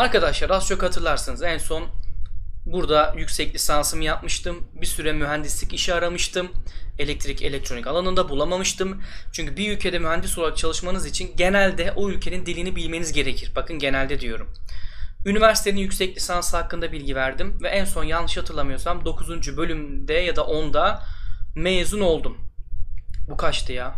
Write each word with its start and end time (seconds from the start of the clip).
Arkadaşlar 0.00 0.50
az 0.50 0.68
çok 0.68 0.82
hatırlarsınız 0.82 1.42
en 1.42 1.58
son 1.58 1.88
burada 2.66 3.14
yüksek 3.16 3.54
lisansımı 3.54 4.04
yapmıştım. 4.04 4.68
Bir 4.74 4.86
süre 4.86 5.12
mühendislik 5.12 5.72
işi 5.72 5.94
aramıştım. 5.94 6.50
Elektrik 6.98 7.42
elektronik 7.42 7.86
alanında 7.86 8.28
bulamamıştım. 8.28 9.02
Çünkü 9.32 9.56
bir 9.56 9.72
ülkede 9.72 9.98
mühendis 9.98 10.38
olarak 10.38 10.56
çalışmanız 10.56 11.06
için 11.06 11.36
genelde 11.36 11.92
o 11.92 12.10
ülkenin 12.10 12.46
dilini 12.46 12.76
bilmeniz 12.76 13.12
gerekir. 13.12 13.52
Bakın 13.56 13.78
genelde 13.78 14.20
diyorum. 14.20 14.52
Üniversitenin 15.26 15.80
yüksek 15.80 16.16
lisansı 16.16 16.56
hakkında 16.56 16.92
bilgi 16.92 17.16
verdim 17.16 17.58
ve 17.62 17.68
en 17.68 17.84
son 17.84 18.04
yanlış 18.04 18.36
hatırlamıyorsam 18.36 19.04
9. 19.04 19.56
bölümde 19.56 20.14
ya 20.14 20.36
da 20.36 20.40
10'da 20.40 21.02
mezun 21.56 22.00
oldum. 22.00 22.38
Bu 23.28 23.36
kaçtı 23.36 23.72
ya? 23.72 23.94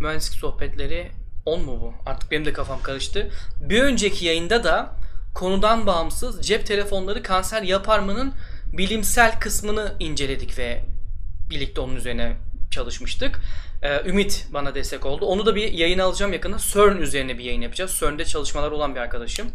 Mühendislik 0.00 0.38
sohbetleri 0.38 1.10
10 1.46 1.62
mu 1.62 1.80
bu? 1.80 1.94
Artık 2.10 2.30
benim 2.30 2.44
de 2.44 2.52
kafam 2.52 2.82
karıştı. 2.82 3.30
Bir 3.60 3.82
önceki 3.82 4.26
yayında 4.26 4.64
da 4.64 4.99
konudan 5.34 5.86
bağımsız 5.86 6.46
cep 6.46 6.66
telefonları 6.66 7.22
kanser 7.22 7.62
yapar 7.62 7.98
mı'nın 7.98 8.34
bilimsel 8.72 9.40
kısmını 9.40 9.96
inceledik 10.00 10.58
ve 10.58 10.84
birlikte 11.50 11.80
onun 11.80 11.96
üzerine 11.96 12.36
çalışmıştık. 12.70 13.40
Ee, 13.82 14.08
Ümit 14.08 14.46
bana 14.52 14.74
destek 14.74 15.06
oldu. 15.06 15.26
Onu 15.26 15.46
da 15.46 15.54
bir 15.54 15.72
yayın 15.72 15.98
alacağım 15.98 16.32
yakında. 16.32 16.58
CERN 16.58 16.96
üzerine 16.96 17.38
bir 17.38 17.44
yayın 17.44 17.60
yapacağız. 17.60 17.96
CERN'de 18.00 18.24
çalışmalar 18.24 18.70
olan 18.70 18.94
bir 18.94 19.00
arkadaşım. 19.00 19.50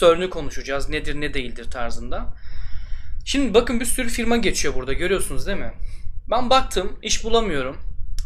CERN'ü 0.00 0.30
konuşacağız. 0.30 0.88
Nedir 0.88 1.20
ne 1.20 1.34
değildir 1.34 1.70
tarzında. 1.70 2.34
Şimdi 3.24 3.54
bakın 3.54 3.80
bir 3.80 3.84
sürü 3.84 4.08
firma 4.08 4.36
geçiyor 4.36 4.74
burada. 4.74 4.92
Görüyorsunuz 4.92 5.46
değil 5.46 5.58
mi? 5.58 5.72
Ben 6.30 6.50
baktım 6.50 6.98
iş 7.02 7.24
bulamıyorum. 7.24 7.76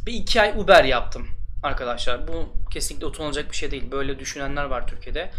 Bir 0.06 0.12
iki 0.12 0.40
ay 0.40 0.52
Uber 0.56 0.84
yaptım 0.84 1.26
arkadaşlar. 1.62 2.28
Bu 2.28 2.56
kesinlikle 2.70 3.06
utanılacak 3.06 3.50
bir 3.50 3.56
şey 3.56 3.70
değil. 3.70 3.90
Böyle 3.90 4.18
düşünenler 4.18 4.64
var 4.64 4.86
Türkiye'de. 4.86 5.30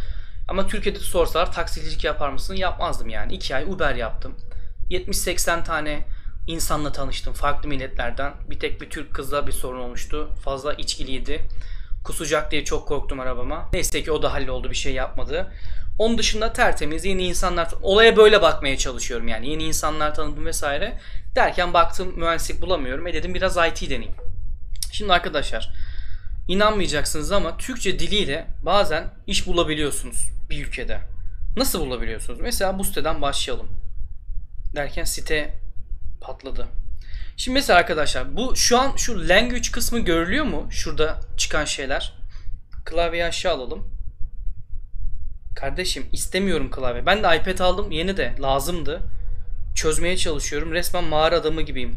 Ama 0.50 0.68
Türkiye'de 0.68 1.00
sorsalar 1.00 1.52
taksicilik 1.54 2.04
yapar 2.04 2.30
mısın? 2.30 2.56
Yapmazdım 2.56 3.10
yani. 3.10 3.34
İki 3.34 3.56
ay 3.56 3.64
Uber 3.64 3.96
yaptım. 3.96 4.36
70-80 4.90 5.64
tane 5.64 6.06
insanla 6.48 6.92
tanıştım. 6.92 7.34
Farklı 7.34 7.70
milletlerden. 7.70 8.34
Bir 8.50 8.60
tek 8.60 8.82
bir 8.82 8.90
Türk 8.90 9.14
kızla 9.14 9.48
bir 9.48 9.52
sorun 9.52 9.80
olmuştu. 9.80 10.30
Fazla 10.44 10.74
içkiliydi. 10.74 11.42
Kusacak 12.04 12.52
diye 12.52 12.66
çok 12.66 12.88
korktum 12.88 13.20
arabama. 13.20 13.70
Neyse 13.74 14.04
ki 14.04 14.12
o 14.12 14.22
da 14.22 14.34
halloldu 14.34 14.70
bir 14.70 14.76
şey 14.76 14.94
yapmadı. 14.94 15.54
Onun 16.00 16.18
dışında 16.18 16.54
tertemiz 16.54 17.06
yeni 17.06 17.24
insanlar 17.24 17.70
olaya 17.82 18.18
böyle 18.18 18.42
bakmaya 18.42 18.78
çalışıyorum 18.78 19.28
yani 19.28 19.50
yeni 19.50 19.64
insanlar 19.64 20.16
tanıdım 20.16 20.46
vesaire 20.46 21.00
derken 21.36 21.74
baktım 21.74 22.14
mühendislik 22.20 22.62
bulamıyorum 22.62 23.08
e 23.08 23.14
dedim 23.14 23.34
biraz 23.34 23.58
IT 23.58 23.90
deneyeyim. 23.90 24.16
Şimdi 24.92 25.14
arkadaşlar 25.14 25.74
inanmayacaksınız 26.48 27.32
ama 27.32 27.58
Türkçe 27.58 28.00
diliyle 28.00 28.48
bazen 28.64 29.14
iş 29.28 29.48
bulabiliyorsunuz 29.48 30.39
bir 30.50 30.66
ülkede. 30.68 31.02
Nasıl 31.58 31.80
bulabiliyorsunuz? 31.80 32.40
Mesela 32.40 32.80
bu 32.80 32.84
siteden 32.84 33.22
başlayalım. 33.22 33.68
Derken 34.76 35.04
site 35.04 35.60
patladı. 36.22 36.68
Şimdi 37.38 37.54
mesela 37.54 37.80
arkadaşlar 37.80 38.38
bu 38.38 38.56
şu 38.56 38.80
an 38.80 38.96
şu 38.96 39.30
language 39.30 39.72
kısmı 39.72 40.00
görülüyor 40.00 40.46
mu? 40.46 40.68
Şurada 40.72 41.20
çıkan 41.38 41.66
şeyler. 41.66 42.14
Klavyeyi 42.86 43.26
aşağı 43.26 43.54
alalım. 43.54 43.88
Kardeşim 45.56 46.06
istemiyorum 46.12 46.72
klavye. 46.72 47.06
Ben 47.06 47.24
de 47.24 47.38
iPad 47.38 47.60
aldım 47.60 47.92
yeni 47.92 48.18
de 48.18 48.36
lazımdı. 48.42 49.02
Çözmeye 49.76 50.18
çalışıyorum. 50.18 50.72
Resmen 50.72 51.04
mağara 51.04 51.36
adamı 51.36 51.62
gibiyim. 51.62 51.96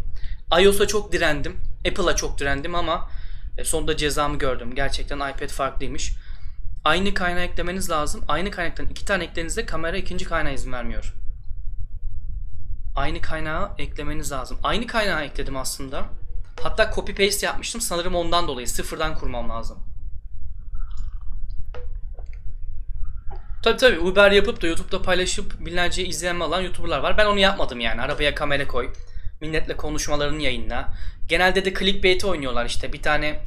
iOS'a 0.61 0.87
çok 0.87 1.12
direndim. 1.12 1.56
Apple'a 1.89 2.16
çok 2.16 2.39
direndim 2.39 2.75
ama 2.75 3.11
e, 3.59 3.64
sonunda 3.64 3.97
cezamı 3.97 4.39
gördüm. 4.39 4.75
Gerçekten 4.75 5.16
iPad 5.16 5.48
farklıymış. 5.48 6.12
Aynı 6.84 7.14
kaynağı 7.14 7.42
eklemeniz 7.42 7.91
lazım. 7.91 8.25
Aynı 8.28 8.50
kaynaktan 8.50 8.86
iki 8.86 9.05
tane 9.05 9.25
eklediğinizde 9.25 9.66
kamera 9.66 9.97
ikinci 9.97 10.25
kaynağı 10.25 10.55
izin 10.55 10.72
vermiyor. 10.72 11.14
Aynı 12.97 13.20
kaynağı 13.20 13.70
eklemeniz 13.78 14.32
lazım. 14.32 14.59
Aynı 14.62 14.87
kaynağı 14.87 15.25
ekledim 15.25 15.56
aslında. 15.56 16.04
Hatta 16.62 16.92
copy 16.94 17.12
paste 17.12 17.47
yapmıştım. 17.47 17.81
Sanırım 17.81 18.15
ondan 18.15 18.48
dolayı 18.48 18.69
sıfırdan 18.69 19.15
kurmam 19.15 19.48
lazım. 19.48 19.78
Tabi 23.62 23.76
tabi 23.76 23.98
Uber 23.98 24.31
yapıp 24.31 24.62
da 24.62 24.66
YouTube'da 24.66 25.03
paylaşıp 25.03 25.66
binlerce 25.66 26.04
izlenme 26.04 26.44
alan 26.44 26.60
YouTuber'lar 26.60 26.98
var. 26.98 27.19
Ben 27.19 27.26
onu 27.26 27.38
yapmadım 27.38 27.81
yani. 27.81 28.00
Arabaya 28.00 28.34
kamera 28.34 28.69
koy. 28.69 28.92
Milletle 29.41 29.76
konuşmalarını 29.76 30.42
yayınla. 30.42 30.94
Genelde 31.28 31.65
de 31.65 31.75
clickbait 31.75 32.25
oynuyorlar 32.25 32.66
işte. 32.66 32.92
Bir 32.92 33.03
tane 33.03 33.41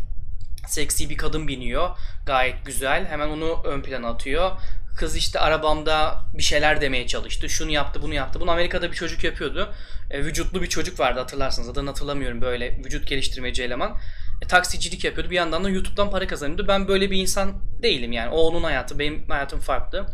seksi 0.68 1.10
bir 1.10 1.18
kadın 1.18 1.48
biniyor. 1.48 1.90
Gayet 2.26 2.66
güzel. 2.66 3.06
Hemen 3.06 3.28
onu 3.28 3.62
ön 3.64 3.82
plana 3.82 4.10
atıyor. 4.10 4.52
Kız 4.98 5.16
işte 5.16 5.40
arabamda 5.40 6.22
bir 6.34 6.44
şeyler 6.44 6.82
demeye 6.82 7.08
çalıştı. 7.08 7.50
Şunu 7.50 7.72
yaptı, 7.72 8.02
bunu 8.02 8.14
yaptı. 8.14 8.42
Bunu 8.42 8.52
Amerika'da 8.52 8.92
bir 8.92 8.96
çocuk 8.96 9.24
yapıyordu. 9.24 9.74
E, 10.12 10.24
vücutlu 10.24 10.62
bir 10.62 10.68
çocuk 10.68 11.00
vardı 11.00 11.20
hatırlarsınız. 11.20 11.70
Adını 11.70 11.90
hatırlamıyorum 11.90 12.42
böyle 12.42 12.78
vücut 12.78 13.08
geliştirmeci 13.08 13.64
eleman. 13.64 13.98
E, 14.42 14.48
taksicilik 14.48 15.04
yapıyordu. 15.04 15.32
Bir 15.32 15.36
yandan 15.36 15.64
da 15.64 15.70
YouTube'dan 15.70 16.12
para 16.12 16.28
kazanıyordu. 16.28 16.68
Ben 16.68 16.88
böyle 16.88 17.12
bir 17.12 17.18
insan 17.18 17.62
değilim 17.84 18.12
yani. 18.12 18.30
O 18.30 18.38
onun 18.38 18.64
hayatı, 18.64 19.00
benim 19.00 19.30
hayatım 19.30 19.60
farklı. 19.60 20.06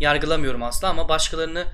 Yargılamıyorum 0.00 0.62
asla 0.62 0.88
ama 0.88 1.08
başkalarını 1.08 1.66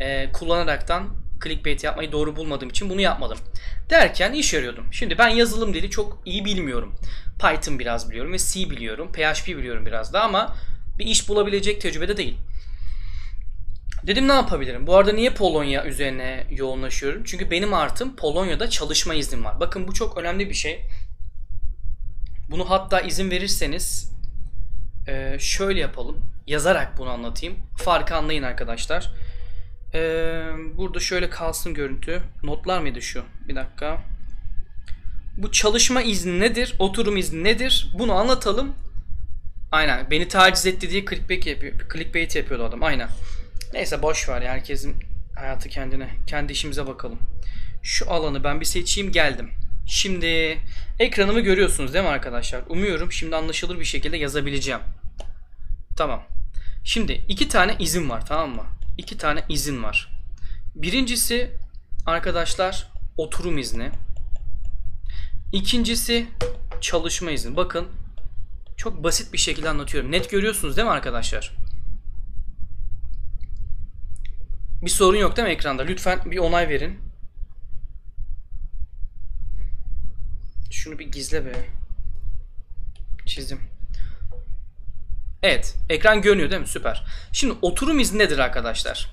e, 0.00 0.32
kullanaraktan 0.32 1.19
clickbait 1.44 1.84
yapmayı 1.84 2.12
doğru 2.12 2.36
bulmadığım 2.36 2.68
için 2.68 2.90
bunu 2.90 3.00
yapmadım. 3.00 3.38
Derken 3.90 4.32
iş 4.32 4.54
arıyordum. 4.54 4.86
Şimdi 4.92 5.18
ben 5.18 5.28
yazılım 5.28 5.74
dili 5.74 5.90
çok 5.90 6.22
iyi 6.24 6.44
bilmiyorum. 6.44 6.94
Python 7.40 7.78
biraz 7.78 8.10
biliyorum 8.10 8.32
ve 8.32 8.38
C 8.38 8.70
biliyorum. 8.70 9.12
PHP 9.12 9.48
biliyorum 9.48 9.86
biraz 9.86 10.12
da 10.12 10.22
ama 10.22 10.56
bir 10.98 11.06
iş 11.06 11.28
bulabilecek 11.28 11.80
tecrübede 11.80 12.16
değil. 12.16 12.36
Dedim 14.06 14.28
ne 14.28 14.32
yapabilirim? 14.32 14.86
Bu 14.86 14.96
arada 14.96 15.12
niye 15.12 15.30
Polonya 15.30 15.84
üzerine 15.84 16.46
yoğunlaşıyorum? 16.50 17.22
Çünkü 17.24 17.50
benim 17.50 17.74
artım 17.74 18.16
Polonya'da 18.16 18.70
çalışma 18.70 19.14
iznim 19.14 19.44
var. 19.44 19.60
Bakın 19.60 19.88
bu 19.88 19.94
çok 19.94 20.18
önemli 20.18 20.48
bir 20.48 20.54
şey. 20.54 20.80
Bunu 22.50 22.70
hatta 22.70 23.00
izin 23.00 23.30
verirseniz 23.30 24.12
şöyle 25.38 25.80
yapalım. 25.80 26.18
Yazarak 26.46 26.98
bunu 26.98 27.10
anlatayım. 27.10 27.56
Farkı 27.76 28.14
anlayın 28.14 28.42
arkadaşlar. 28.42 29.10
E, 29.94 30.00
burada 30.76 31.00
şöyle 31.00 31.30
kalsın 31.30 31.74
görüntü. 31.74 32.22
Notlar 32.42 32.80
mıydı 32.80 33.02
şu? 33.02 33.24
Bir 33.48 33.56
dakika. 33.56 34.02
Bu 35.36 35.52
çalışma 35.52 36.02
izni 36.02 36.40
nedir? 36.40 36.74
Oturum 36.78 37.16
izni 37.16 37.44
nedir? 37.44 37.90
Bunu 37.98 38.12
anlatalım. 38.14 38.74
Aynen. 39.72 40.10
Beni 40.10 40.28
taciz 40.28 40.66
etti 40.66 40.90
diye 40.90 41.04
clickbait 41.04 41.46
yapıyor. 41.46 41.72
Clickbait 41.92 42.36
yapıyordu 42.36 42.64
adam. 42.64 42.82
Aynen. 42.82 43.08
Neyse 43.72 44.02
boş 44.02 44.28
ver. 44.28 44.42
Herkesin 44.42 44.96
hayatı 45.36 45.68
kendine. 45.68 46.10
Kendi 46.26 46.52
işimize 46.52 46.86
bakalım. 46.86 47.18
Şu 47.82 48.10
alanı 48.10 48.44
ben 48.44 48.60
bir 48.60 48.64
seçeyim 48.66 49.12
geldim. 49.12 49.50
Şimdi 49.86 50.58
ekranımı 50.98 51.40
görüyorsunuz 51.40 51.94
değil 51.94 52.04
mi 52.04 52.10
arkadaşlar? 52.10 52.62
Umuyorum 52.68 53.12
şimdi 53.12 53.36
anlaşılır 53.36 53.80
bir 53.80 53.84
şekilde 53.84 54.16
yazabileceğim. 54.16 54.80
Tamam. 55.96 56.22
Şimdi 56.84 57.12
iki 57.28 57.48
tane 57.48 57.76
izin 57.78 58.10
var 58.10 58.26
tamam 58.26 58.50
mı? 58.50 58.66
İki 59.00 59.18
tane 59.18 59.44
izin 59.48 59.82
var. 59.82 60.08
Birincisi 60.74 61.56
arkadaşlar 62.06 62.92
oturum 63.16 63.58
izni. 63.58 63.90
İkincisi 65.52 66.26
çalışma 66.80 67.30
izni. 67.30 67.56
Bakın 67.56 67.88
çok 68.76 69.04
basit 69.04 69.32
bir 69.32 69.38
şekilde 69.38 69.68
anlatıyorum. 69.68 70.12
Net 70.12 70.30
görüyorsunuz 70.30 70.76
değil 70.76 70.86
mi 70.86 70.92
arkadaşlar? 70.92 71.56
Bir 74.82 74.90
sorun 74.90 75.18
yok 75.18 75.36
değil 75.36 75.48
mi 75.48 75.54
ekranda? 75.54 75.82
Lütfen 75.82 76.30
bir 76.30 76.38
onay 76.38 76.68
verin. 76.68 76.98
Şunu 80.70 80.98
bir 80.98 81.12
gizle 81.12 81.44
be. 81.44 81.52
Çizdim. 83.26 83.69
Evet. 85.42 85.76
Ekran 85.88 86.22
görünüyor 86.22 86.50
değil 86.50 86.60
mi? 86.60 86.68
Süper. 86.68 87.04
Şimdi 87.32 87.54
oturum 87.62 87.98
izni 87.98 88.18
nedir 88.18 88.38
arkadaşlar? 88.38 89.10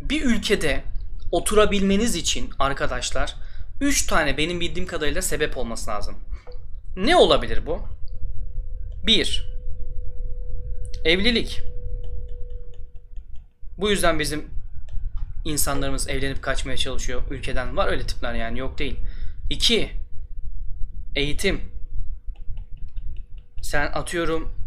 Bir 0.00 0.24
ülkede 0.24 0.82
oturabilmeniz 1.32 2.16
için 2.16 2.50
arkadaşlar 2.58 3.34
3 3.80 4.06
tane 4.06 4.36
benim 4.36 4.60
bildiğim 4.60 4.88
kadarıyla 4.88 5.22
sebep 5.22 5.56
olması 5.56 5.90
lazım. 5.90 6.18
Ne 6.96 7.16
olabilir 7.16 7.66
bu? 7.66 7.82
1. 9.06 9.48
Evlilik. 11.04 11.60
Bu 13.78 13.90
yüzden 13.90 14.18
bizim 14.18 14.50
insanlarımız 15.44 16.08
evlenip 16.08 16.42
kaçmaya 16.42 16.76
çalışıyor 16.76 17.22
ülkeden. 17.30 17.76
Var 17.76 17.86
öyle 17.86 18.06
tipler 18.06 18.34
yani 18.34 18.58
yok 18.58 18.78
değil. 18.78 18.96
2. 19.50 19.90
Eğitim. 21.14 21.60
Sen 23.62 23.86
atıyorum 23.86 24.57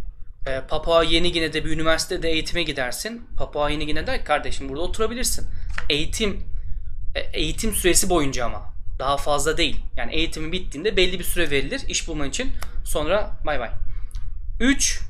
e, 0.45 0.61
Papua 0.61 1.03
Yeni 1.03 1.31
Gine'de 1.31 1.65
bir 1.65 1.71
üniversitede 1.71 2.29
eğitime 2.29 2.63
gidersin. 2.63 3.27
Papua 3.37 3.69
Yeni 3.69 3.85
Gine 3.85 4.07
der 4.07 4.25
kardeşim 4.25 4.69
burada 4.69 4.81
oturabilirsin. 4.81 5.47
Eğitim 5.89 6.43
e, 7.15 7.19
eğitim 7.19 7.73
süresi 7.73 8.09
boyunca 8.09 8.45
ama 8.45 8.73
daha 8.99 9.17
fazla 9.17 9.57
değil. 9.57 9.79
Yani 9.95 10.15
eğitimin 10.15 10.51
bittiğinde 10.51 10.97
belli 10.97 11.19
bir 11.19 11.23
süre 11.23 11.51
verilir 11.51 11.81
iş 11.87 12.07
bulman 12.07 12.29
için. 12.29 12.51
Sonra 12.85 13.37
bay 13.45 13.59
bay. 13.59 13.69
3 14.59 15.01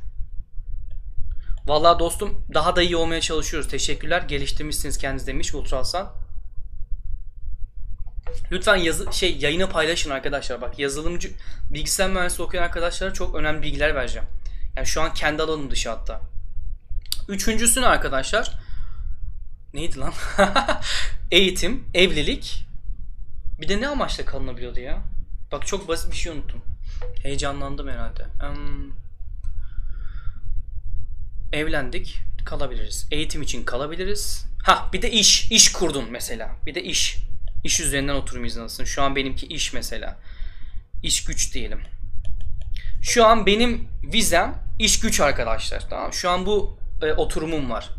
Vallahi 1.65 1.99
dostum 1.99 2.45
daha 2.53 2.75
da 2.75 2.81
iyi 2.81 2.95
olmaya 2.95 3.21
çalışıyoruz. 3.21 3.69
Teşekkürler. 3.69 4.21
Geliştirmişsiniz 4.21 4.97
kendiniz 4.97 5.27
demiş 5.27 5.53
Ultrasan. 5.53 6.13
Lütfen 8.51 8.75
yazı 8.75 9.13
şey 9.13 9.37
yayını 9.37 9.69
paylaşın 9.69 10.09
arkadaşlar. 10.09 10.61
Bak 10.61 10.79
yazılımcı 10.79 11.31
bilgisayar 11.69 12.09
mühendisliği 12.09 12.45
okuyan 12.45 12.63
arkadaşlara 12.63 13.13
çok 13.13 13.35
önemli 13.35 13.61
bilgiler 13.61 13.95
vereceğim. 13.95 14.27
Yani 14.75 14.87
şu 14.87 15.01
an 15.01 15.13
kendi 15.13 15.41
alanım 15.41 15.71
dışı 15.71 15.89
hatta. 15.89 16.21
Üçüncüsünü 17.27 17.85
arkadaşlar 17.85 18.59
neydi 19.73 19.99
lan? 19.99 20.13
Eğitim, 21.31 21.83
evlilik. 21.93 22.65
Bir 23.61 23.69
de 23.69 23.81
ne 23.81 23.87
amaçla 23.87 24.25
kalınabiliyordu 24.25 24.79
ya? 24.79 25.01
Bak 25.51 25.67
çok 25.67 25.87
basit 25.87 26.11
bir 26.11 26.17
şey 26.17 26.31
unuttum. 26.31 26.61
Heyecanlandım 27.23 27.87
herhalde. 27.87 28.27
Um, 28.49 28.93
evlendik, 31.53 32.19
kalabiliriz. 32.45 33.07
Eğitim 33.11 33.41
için 33.41 33.63
kalabiliriz. 33.63 34.45
Ha 34.63 34.89
bir 34.93 35.01
de 35.01 35.11
iş, 35.11 35.51
iş 35.51 35.71
kurdun 35.71 36.11
mesela. 36.11 36.55
Bir 36.65 36.75
de 36.75 36.83
iş. 36.83 37.17
İş 37.63 37.79
üzerinden 37.79 38.15
oturum 38.15 38.45
izni 38.45 38.61
alırsın. 38.61 38.83
Şu 38.83 39.01
an 39.03 39.15
benimki 39.15 39.47
iş 39.47 39.73
mesela. 39.73 40.17
İş 41.03 41.23
güç 41.23 41.53
diyelim. 41.53 41.81
Şu 43.01 43.25
an 43.25 43.45
benim 43.45 43.87
vizem 44.03 44.55
iş 44.79 44.99
güç 44.99 45.19
arkadaşlar. 45.19 45.89
Tamam 45.89 46.13
Şu 46.13 46.29
an 46.29 46.45
bu 46.45 46.77
e, 47.01 47.13
oturumum 47.13 47.69
var. 47.69 47.89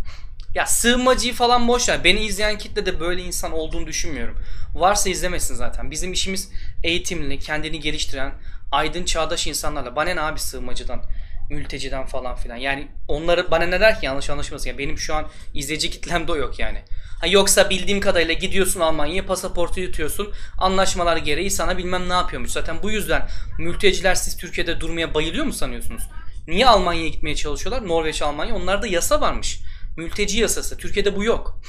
Ya 0.54 0.66
sığınmacıyı 0.66 1.34
falan 1.34 1.68
boş 1.68 1.88
ver. 1.88 2.04
Beni 2.04 2.20
izleyen 2.20 2.58
kitle 2.58 2.86
de 2.86 3.00
böyle 3.00 3.22
insan 3.22 3.52
olduğunu 3.52 3.86
düşünmüyorum. 3.86 4.38
Varsa 4.74 5.10
izlemesin 5.10 5.54
zaten. 5.54 5.90
Bizim 5.90 6.12
işimiz 6.12 6.50
eğitimli, 6.84 7.38
kendini 7.38 7.80
geliştiren, 7.80 8.32
aydın 8.72 9.04
çağdaş 9.04 9.46
insanlarla. 9.46 9.96
Bana 9.96 10.14
ne 10.14 10.20
abi 10.20 10.38
sığınmacıdan, 10.38 11.02
mülteciden 11.50 12.06
falan 12.06 12.36
filan. 12.36 12.56
Yani 12.56 12.88
onları 13.08 13.50
bana 13.50 13.64
ne 13.64 13.80
der 13.80 14.00
ki 14.00 14.06
yanlış 14.06 14.30
anlaşılmasın. 14.30 14.68
Yani 14.68 14.78
benim 14.78 14.98
şu 14.98 15.14
an 15.14 15.28
izleyici 15.54 15.90
kitlemde 15.90 16.32
o 16.32 16.36
yok 16.36 16.58
yani. 16.58 16.82
Ha 17.22 17.28
yoksa 17.28 17.70
bildiğim 17.70 18.00
kadarıyla 18.00 18.34
gidiyorsun 18.34 18.80
Almanya'ya 18.80 19.26
pasaportu 19.26 19.80
yutuyorsun. 19.80 20.32
Anlaşmalar 20.58 21.16
gereği 21.16 21.50
sana 21.50 21.78
bilmem 21.78 22.08
ne 22.08 22.12
yapıyormuş. 22.12 22.50
Zaten 22.50 22.82
bu 22.82 22.90
yüzden 22.90 23.28
mülteciler 23.58 24.14
siz 24.14 24.36
Türkiye'de 24.36 24.80
durmaya 24.80 25.14
bayılıyor 25.14 25.44
mu 25.44 25.52
sanıyorsunuz? 25.52 26.02
Niye 26.48 26.66
Almanya'ya 26.66 27.08
gitmeye 27.08 27.36
çalışıyorlar? 27.36 27.88
Norveç, 27.88 28.22
Almanya. 28.22 28.54
Onlarda 28.54 28.86
yasa 28.86 29.20
varmış. 29.20 29.60
Mülteci 29.96 30.40
yasası. 30.40 30.78
Türkiye'de 30.78 31.16
bu 31.16 31.24
yok. 31.24 31.60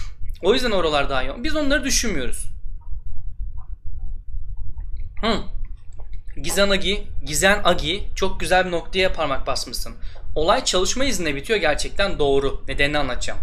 O 0.41 0.53
yüzden 0.53 0.71
oralar 0.71 1.09
daha 1.09 1.23
iyi. 1.23 1.43
Biz 1.43 1.55
onları 1.55 1.83
düşünmüyoruz. 1.83 2.45
Hı. 5.21 5.39
Gizan 6.41 6.69
Agi, 6.69 7.07
Gizen 7.25 7.61
Agi 7.63 8.03
çok 8.15 8.39
güzel 8.39 8.65
bir 8.65 8.71
noktaya 8.71 9.13
parmak 9.13 9.47
basmışsın. 9.47 9.95
Olay 10.35 10.65
çalışma 10.65 11.05
iznine 11.05 11.35
bitiyor 11.35 11.59
gerçekten 11.59 12.19
doğru. 12.19 12.63
Nedenini 12.67 12.97
anlatacağım. 12.97 13.39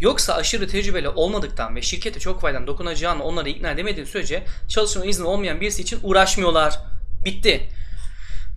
Yoksa 0.00 0.34
aşırı 0.34 0.68
tecrübeli 0.68 1.08
olmadıktan 1.08 1.76
ve 1.76 1.82
şirkete 1.82 2.20
çok 2.20 2.40
faydan 2.40 2.66
dokunacağını 2.66 3.24
onları 3.24 3.48
ikna 3.48 3.70
edemediği 3.70 4.06
sürece 4.06 4.44
çalışma 4.68 5.04
izni 5.04 5.26
olmayan 5.26 5.60
birisi 5.60 5.82
için 5.82 5.98
uğraşmıyorlar. 6.02 6.78
Bitti. 7.24 7.68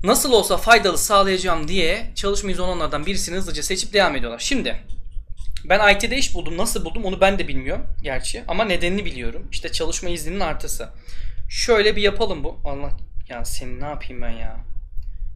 Nasıl 0.04 0.31
olsa 0.31 0.57
faydalı 0.57 0.98
sağlayacağım 0.98 1.68
diye 1.68 2.12
çalışma 2.16 2.51
izni 2.51 2.63
olanlardan 2.63 3.06
birisini 3.06 3.36
hızlıca 3.36 3.63
seçip 3.63 3.94
devam 3.94 4.16
ediyorlar. 4.16 4.40
Şimdi 4.40 4.84
ben 5.66 5.95
IT'de 5.95 6.18
iş 6.18 6.36
buldum. 6.36 6.57
Nasıl 6.57 6.86
buldum 6.86 7.06
onu 7.06 7.22
ben 7.22 7.40
de 7.40 7.48
bilmiyorum 7.48 7.86
gerçi. 8.01 8.44
Ama 8.48 8.66
nedenini 8.66 9.06
biliyorum. 9.06 9.48
İşte 9.51 9.72
çalışma 9.72 10.10
izninin 10.10 10.39
artısı. 10.39 10.89
Şöyle 11.50 11.96
bir 11.96 12.01
yapalım 12.01 12.44
bu. 12.44 12.60
Allah 12.66 12.98
ya 13.30 13.46
seni 13.46 13.80
ne 13.80 13.86
yapayım 13.86 14.22
ben 14.22 14.30
ya. 14.31 14.57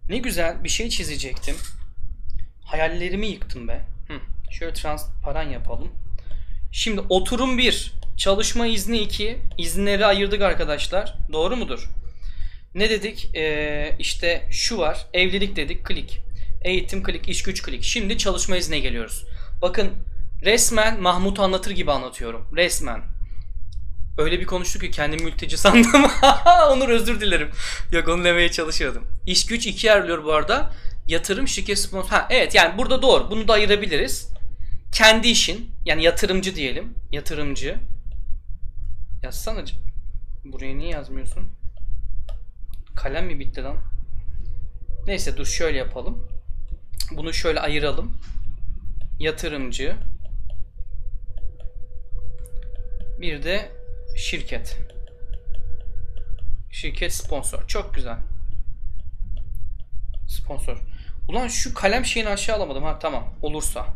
Ne 0.09 0.17
güzel 0.17 0.63
bir 0.63 0.69
şey 0.69 0.89
çizecektim. 0.89 1.55
Hayallerimi 2.65 3.27
yıktım 3.27 3.67
be. 3.67 3.96
Şöyle 4.51 4.73
transparan 4.73 5.49
yapalım. 5.49 5.91
Şimdi 6.71 7.01
oturum 7.09 7.57
1, 7.57 7.93
çalışma 8.17 8.67
izni 8.67 8.99
2, 8.99 9.37
izinleri 9.57 10.05
ayırdık 10.05 10.41
arkadaşlar. 10.41 11.13
Doğru 11.33 11.55
mudur? 11.55 11.89
Ne 12.75 12.89
dedik? 12.89 13.35
Ee, 13.35 13.95
işte 13.99 14.47
şu 14.51 14.77
var. 14.77 15.07
Evlilik 15.13 15.55
dedik. 15.55 15.85
Klik. 15.85 16.19
Eğitim 16.61 17.03
klik. 17.03 17.29
iş 17.29 17.43
güç 17.43 17.63
klik. 17.63 17.83
Şimdi 17.83 18.17
çalışma 18.17 18.57
iznine 18.57 18.79
geliyoruz. 18.79 19.25
Bakın 19.61 19.91
resmen 20.43 21.01
Mahmut 21.01 21.39
anlatır 21.39 21.71
gibi 21.71 21.91
anlatıyorum. 21.91 22.47
Resmen. 22.55 23.01
Öyle 24.17 24.39
bir 24.39 24.45
konuştuk 24.45 24.81
ki 24.81 24.91
kendimi 24.91 25.23
mülteci 25.23 25.57
sandım. 25.57 26.03
Onur 26.71 26.89
özür 26.89 27.21
dilerim. 27.21 27.49
Yok 27.91 28.07
onu 28.07 28.23
demeye 28.23 28.51
çalışıyordum. 28.51 29.07
İş 29.25 29.45
güç 29.45 29.67
iki 29.67 29.91
ayrılıyor 29.91 30.23
bu 30.23 30.33
arada. 30.33 30.73
Yatırım 31.07 31.47
şirket 31.47 31.79
sponsor. 31.79 32.09
Ha 32.09 32.27
evet 32.29 32.55
yani 32.55 32.77
burada 32.77 33.01
doğru. 33.01 33.31
Bunu 33.31 33.47
da 33.47 33.53
ayırabiliriz. 33.53 34.36
Kendi 34.91 35.27
işin 35.27 35.71
yani 35.85 36.03
yatırımcı 36.03 36.55
diyelim. 36.55 36.95
Yatırımcı. 37.11 37.79
Yazsana. 39.23 39.63
Buraya 40.45 40.77
niye 40.77 40.89
yazmıyorsun? 40.89 41.51
Kalem 42.95 43.25
mi 43.25 43.39
bitti 43.39 43.63
lan? 43.63 43.77
Neyse 45.07 45.37
dur 45.37 45.45
şöyle 45.45 45.77
yapalım. 45.77 46.27
Bunu 47.11 47.33
şöyle 47.33 47.59
ayıralım. 47.59 48.17
Yatırımcı. 49.19 49.95
Bir 53.21 53.43
de 53.43 53.71
şirket. 54.15 54.77
Şirket 56.71 57.13
sponsor. 57.13 57.67
Çok 57.67 57.93
güzel. 57.95 58.17
Sponsor. 60.27 60.77
Ulan 61.29 61.47
şu 61.47 61.73
kalem 61.73 62.05
şeyini 62.05 62.29
aşağı 62.29 62.55
alamadım. 62.55 62.83
Ha 62.83 62.99
tamam. 62.99 63.33
Olursa. 63.41 63.87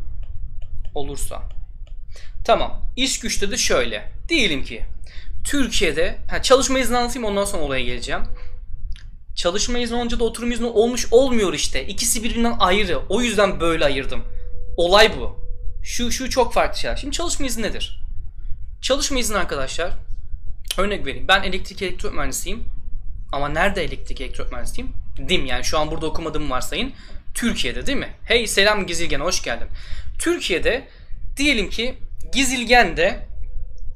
Olursa. 0.94 1.42
Tamam. 2.44 2.82
İş 2.96 3.20
güçte 3.20 3.50
de 3.50 3.56
şöyle. 3.56 4.12
Diyelim 4.28 4.64
ki 4.64 4.82
Türkiye'de 5.44 6.18
ha, 6.30 6.42
çalışma 6.42 6.78
izni 6.78 6.96
anlatayım 6.96 7.28
ondan 7.28 7.44
sonra 7.44 7.62
olaya 7.62 7.84
geleceğim. 7.84 8.22
Çalışma 9.34 9.78
izni 9.78 9.96
olunca 9.96 10.20
da 10.20 10.24
oturum 10.24 10.52
izni 10.52 10.66
olmuş 10.66 11.06
olmuyor 11.10 11.54
işte. 11.54 11.86
İkisi 11.86 12.24
birbirinden 12.24 12.56
ayrı. 12.58 12.98
O 13.08 13.22
yüzden 13.22 13.60
böyle 13.60 13.84
ayırdım. 13.84 14.24
Olay 14.76 15.16
bu. 15.16 15.38
Şu 15.82 16.12
şu 16.12 16.30
çok 16.30 16.54
farklı 16.54 16.78
şeyler. 16.78 16.96
Şimdi 16.96 17.16
çalışma 17.16 17.46
izni 17.46 17.62
nedir? 17.62 18.00
Çalışma 18.82 19.18
izni 19.18 19.36
arkadaşlar. 19.36 19.92
Örnek 20.78 21.06
vereyim. 21.06 21.28
Ben 21.28 21.42
elektrik 21.42 21.82
elektrik 21.82 22.12
mühendisiyim. 22.12 22.64
Ama 23.32 23.48
nerede 23.48 23.84
elektrik 23.84 24.20
elektrik 24.20 24.52
mühendisiyim? 24.52 24.92
Dim 25.28 25.46
yani 25.46 25.64
şu 25.64 25.78
an 25.78 25.90
burada 25.90 26.06
okumadığım 26.06 26.50
varsayın. 26.50 26.92
Türkiye'de 27.34 27.86
değil 27.86 27.98
mi? 27.98 28.14
Hey 28.24 28.46
selam 28.46 28.86
Gizilgen 28.86 29.20
hoş 29.20 29.42
geldin. 29.42 29.68
Türkiye'de 30.22 30.88
diyelim 31.36 31.70
ki 31.70 31.94
Gizilgen 32.32 32.96
de 32.96 33.28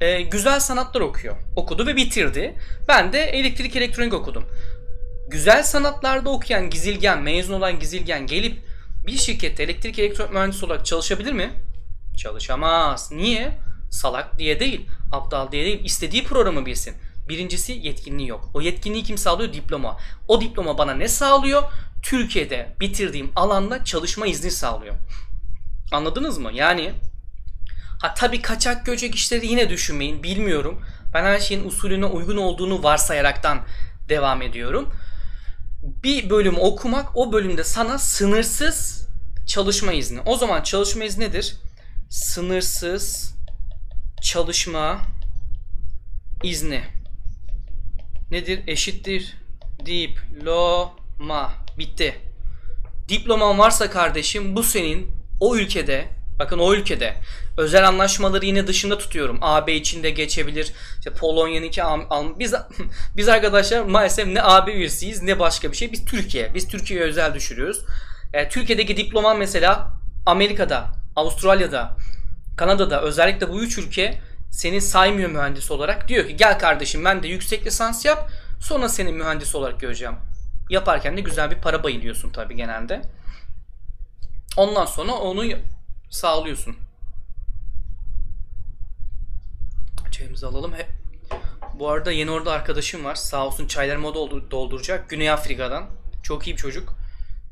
e, 0.01 0.21
güzel 0.21 0.59
sanatlar 0.59 1.01
okuyor. 1.01 1.35
Okudu 1.55 1.87
ve 1.87 1.95
bitirdi. 1.95 2.55
Ben 2.87 3.13
de 3.13 3.23
elektrik 3.23 3.75
elektronik 3.75 4.13
okudum. 4.13 4.45
Güzel 5.29 5.63
sanatlarda 5.63 6.29
okuyan 6.29 6.69
Gizilgen, 6.69 7.21
mezun 7.21 7.53
olan 7.53 7.79
Gizilgen 7.79 8.27
gelip 8.27 8.57
bir 9.07 9.17
şirkette 9.17 9.63
elektrik 9.63 9.99
elektronik 9.99 10.33
mühendisi 10.33 10.65
olarak 10.65 10.85
çalışabilir 10.85 11.31
mi? 11.33 11.53
Çalışamaz. 12.17 13.11
Niye? 13.11 13.57
Salak 13.91 14.39
diye 14.39 14.59
değil, 14.59 14.87
aptal 15.11 15.51
diye 15.51 15.65
değil. 15.65 15.79
İstediği 15.83 16.23
programı 16.23 16.65
bilsin. 16.65 16.95
Birincisi 17.29 17.73
yetkinliği 17.73 18.29
yok. 18.29 18.49
O 18.53 18.61
yetkinliği 18.61 19.03
kim 19.03 19.17
sağlıyor? 19.17 19.53
Diploma. 19.53 19.97
O 20.27 20.41
diploma 20.41 20.77
bana 20.77 20.93
ne 20.93 21.07
sağlıyor? 21.07 21.63
Türkiye'de 22.03 22.75
bitirdiğim 22.79 23.31
alanda 23.35 23.83
çalışma 23.83 24.27
izni 24.27 24.51
sağlıyor. 24.51 24.95
Anladınız 25.91 26.37
mı? 26.37 26.51
Yani 26.53 26.93
ha 28.01 28.13
tabii 28.13 28.41
kaçak 28.41 28.85
göçek 28.85 29.15
işleri 29.15 29.47
yine 29.47 29.69
düşünmeyin. 29.69 30.23
Bilmiyorum. 30.23 30.81
Ben 31.13 31.23
her 31.23 31.39
şeyin 31.39 31.65
usulüne 31.65 32.05
uygun 32.05 32.37
olduğunu 32.37 32.83
varsayaraktan 32.83 33.65
devam 34.09 34.41
ediyorum. 34.41 34.93
Bir 35.83 36.29
bölüm 36.29 36.57
okumak 36.59 37.17
o 37.17 37.33
bölümde 37.33 37.63
sana 37.63 37.97
sınırsız 37.97 39.07
çalışma 39.47 39.93
izni. 39.93 40.21
O 40.25 40.37
zaman 40.37 40.63
çalışma 40.63 41.03
izni 41.03 41.23
nedir? 41.23 41.57
Sınırsız 42.09 43.35
çalışma 44.21 44.99
izni 46.43 46.83
nedir? 48.31 48.63
Eşittir 48.67 49.37
diploma. 49.85 51.53
Bitti. 51.77 52.21
Diploman 53.09 53.59
varsa 53.59 53.89
kardeşim 53.89 54.55
bu 54.55 54.63
senin 54.63 55.16
o 55.39 55.55
ülkede 55.55 56.07
bakın 56.39 56.59
o 56.59 56.73
ülkede 56.73 57.13
özel 57.57 57.87
anlaşmaları 57.87 58.45
yine 58.45 58.67
dışında 58.67 58.97
tutuyorum. 58.97 59.37
AB 59.41 59.75
içinde 59.75 60.09
geçebelir. 60.09 60.73
İşte 60.97 61.11
Polonya'nınki 61.13 61.81
biz 62.39 62.53
biz 63.17 63.29
arkadaşlar 63.29 63.81
maalesef 63.81 64.27
ne 64.27 64.43
AB 64.43 64.71
üyesiyiz 64.71 65.23
ne 65.23 65.39
başka 65.39 65.71
bir 65.71 65.77
şey. 65.77 65.91
Biz 65.91 66.05
Türkiye. 66.05 66.53
Biz 66.53 66.67
Türkiye'ye 66.67 67.05
özel 67.05 67.33
düşürüyoruz. 67.33 67.85
E, 68.33 68.49
Türkiye'deki 68.49 68.97
diploman 68.97 69.37
mesela 69.37 69.93
Amerika'da, 70.25 70.85
Avustralya'da, 71.15 71.97
Kanada'da 72.57 73.01
özellikle 73.01 73.49
bu 73.49 73.61
üç 73.61 73.77
ülke 73.77 74.21
seni 74.51 74.81
saymıyor 74.81 75.29
mühendis 75.29 75.71
olarak. 75.71 76.07
Diyor 76.07 76.27
ki 76.27 76.35
gel 76.35 76.59
kardeşim 76.59 77.05
ben 77.05 77.23
de 77.23 77.27
yüksek 77.27 77.65
lisans 77.65 78.05
yap 78.05 78.29
sonra 78.59 78.89
seni 78.89 79.11
mühendis 79.11 79.55
olarak 79.55 79.79
göreceğim. 79.79 80.15
Yaparken 80.69 81.17
de 81.17 81.21
güzel 81.21 81.51
bir 81.51 81.55
para 81.55 81.83
bayılıyorsun 81.83 82.31
tabi 82.31 82.55
genelde. 82.55 83.01
Ondan 84.57 84.85
sonra 84.85 85.11
onu 85.11 85.45
sağlıyorsun. 86.09 86.77
Çayımızı 90.11 90.47
alalım. 90.47 90.73
He, 90.73 90.87
bu 91.79 91.89
arada 91.89 92.11
yeni 92.11 92.31
orada 92.31 92.51
arkadaşım 92.51 93.05
var. 93.05 93.15
Sağ 93.15 93.45
olsun 93.47 93.67
çaylarımı 93.67 94.13
doldur, 94.13 94.51
dolduracak. 94.51 95.09
Güney 95.09 95.31
Afrika'dan. 95.31 95.85
Çok 96.23 96.47
iyi 96.47 96.51
bir 96.53 96.61
çocuk. 96.61 96.93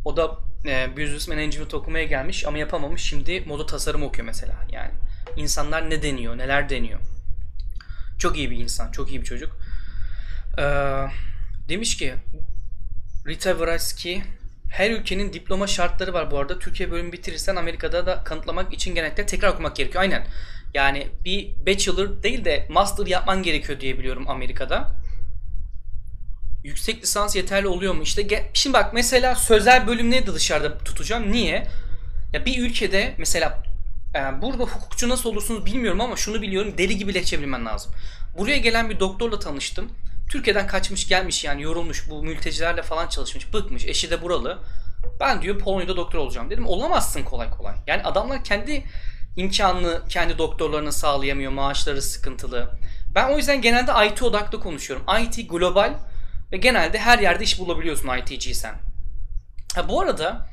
O 0.05 0.17
da 0.17 0.39
e, 0.65 0.97
Business 0.97 1.27
Management 1.27 1.73
okumaya 1.73 2.05
gelmiş 2.05 2.45
ama 2.45 2.57
yapamamış. 2.57 3.01
Şimdi 3.01 3.41
moda 3.41 3.65
tasarım 3.65 4.03
okuyor 4.03 4.25
mesela. 4.25 4.55
Yani 4.71 4.91
insanlar 5.37 5.89
ne 5.89 6.03
deniyor, 6.03 6.37
neler 6.37 6.69
deniyor. 6.69 6.99
Çok 8.19 8.37
iyi 8.37 8.51
bir 8.51 8.57
insan, 8.57 8.91
çok 8.91 9.09
iyi 9.09 9.21
bir 9.21 9.25
çocuk. 9.25 9.57
Ee, 10.57 10.63
demiş 11.69 11.97
ki 11.97 12.15
Rita 13.27 13.59
Vratsky 13.59 14.21
her 14.75 14.91
ülkenin 14.91 15.33
diploma 15.33 15.67
şartları 15.67 16.13
var 16.13 16.31
bu 16.31 16.37
arada. 16.39 16.59
Türkiye 16.59 16.91
bölümü 16.91 17.11
bitirirsen 17.11 17.55
Amerika'da 17.55 18.05
da 18.05 18.23
kanıtlamak 18.23 18.73
için 18.73 18.95
genellikle 18.95 19.25
tekrar 19.25 19.53
okumak 19.53 19.75
gerekiyor. 19.75 20.01
Aynen. 20.01 20.27
Yani 20.73 21.07
bir 21.25 21.55
bachelor 21.67 22.23
değil 22.23 22.45
de 22.45 22.67
master 22.69 23.07
yapman 23.07 23.43
gerekiyor 23.43 23.79
diye 23.79 23.99
biliyorum 23.99 24.29
Amerika'da. 24.29 24.91
Yüksek 26.63 27.03
lisans 27.03 27.35
yeterli 27.35 27.67
oluyor 27.67 27.93
mu? 27.93 28.03
İşte 28.03 28.49
şimdi 28.53 28.73
bak 28.73 28.93
mesela 28.93 29.35
sözel 29.35 29.87
bölümleri 29.87 30.27
de 30.27 30.33
dışarıda 30.33 30.77
tutacağım. 30.77 31.31
Niye? 31.31 31.67
Ya 32.33 32.45
bir 32.45 32.59
ülkede 32.59 33.15
mesela 33.17 33.63
yani 34.13 34.41
burada 34.41 34.63
hukukçu 34.63 35.09
nasıl 35.09 35.29
olursunuz 35.29 35.65
bilmiyorum 35.65 36.01
ama 36.01 36.15
şunu 36.15 36.41
biliyorum 36.41 36.73
deli 36.77 36.97
gibi 36.97 37.13
lehçe 37.13 37.39
bilmen 37.39 37.65
lazım. 37.65 37.91
Buraya 38.37 38.57
gelen 38.57 38.89
bir 38.89 38.99
doktorla 38.99 39.39
tanıştım. 39.39 39.91
Türkiye'den 40.29 40.67
kaçmış 40.67 41.07
gelmiş 41.07 41.43
yani 41.43 41.61
yorulmuş 41.61 42.09
bu 42.09 42.23
mültecilerle 42.23 42.81
falan 42.81 43.07
çalışmış 43.07 43.53
bıkmış 43.53 43.85
eşi 43.85 44.11
de 44.11 44.21
buralı. 44.21 44.59
Ben 45.19 45.41
diyor 45.41 45.59
Polonya'da 45.59 45.97
doktor 45.97 46.19
olacağım 46.19 46.49
dedim 46.49 46.67
olamazsın 46.67 47.23
kolay 47.23 47.49
kolay. 47.49 47.75
Yani 47.87 48.03
adamlar 48.03 48.43
kendi 48.43 48.83
imkanını 49.37 50.01
kendi 50.09 50.37
doktorlarını 50.37 50.91
sağlayamıyor 50.91 51.51
maaşları 51.51 52.01
sıkıntılı. 52.01 52.71
Ben 53.15 53.29
o 53.29 53.37
yüzden 53.37 53.61
genelde 53.61 53.91
IT 54.07 54.23
odaklı 54.23 54.59
konuşuyorum. 54.59 55.05
IT 55.21 55.49
global 55.49 55.93
ve 56.51 56.57
genelde 56.57 56.97
her 56.97 57.19
yerde 57.19 57.43
iş 57.43 57.59
bulabiliyorsun 57.59 58.09
IT'ciysen. 58.17 58.75
Ha, 59.75 59.89
bu 59.89 60.01
arada 60.01 60.49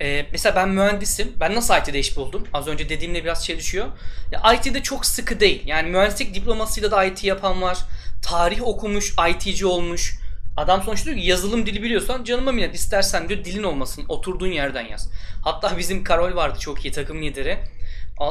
e, 0.00 0.26
mesela 0.32 0.56
ben 0.56 0.68
mühendisim. 0.68 1.32
Ben 1.40 1.54
nasıl 1.54 1.74
IT'de 1.74 1.98
iş 1.98 2.16
buldum? 2.16 2.46
Az 2.52 2.66
önce 2.66 2.88
dediğimle 2.88 3.24
biraz 3.24 3.44
çelişiyor. 3.44 3.86
Ya, 4.32 4.52
IT'de 4.52 4.82
çok 4.82 5.06
sıkı 5.06 5.40
değil. 5.40 5.62
Yani 5.66 5.90
mühendislik 5.90 6.34
diplomasıyla 6.34 6.90
da 6.90 7.04
IT 7.04 7.24
yapan 7.24 7.62
var. 7.62 7.78
Tarih 8.22 8.66
okumuş, 8.66 9.14
IT'ci 9.30 9.66
olmuş. 9.66 10.18
Adam 10.56 10.82
sonuçta 10.82 11.06
diyor 11.06 11.16
ki 11.16 11.26
yazılım 11.26 11.66
dili 11.66 11.82
biliyorsan 11.82 12.24
canıma 12.24 12.52
minnet 12.52 12.74
istersen 12.74 13.28
diyor 13.28 13.44
dilin 13.44 13.62
olmasın 13.62 14.04
oturduğun 14.08 14.52
yerden 14.52 14.86
yaz. 14.86 15.10
Hatta 15.44 15.78
bizim 15.78 16.04
Karol 16.04 16.36
vardı 16.36 16.58
çok 16.60 16.84
iyi 16.84 16.92
takım 16.92 17.22
lideri. 17.22 17.58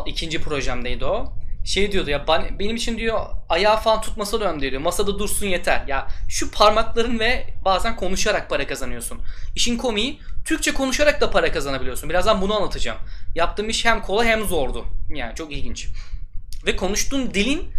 ikinci 0.05 0.41
projemdeydi 0.41 1.05
o 1.05 1.33
şey 1.65 1.91
diyordu 1.91 2.09
ya 2.09 2.25
benim 2.59 2.75
için 2.75 2.97
diyor 2.97 3.25
ayağı 3.49 3.77
falan 3.77 4.01
tutmasa 4.01 4.39
da 4.39 4.45
önemli 4.45 4.71
diyor. 4.71 4.81
Masada 4.81 5.19
dursun 5.19 5.45
yeter. 5.45 5.83
Ya 5.87 6.07
şu 6.29 6.51
parmakların 6.51 7.19
ve 7.19 7.47
bazen 7.65 7.95
konuşarak 7.95 8.49
para 8.49 8.67
kazanıyorsun. 8.67 9.21
İşin 9.55 9.77
komiği 9.77 10.19
Türkçe 10.45 10.73
konuşarak 10.73 11.21
da 11.21 11.31
para 11.31 11.51
kazanabiliyorsun. 11.51 12.09
Birazdan 12.09 12.41
bunu 12.41 12.55
anlatacağım. 12.55 12.97
Yaptığım 13.35 13.69
iş 13.69 13.85
hem 13.85 14.01
kolay 14.01 14.27
hem 14.27 14.45
zordu. 14.45 14.85
Yani 15.15 15.35
çok 15.35 15.51
ilginç. 15.51 15.87
Ve 16.65 16.75
konuştuğun 16.75 17.33
dilin 17.33 17.71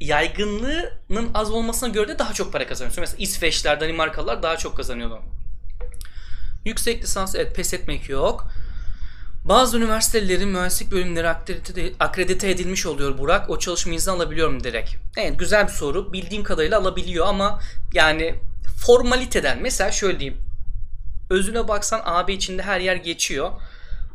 yaygınlığının 0.00 1.30
az 1.34 1.50
olmasına 1.50 1.88
göre 1.88 2.08
de 2.08 2.18
daha 2.18 2.32
çok 2.32 2.52
para 2.52 2.66
kazanıyorsun. 2.66 3.00
Mesela 3.00 3.22
İsveçler, 3.22 3.80
Danimarkalılar 3.80 4.42
daha 4.42 4.56
çok 4.56 4.76
kazanıyordu. 4.76 5.20
Yüksek 6.64 7.02
lisans 7.02 7.34
evet 7.34 7.56
pes 7.56 7.74
etmek 7.74 8.08
yok. 8.08 8.48
Bazı 9.44 9.78
üniversitelerin 9.78 10.48
mühendislik 10.48 10.90
bölümleri 10.90 11.28
akredite, 11.28 11.92
akredite 12.00 12.50
edilmiş 12.50 12.86
oluyor 12.86 13.18
Burak. 13.18 13.50
O 13.50 13.58
çalışma 13.58 13.94
izni 13.94 14.12
alabiliyor 14.12 14.48
mu 14.48 14.64
direkt? 14.64 14.90
Evet 15.16 15.38
güzel 15.38 15.66
bir 15.66 15.72
soru. 15.72 16.12
Bildiğim 16.12 16.44
kadarıyla 16.44 16.78
alabiliyor 16.78 17.26
ama 17.26 17.60
yani 17.92 18.34
formaliteden 18.86 19.62
mesela 19.62 19.92
şöyle 19.92 20.20
diyeyim. 20.20 20.40
Özüne 21.30 21.68
baksan 21.68 22.02
AB 22.04 22.32
içinde 22.32 22.62
her 22.62 22.80
yer 22.80 22.96
geçiyor. 22.96 23.52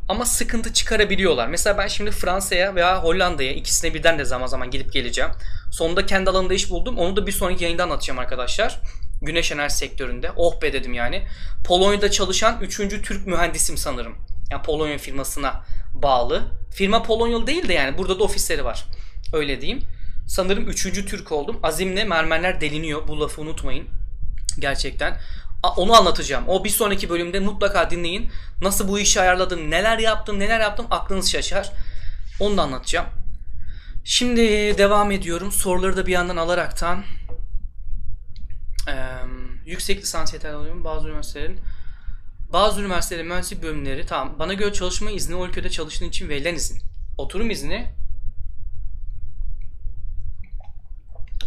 Ama 0.08 0.24
sıkıntı 0.24 0.72
çıkarabiliyorlar. 0.72 1.48
Mesela 1.48 1.78
ben 1.78 1.86
şimdi 1.86 2.10
Fransa'ya 2.10 2.74
veya 2.74 3.02
Hollanda'ya 3.02 3.52
ikisine 3.52 3.94
birden 3.94 4.18
de 4.18 4.24
zaman 4.24 4.46
zaman 4.46 4.70
gidip 4.70 4.92
geleceğim. 4.92 5.30
Sonunda 5.70 6.06
kendi 6.06 6.30
alanında 6.30 6.54
iş 6.54 6.70
buldum. 6.70 6.98
Onu 6.98 7.16
da 7.16 7.26
bir 7.26 7.32
sonraki 7.32 7.64
yayında 7.64 7.82
anlatacağım 7.82 8.18
arkadaşlar. 8.18 8.80
Güneş 9.22 9.52
enerji 9.52 9.74
sektöründe. 9.74 10.32
Oh 10.36 10.62
be 10.62 10.72
dedim 10.72 10.94
yani. 10.94 11.26
Polonya'da 11.64 12.10
çalışan 12.10 12.58
3. 12.60 12.76
Türk 12.76 13.26
mühendisim 13.26 13.76
sanırım. 13.76 14.14
Yani 14.50 14.62
Polonya 14.62 14.98
firmasına 14.98 15.64
bağlı. 15.94 16.42
Firma 16.74 17.02
Polonyalı 17.02 17.46
değil 17.46 17.68
de 17.68 17.72
yani 17.74 17.98
burada 17.98 18.18
da 18.18 18.24
ofisleri 18.24 18.64
var. 18.64 18.84
Öyle 19.32 19.60
diyeyim. 19.60 19.82
Sanırım 20.26 20.68
üçüncü 20.68 21.06
Türk 21.06 21.32
oldum. 21.32 21.60
Azimle 21.62 22.04
mermerler 22.04 22.60
deliniyor. 22.60 23.08
Bu 23.08 23.20
lafı 23.20 23.40
unutmayın. 23.40 23.88
Gerçekten. 24.58 25.16
Onu 25.76 25.96
anlatacağım. 25.96 26.44
O 26.48 26.64
bir 26.64 26.70
sonraki 26.70 27.10
bölümde 27.10 27.40
mutlaka 27.40 27.90
dinleyin. 27.90 28.30
Nasıl 28.62 28.88
bu 28.88 28.98
işi 28.98 29.20
ayarladım, 29.20 29.70
neler 29.70 29.98
yaptım, 29.98 30.38
neler 30.38 30.60
yaptım 30.60 30.86
aklınız 30.90 31.30
şaşar. 31.30 31.72
Onu 32.40 32.56
da 32.56 32.62
anlatacağım. 32.62 33.06
Şimdi 34.04 34.40
devam 34.78 35.10
ediyorum. 35.10 35.52
Soruları 35.52 35.96
da 35.96 36.06
bir 36.06 36.12
yandan 36.12 36.36
alaraktan. 36.36 37.04
Ee, 38.88 38.94
yüksek 39.66 40.02
lisans 40.02 40.34
yeterli 40.34 40.56
oluyor 40.56 40.84
Bazı 40.84 41.08
üniversitelerin 41.08 41.60
bazı 42.52 42.80
üniversitelerin 42.80 43.28
mühendislik 43.28 43.62
bölümleri 43.62 44.06
tamam 44.06 44.36
bana 44.38 44.54
göre 44.54 44.72
çalışma 44.72 45.10
izni 45.10 45.34
o 45.34 45.46
ülkede 45.46 45.70
çalıştığın 45.70 46.08
için 46.08 46.28
verilen 46.28 46.54
izin. 46.54 46.82
Oturum 47.18 47.50
izni 47.50 47.86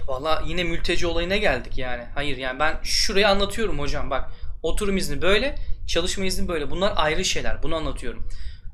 Valla 0.08 0.44
yine 0.48 0.64
mülteci 0.64 1.08
olayına 1.08 1.38
geldik 1.38 1.78
yani. 1.78 2.04
Hayır 2.16 2.38
yani 2.38 2.60
ben 2.60 2.80
şurayı 2.84 3.28
anlatıyorum 3.30 3.80
hocam 3.80 4.10
bak. 4.10 4.32
Oturum 4.64 4.98
izni 4.98 5.22
böyle, 5.22 5.56
çalışma 5.88 6.26
izni 6.26 6.48
böyle. 6.48 6.72
Bunlar 6.72 6.94
ayrı 6.96 7.26
şeyler. 7.26 7.64
Bunu 7.64 7.76
anlatıyorum. 7.76 8.28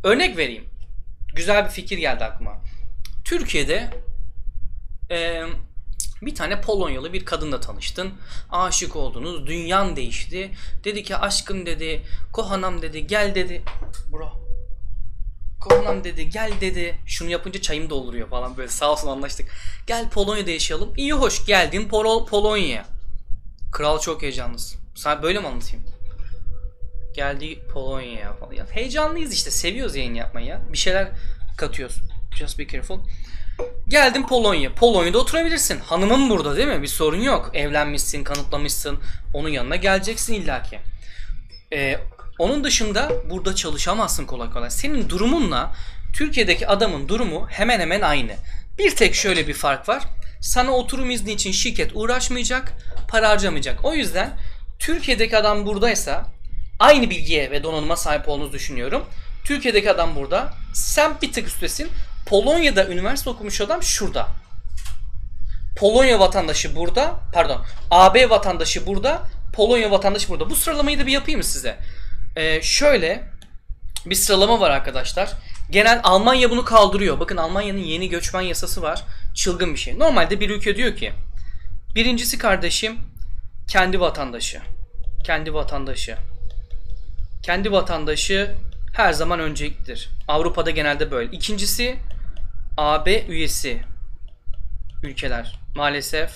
Örnek 0.04 0.38
vereyim. 0.38 0.66
Güzel 1.36 1.66
bir 1.66 1.70
fikir 1.70 1.98
geldi 1.98 2.24
aklıma. 2.24 2.62
Türkiye'de 3.25 3.90
e, 5.12 5.44
bir 6.22 6.36
tane 6.36 6.62
Polonyalı 6.62 7.13
bir 7.13 7.25
kadınla 7.25 7.60
tanıştın. 7.60 8.13
Aşık 8.52 8.96
oldunuz. 8.96 9.48
Dünyan 9.48 9.96
değişti. 9.96 10.52
Dedi 10.84 11.04
ki 11.04 11.18
aşkım 11.18 11.66
dedi. 11.66 12.02
Kohanam 12.34 12.82
dedi. 12.82 13.08
Gel 13.08 13.36
dedi. 13.36 13.63
Bro. 14.12 14.52
Kohanam 15.63 16.03
dedi. 16.03 16.29
Gel 16.29 16.51
dedi. 16.62 16.96
Şunu 17.05 17.29
yapınca 17.29 17.62
çayım 17.62 17.89
dolduruyor 17.89 18.29
falan 18.29 18.58
böyle. 18.58 18.70
Sağ 18.70 18.91
olsun 18.91 19.08
anlaştık. 19.08 19.50
Gel 19.88 20.10
Polonya'da 20.10 20.51
yaşayalım. 20.51 20.93
İyi 20.98 21.13
hoş 21.13 21.46
geldin 21.46 21.88
Pol 21.88 22.25
Polonya'ya. 22.27 22.86
Kral 23.72 24.00
çok 24.00 24.22
heyecanlısın. 24.22 24.82
Sana 24.96 25.24
böyle 25.24 25.39
mi 25.39 25.48
anlatayım? 25.48 25.86
Geldi 27.15 27.60
Polonya'ya 27.74 28.34
falan. 28.34 28.53
Ya, 28.53 28.65
heyecanlıyız 28.72 29.34
işte. 29.34 29.51
Seviyoruz 29.51 29.96
yayın 29.96 30.13
yapmayı 30.13 30.48
ya. 30.48 30.62
Bir 30.74 30.77
şeyler 30.77 31.12
katıyoruz. 31.58 31.96
Just 32.36 32.60
be 32.60 32.67
careful. 32.67 33.00
Geldim 33.88 34.27
Polonya. 34.27 34.75
Polonya'da 34.75 35.17
oturabilirsin. 35.17 35.79
Hanımın 35.79 36.29
burada 36.29 36.58
değil 36.58 36.67
mi? 36.67 36.82
Bir 36.82 36.88
sorun 36.88 37.22
yok. 37.22 37.51
Evlenmişsin, 37.53 38.24
kanıtlamışsın. 38.24 39.00
Onun 39.34 39.50
yanına 39.50 39.75
geleceksin 39.75 40.34
illaki. 40.34 40.79
Ee, 41.74 42.00
onun 42.40 42.63
dışında 42.63 43.12
burada 43.30 43.56
çalışamazsın 43.56 44.25
kolay 44.25 44.50
kolay. 44.50 44.70
Senin 44.70 45.10
durumunla 45.10 45.74
Türkiye'deki 46.13 46.68
adamın 46.68 47.08
durumu 47.08 47.48
hemen 47.50 47.80
hemen 47.80 48.02
aynı. 48.02 48.36
Bir 48.78 48.96
tek 48.96 49.16
şöyle 49.16 49.48
bir 49.48 49.54
fark 49.54 49.90
var. 49.90 50.04
Sana 50.42 50.72
oturum 50.72 51.12
izni 51.12 51.32
için 51.32 51.52
şirket 51.52 51.92
uğraşmayacak, 51.94 52.74
para 53.08 53.30
harcamayacak. 53.30 53.86
O 53.86 53.94
yüzden 53.94 54.38
Türkiye'deki 54.80 55.38
adam 55.38 55.66
buradaysa 55.66 56.25
aynı 56.80 57.10
bilgiye 57.10 57.52
ve 57.52 57.63
donanıma 57.63 57.96
sahip 57.96 58.30
olduğunuzu 58.30 58.54
düşünüyorum. 58.54 59.06
Türkiye'deki 59.46 59.92
adam 59.92 60.16
burada. 60.16 60.54
Sen 60.74 61.13
bir 61.22 61.34
tık 61.34 61.48
üstesin. 61.48 61.90
Polonya'da 62.25 62.88
üniversite 62.88 63.30
okumuş 63.30 63.62
adam 63.62 63.84
şurada. 63.84 64.28
Polonya 65.75 66.20
vatandaşı 66.20 66.75
burada. 66.75 67.20
Pardon. 67.34 67.66
AB 67.92 68.30
vatandaşı 68.30 68.88
burada. 68.88 69.28
Polonya 69.54 69.92
vatandaşı 69.92 70.30
burada. 70.30 70.50
Bu 70.50 70.56
sıralamayı 70.56 71.00
da 71.00 71.08
bir 71.08 71.12
yapayım 71.12 71.38
mı 71.38 71.44
size? 71.44 71.78
Ee, 72.36 72.62
şöyle 72.62 73.24
bir 74.06 74.16
sıralama 74.16 74.60
var 74.60 74.70
arkadaşlar. 74.70 75.34
Genel 75.70 76.00
Almanya 76.04 76.50
bunu 76.50 76.66
kaldırıyor. 76.66 77.20
Bakın 77.20 77.38
Almanya'nın 77.38 77.80
yeni 77.80 78.10
göçmen 78.10 78.42
yasası 78.42 78.82
var. 78.82 79.04
Çılgın 79.36 79.74
bir 79.74 79.80
şey. 79.80 80.00
Normalde 80.00 80.40
bir 80.40 80.50
ülke 80.50 80.75
diyor 80.75 80.96
ki 80.96 81.13
birincisi 81.96 82.38
kardeşim 82.38 82.98
kendi 83.68 84.00
vatandaşı. 84.00 84.62
Kendi 85.24 85.54
vatandaşı. 85.54 86.18
Kendi 87.44 87.72
vatandaşı 87.72 88.56
her 88.94 89.13
zaman 89.13 89.40
önceliklidir. 89.40 90.10
Avrupa'da 90.28 90.70
genelde 90.70 91.12
böyle. 91.12 91.32
İkincisi 91.32 91.96
AB 92.78 93.25
üyesi 93.28 93.82
ülkeler. 95.04 95.60
Maalesef 95.75 96.32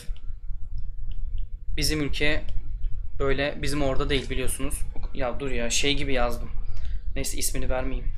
bizim 1.77 2.01
ülke 2.01 2.44
böyle 3.20 3.56
bizim 3.62 3.84
orada 3.84 4.10
değil 4.10 4.30
biliyorsunuz. 4.30 4.75
Ya 5.17 5.39
dur 5.39 5.51
ya 5.51 5.69
şey 5.69 5.93
gibi 5.97 6.13
yazdım. 6.13 6.50
Neyse 7.15 7.38
ismini 7.38 7.69
vermeyeyim. 7.69 8.12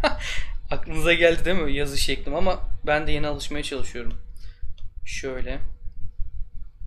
Aklınıza 0.70 1.12
geldi 1.12 1.44
değil 1.44 1.56
mi 1.56 1.72
yazı 1.72 1.98
şeklim 1.98 2.34
ama 2.34 2.60
ben 2.86 3.06
de 3.06 3.12
yeni 3.12 3.26
alışmaya 3.26 3.62
çalışıyorum. 3.62 4.12
Şöyle. 5.04 5.58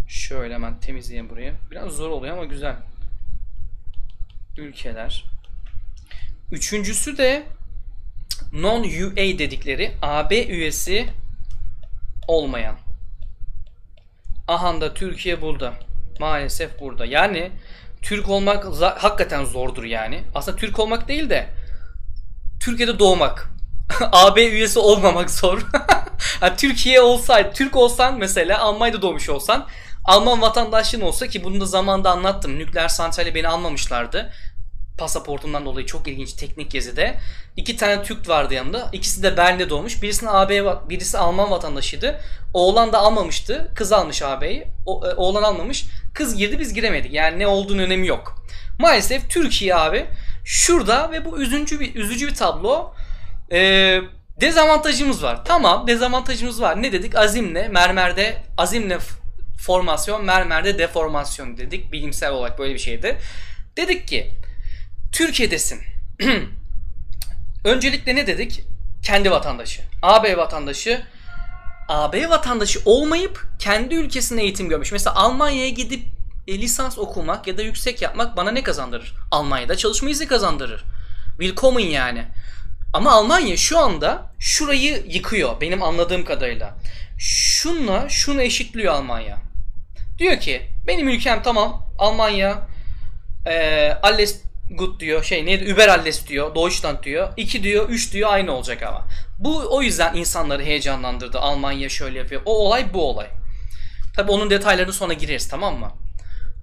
Şöyle 0.07 0.53
hemen 0.53 0.79
temizleyeyim 0.79 1.29
burayı. 1.29 1.53
Biraz 1.71 1.91
zor 1.91 2.09
oluyor 2.09 2.33
ama 2.33 2.45
güzel. 2.45 2.75
Ülkeler. 4.57 5.25
Üçüncüsü 6.51 7.17
de 7.17 7.43
non-UA 8.53 9.39
dedikleri 9.39 9.91
AB 10.01 10.45
üyesi 10.45 11.07
olmayan. 12.27 12.75
Ahanda 14.47 14.93
Türkiye 14.93 15.41
burada. 15.41 15.73
Maalesef 16.19 16.79
burada. 16.79 17.05
Yani 17.05 17.51
Türk 18.01 18.29
olmak 18.29 18.65
hakikaten 18.81 19.45
zordur 19.45 19.83
yani. 19.83 20.23
Aslında 20.35 20.57
Türk 20.57 20.79
olmak 20.79 21.07
değil 21.07 21.29
de 21.29 21.49
Türkiye'de 22.63 22.99
doğmak. 22.99 23.49
AB 24.11 24.47
üyesi 24.47 24.79
olmamak 24.79 25.31
zor. 25.31 25.67
yani 26.41 26.55
Türkiye 26.57 27.01
olsaydı, 27.01 27.51
Türk 27.53 27.75
olsan 27.75 28.17
mesela 28.17 28.59
Almanya'da 28.59 29.01
doğmuş 29.01 29.29
olsan 29.29 29.67
Alman 30.07 30.41
vatandaşlığın 30.41 31.01
olsa 31.01 31.27
ki 31.27 31.43
bunu 31.43 31.61
da 31.61 31.65
zamanında 31.65 32.11
anlattım. 32.11 32.59
Nükleer 32.59 32.87
santrale 32.87 33.35
beni 33.35 33.47
almamışlardı. 33.47 34.31
Pasaportumdan 34.97 35.65
dolayı 35.65 35.85
çok 35.85 36.07
ilginç 36.07 36.33
teknik 36.33 36.71
gezide. 36.71 37.19
İki 37.57 37.77
tane 37.77 38.03
Türk 38.03 38.29
vardı 38.29 38.53
yanında. 38.53 38.89
İkisi 38.93 39.23
de 39.23 39.37
Berlin'de 39.37 39.69
doğmuş. 39.69 40.01
Birisinin 40.01 40.29
AB, 40.33 40.65
birisi 40.89 41.17
Alman 41.17 41.51
vatandaşıydı. 41.51 42.19
Oğlan 42.53 42.93
da 42.93 42.99
almamıştı. 42.99 43.71
Kız 43.75 43.91
almış 43.91 44.21
AB'yi. 44.21 44.61
E, 44.87 44.91
oğlan 45.15 45.43
almamış. 45.43 45.85
Kız 46.17 46.35
girdi 46.35 46.59
biz 46.59 46.73
giremedik. 46.73 47.13
Yani 47.13 47.39
ne 47.39 47.47
olduğunu 47.47 47.81
önemi 47.81 48.07
yok. 48.07 48.45
Maalesef 48.79 49.29
Türkiye 49.29 49.75
abi 49.75 50.05
şurada 50.45 51.11
ve 51.11 51.25
bu 51.25 51.41
üzüncü 51.41 51.79
bir 51.79 51.95
üzücü 51.95 52.27
bir 52.27 52.35
tablo. 52.35 52.93
Ee, 53.51 53.99
dezavantajımız 54.41 55.23
var. 55.23 55.45
Tamam 55.45 55.87
dezavantajımız 55.87 56.61
var. 56.61 56.83
Ne 56.83 56.91
dedik? 56.91 57.15
Azimle, 57.15 57.67
mermerde 57.67 58.43
azimle 58.57 58.97
formasyon, 59.59 60.25
mermerde 60.25 60.77
deformasyon 60.77 61.57
dedik. 61.57 61.91
Bilimsel 61.91 62.31
olarak 62.31 62.59
böyle 62.59 62.73
bir 62.73 62.79
şeydi. 62.79 63.17
Dedik 63.77 64.07
ki 64.07 64.31
Türkiye'desin. 65.11 65.79
Öncelikle 67.63 68.15
ne 68.15 68.27
dedik? 68.27 68.63
Kendi 69.03 69.31
vatandaşı. 69.31 69.81
AB 70.01 70.37
vatandaşı. 70.37 71.03
AB 71.87 72.29
vatandaşı 72.29 72.79
olmayıp 72.85 73.47
kendi 73.59 73.95
ülkesinde 73.95 74.41
eğitim 74.41 74.69
görmüş. 74.69 74.91
Mesela 74.91 75.15
Almanya'ya 75.15 75.69
gidip 75.69 76.05
e, 76.47 76.61
lisans 76.61 76.97
okumak 76.97 77.47
ya 77.47 77.57
da 77.57 77.61
yüksek 77.61 78.01
yapmak 78.01 78.37
bana 78.37 78.51
ne 78.51 78.63
kazandırır? 78.63 79.13
Almanya'da 79.31 79.75
çalışma 79.75 80.09
izni 80.09 80.27
kazandırır. 80.27 80.83
Willkommen 81.29 81.85
yani. 81.85 82.25
Ama 82.93 83.11
Almanya 83.11 83.57
şu 83.57 83.79
anda 83.79 84.31
şurayı 84.39 85.03
yıkıyor 85.07 85.61
benim 85.61 85.83
anladığım 85.83 86.25
kadarıyla. 86.25 86.75
Şunla 87.19 88.09
şunu 88.09 88.41
eşitliyor 88.41 88.93
Almanya. 88.93 89.37
Diyor 90.17 90.39
ki 90.39 90.61
benim 90.87 91.09
ülkem 91.09 91.43
tamam 91.43 91.93
Almanya 91.97 92.67
e, 93.45 93.91
alles 94.03 94.41
gut 94.69 94.99
diyor 94.99 95.23
şey 95.23 95.45
neydi 95.45 95.73
Uber 95.73 95.87
alles 95.87 96.27
diyor 96.27 96.55
Deutschland 96.55 97.03
diyor 97.03 97.29
2 97.37 97.63
diyor 97.63 97.89
3 97.89 98.13
diyor 98.13 98.29
aynı 98.33 98.51
olacak 98.51 98.83
ama. 98.83 99.07
Bu 99.39 99.75
o 99.75 99.81
yüzden 99.81 100.15
insanları 100.15 100.63
heyecanlandırdı 100.63 101.39
Almanya 101.39 101.89
şöyle 101.89 102.17
yapıyor 102.17 102.41
o 102.45 102.51
olay 102.51 102.93
bu 102.93 103.09
olay. 103.09 103.27
Tabi 104.15 104.31
onun 104.31 104.49
detaylarını 104.49 104.93
sonra 104.93 105.13
gireriz 105.13 105.47
tamam 105.47 105.79
mı? 105.79 105.91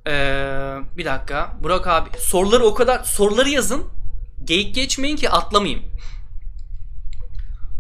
Ee, 0.07 0.77
bir 0.97 1.05
dakika 1.05 1.57
Burak 1.63 1.87
abi 1.87 2.11
soruları 2.19 2.65
o 2.65 2.75
kadar 2.75 3.05
soruları 3.05 3.49
yazın 3.49 3.85
geyik 4.45 4.75
geçmeyin 4.75 5.17
ki 5.17 5.31
atlamayayım. 5.31 5.85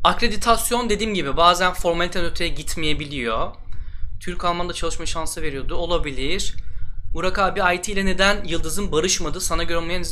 Akreditasyon 0.04 0.90
dediğim 0.90 1.14
gibi 1.14 1.36
bazen 1.36 1.72
formaliteden 1.72 2.24
öteye 2.24 2.50
gitmeyebiliyor. 2.50 3.54
Türk 4.20 4.44
Alman'da 4.44 4.72
çalışma 4.72 5.06
şansı 5.06 5.42
veriyordu. 5.42 5.74
Olabilir. 5.74 6.54
Burak 7.14 7.38
abi 7.38 7.60
IT 7.76 7.88
ile 7.88 8.06
neden 8.06 8.44
Yıldız'ın 8.44 8.92
barışmadı? 8.92 9.40
Sana 9.40 9.62
göre 9.62 9.78
olmayan... 9.78 10.04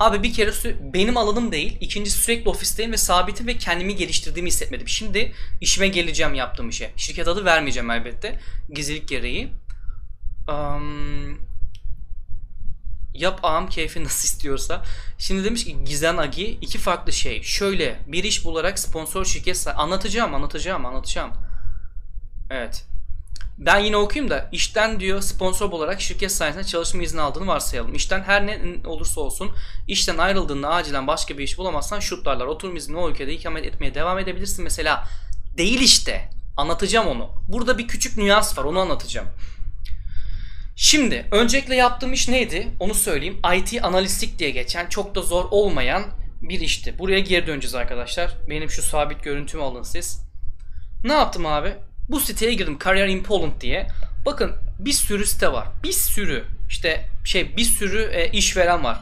Abi 0.00 0.22
bir 0.22 0.32
kere 0.32 0.52
benim 0.94 1.16
alanım 1.16 1.52
değil. 1.52 1.78
İkincisi 1.80 2.18
sürekli 2.18 2.48
ofisteyim 2.48 2.92
ve 2.92 2.96
sabitim 2.96 3.46
ve 3.46 3.58
kendimi 3.58 3.96
geliştirdiğimi 3.96 4.48
hissetmedim. 4.48 4.88
Şimdi 4.88 5.32
işime 5.60 5.88
geleceğim 5.88 6.34
yaptığım 6.34 6.68
işe. 6.68 6.92
Şirket 6.96 7.28
adı 7.28 7.44
vermeyeceğim 7.44 7.90
elbette. 7.90 8.40
Gizlilik 8.70 9.08
gereği. 9.08 9.52
Um, 10.48 11.38
yap 13.14 13.40
ağam 13.42 13.68
keyfi 13.68 14.04
nasıl 14.04 14.24
istiyorsa. 14.28 14.84
Şimdi 15.18 15.44
demiş 15.44 15.64
ki 15.64 15.84
Gizem 15.84 16.18
Agi 16.18 16.58
iki 16.60 16.78
farklı 16.78 17.12
şey. 17.12 17.42
Şöyle 17.42 17.98
bir 18.06 18.24
iş 18.24 18.44
bularak 18.44 18.78
sponsor 18.78 19.24
şirket 19.24 19.66
anlatacağım 19.76 20.34
anlatacağım 20.34 20.86
anlatacağım. 20.86 21.30
Evet. 22.50 22.86
Ben 23.58 23.78
yine 23.78 23.96
okuyayım 23.96 24.30
da 24.30 24.48
işten 24.52 25.00
diyor 25.00 25.20
sponsor 25.20 25.72
olarak 25.72 26.00
şirket 26.00 26.32
sayesinde 26.32 26.64
çalışma 26.64 27.02
izni 27.02 27.20
aldığını 27.20 27.46
varsayalım. 27.46 27.94
İşten 27.94 28.22
her 28.22 28.46
ne 28.46 28.58
olursa 28.84 29.20
olsun 29.20 29.50
işten 29.88 30.18
ayrıldığında 30.18 30.68
acilen 30.68 31.06
başka 31.06 31.38
bir 31.38 31.42
iş 31.42 31.58
bulamazsan 31.58 32.00
şutlarlar. 32.00 32.46
Oturum 32.46 32.76
izni 32.76 32.96
o 32.96 33.10
ülkede 33.10 33.34
ikamet 33.34 33.66
etmeye 33.66 33.94
devam 33.94 34.18
edebilirsin 34.18 34.64
mesela. 34.64 35.04
Değil 35.56 35.80
işte. 35.80 36.30
Anlatacağım 36.56 37.08
onu. 37.08 37.30
Burada 37.48 37.78
bir 37.78 37.88
küçük 37.88 38.16
nüans 38.16 38.58
var 38.58 38.64
onu 38.64 38.78
anlatacağım. 38.78 39.28
Şimdi 40.76 41.26
öncelikle 41.32 41.76
yaptığım 41.76 42.12
iş 42.12 42.28
neydi? 42.28 42.68
Onu 42.80 42.94
söyleyeyim. 42.94 43.40
IT 43.56 43.84
analistlik 43.84 44.38
diye 44.38 44.50
geçen 44.50 44.86
çok 44.88 45.14
da 45.14 45.22
zor 45.22 45.44
olmayan 45.50 46.02
bir 46.42 46.60
işti. 46.60 46.98
Buraya 46.98 47.20
geri 47.20 47.46
döneceğiz 47.46 47.74
arkadaşlar. 47.74 48.36
Benim 48.50 48.70
şu 48.70 48.82
sabit 48.82 49.22
görüntümü 49.22 49.62
alın 49.62 49.82
siz. 49.82 50.22
Ne 51.04 51.12
yaptım 51.12 51.46
abi? 51.46 51.76
Bu 52.08 52.20
siteye 52.20 52.54
girdim. 52.54 52.78
Career 52.84 53.06
in 53.08 53.22
Poland 53.22 53.60
diye. 53.60 53.86
Bakın 54.26 54.56
bir 54.78 54.92
sürü 54.92 55.26
site 55.26 55.52
var. 55.52 55.68
Bir 55.82 55.92
sürü 55.92 56.44
işte 56.68 57.04
şey 57.24 57.56
bir 57.56 57.64
sürü 57.64 58.02
e, 58.12 58.30
işveren 58.30 58.84
var. 58.84 58.98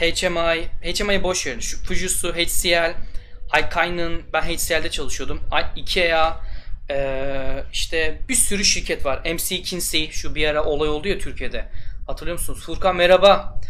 HMI, 0.00 0.68
HMI'yi 0.82 1.22
boş 1.22 1.46
verin. 1.46 1.60
Şu 1.60 1.84
Fujitsu, 1.84 2.34
HCL, 2.34 2.94
Haikainen, 3.48 4.22
ben 4.32 4.42
HCL'de 4.42 4.90
çalışıyordum. 4.90 5.40
Ikea, 5.76 6.40
e, 6.90 7.64
işte 7.72 8.20
bir 8.28 8.34
sürü 8.34 8.64
şirket 8.64 9.04
var. 9.04 9.20
MC 9.34 9.62
Kinsey, 9.62 10.10
şu 10.10 10.34
bir 10.34 10.48
ara 10.48 10.64
olay 10.64 10.88
oldu 10.88 11.08
ya 11.08 11.18
Türkiye'de. 11.18 11.68
Hatırlıyor 12.06 12.38
musunuz? 12.38 12.60
Furkan 12.66 12.96
merhaba. 12.96 13.60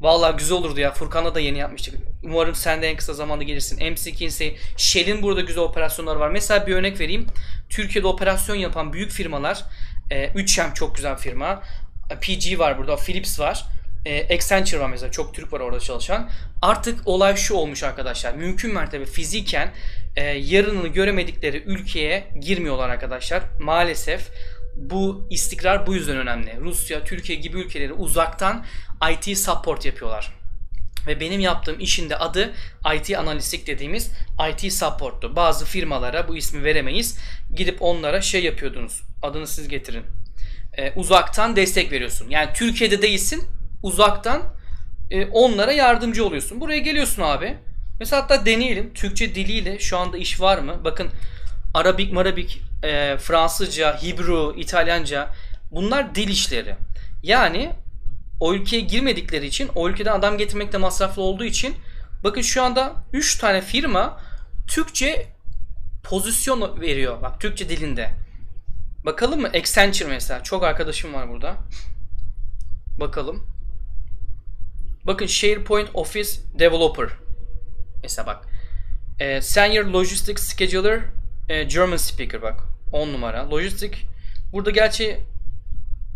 Vallahi 0.00 0.36
güzel 0.36 0.56
olurdu 0.56 0.80
ya. 0.80 0.92
Furkan'la 0.92 1.34
da 1.34 1.40
yeni 1.40 1.58
yapmıştık. 1.58 1.94
Umarım 2.24 2.54
sen 2.54 2.82
de 2.82 2.88
en 2.88 2.96
kısa 2.96 3.14
zamanda 3.14 3.44
gelirsin. 3.44 3.92
MC 3.92 4.12
Kinsey, 4.12 4.56
Shell'in 4.76 5.22
burada 5.22 5.40
güzel 5.40 5.62
operasyonları 5.62 6.20
var. 6.20 6.28
Mesela 6.28 6.66
bir 6.66 6.74
örnek 6.74 7.00
vereyim. 7.00 7.26
Türkiye'de 7.70 8.06
operasyon 8.06 8.56
yapan 8.56 8.92
büyük 8.92 9.10
firmalar, 9.10 9.64
e, 10.10 10.26
3M 10.26 10.74
çok 10.74 10.94
güzel 10.94 11.16
firma. 11.16 11.62
PG 12.20 12.58
var 12.58 12.78
burada, 12.78 12.96
Philips 12.96 13.40
var. 13.40 13.64
E, 14.06 14.34
Accenture 14.34 14.80
var 14.80 14.90
mesela. 14.90 15.10
Çok 15.10 15.34
Türk 15.34 15.52
var 15.52 15.60
orada 15.60 15.80
çalışan. 15.80 16.30
Artık 16.62 17.08
olay 17.08 17.36
şu 17.36 17.54
olmuş 17.54 17.82
arkadaşlar. 17.82 18.34
Mümkün 18.34 18.74
mertebe 18.74 19.04
fiziken 19.04 19.72
e, 20.16 20.24
yarınını 20.24 20.88
göremedikleri 20.88 21.62
ülkeye 21.66 22.24
girmiyorlar 22.40 22.88
arkadaşlar. 22.88 23.42
Maalesef 23.60 24.30
bu 24.76 25.26
istikrar 25.30 25.86
bu 25.86 25.94
yüzden 25.94 26.16
önemli. 26.16 26.56
Rusya, 26.60 27.04
Türkiye 27.04 27.38
gibi 27.38 27.58
ülkeleri 27.58 27.92
uzaktan 27.92 28.64
IT 29.12 29.38
support 29.38 29.84
yapıyorlar. 29.84 30.32
Ve 31.06 31.20
benim 31.20 31.40
yaptığım 31.40 31.80
işin 31.80 32.10
de 32.10 32.16
adı 32.16 32.52
IT 32.96 33.18
analistlik 33.18 33.66
dediğimiz 33.66 34.10
IT 34.50 34.72
support'tu. 34.72 35.36
Bazı 35.36 35.64
firmalara 35.64 36.28
bu 36.28 36.36
ismi 36.36 36.64
veremeyiz. 36.64 37.18
Gidip 37.56 37.82
onlara 37.82 38.20
şey 38.20 38.44
yapıyordunuz. 38.44 39.02
Adını 39.22 39.46
siz 39.46 39.68
getirin. 39.68 40.04
Ee, 40.78 40.92
uzaktan 40.96 41.56
destek 41.56 41.92
veriyorsun. 41.92 42.30
Yani 42.30 42.50
Türkiye'de 42.54 43.02
değilsin. 43.02 43.44
Uzaktan 43.82 44.42
e, 45.10 45.26
onlara 45.26 45.72
yardımcı 45.72 46.26
oluyorsun. 46.26 46.60
Buraya 46.60 46.78
geliyorsun 46.78 47.22
abi. 47.22 47.56
Mesela 48.00 48.22
hatta 48.22 48.46
deneyelim. 48.46 48.94
Türkçe 48.94 49.34
diliyle 49.34 49.78
şu 49.78 49.98
anda 49.98 50.18
iş 50.18 50.40
var 50.40 50.58
mı? 50.58 50.80
Bakın 50.84 51.08
Arabik, 51.74 52.12
Marabik, 52.12 52.62
e, 52.82 53.16
Fransızca, 53.18 54.02
Hibru, 54.02 54.54
İtalyanca 54.56 55.30
bunlar 55.70 56.14
dil 56.14 56.28
işleri. 56.28 56.76
Yani 57.22 57.72
o 58.40 58.54
ülkeye 58.54 58.80
girmedikleri 58.80 59.46
için 59.46 59.70
o 59.74 59.88
ülkeden 59.88 60.12
adam 60.12 60.38
getirmek 60.38 60.72
de 60.72 60.78
masraflı 60.78 61.22
olduğu 61.22 61.44
için 61.44 61.74
bakın 62.24 62.40
şu 62.40 62.62
anda 62.62 62.94
3 63.12 63.38
tane 63.38 63.60
firma 63.60 64.20
Türkçe 64.68 65.26
pozisyon 66.04 66.80
veriyor. 66.80 67.22
Bak 67.22 67.40
Türkçe 67.40 67.68
dilinde. 67.68 68.10
Bakalım 69.04 69.40
mı? 69.40 69.48
Accenture 69.48 70.08
mesela. 70.08 70.42
Çok 70.42 70.64
arkadaşım 70.64 71.14
var 71.14 71.28
burada. 71.28 71.56
Bakalım. 73.00 73.46
Bakın 75.04 75.26
SharePoint 75.26 75.88
Office 75.94 76.30
Developer. 76.58 77.08
Mesela 78.02 78.26
bak. 78.26 78.44
E, 79.18 79.42
Senior 79.42 79.84
Logistics 79.84 80.56
Scheduler 80.56 81.00
e, 81.48 81.64
German 81.64 81.96
Speaker 81.96 82.42
bak. 82.42 82.60
10 82.92 83.08
numara. 83.12 83.50
Lojistik. 83.50 84.06
Burada 84.52 84.70
gerçi 84.70 85.20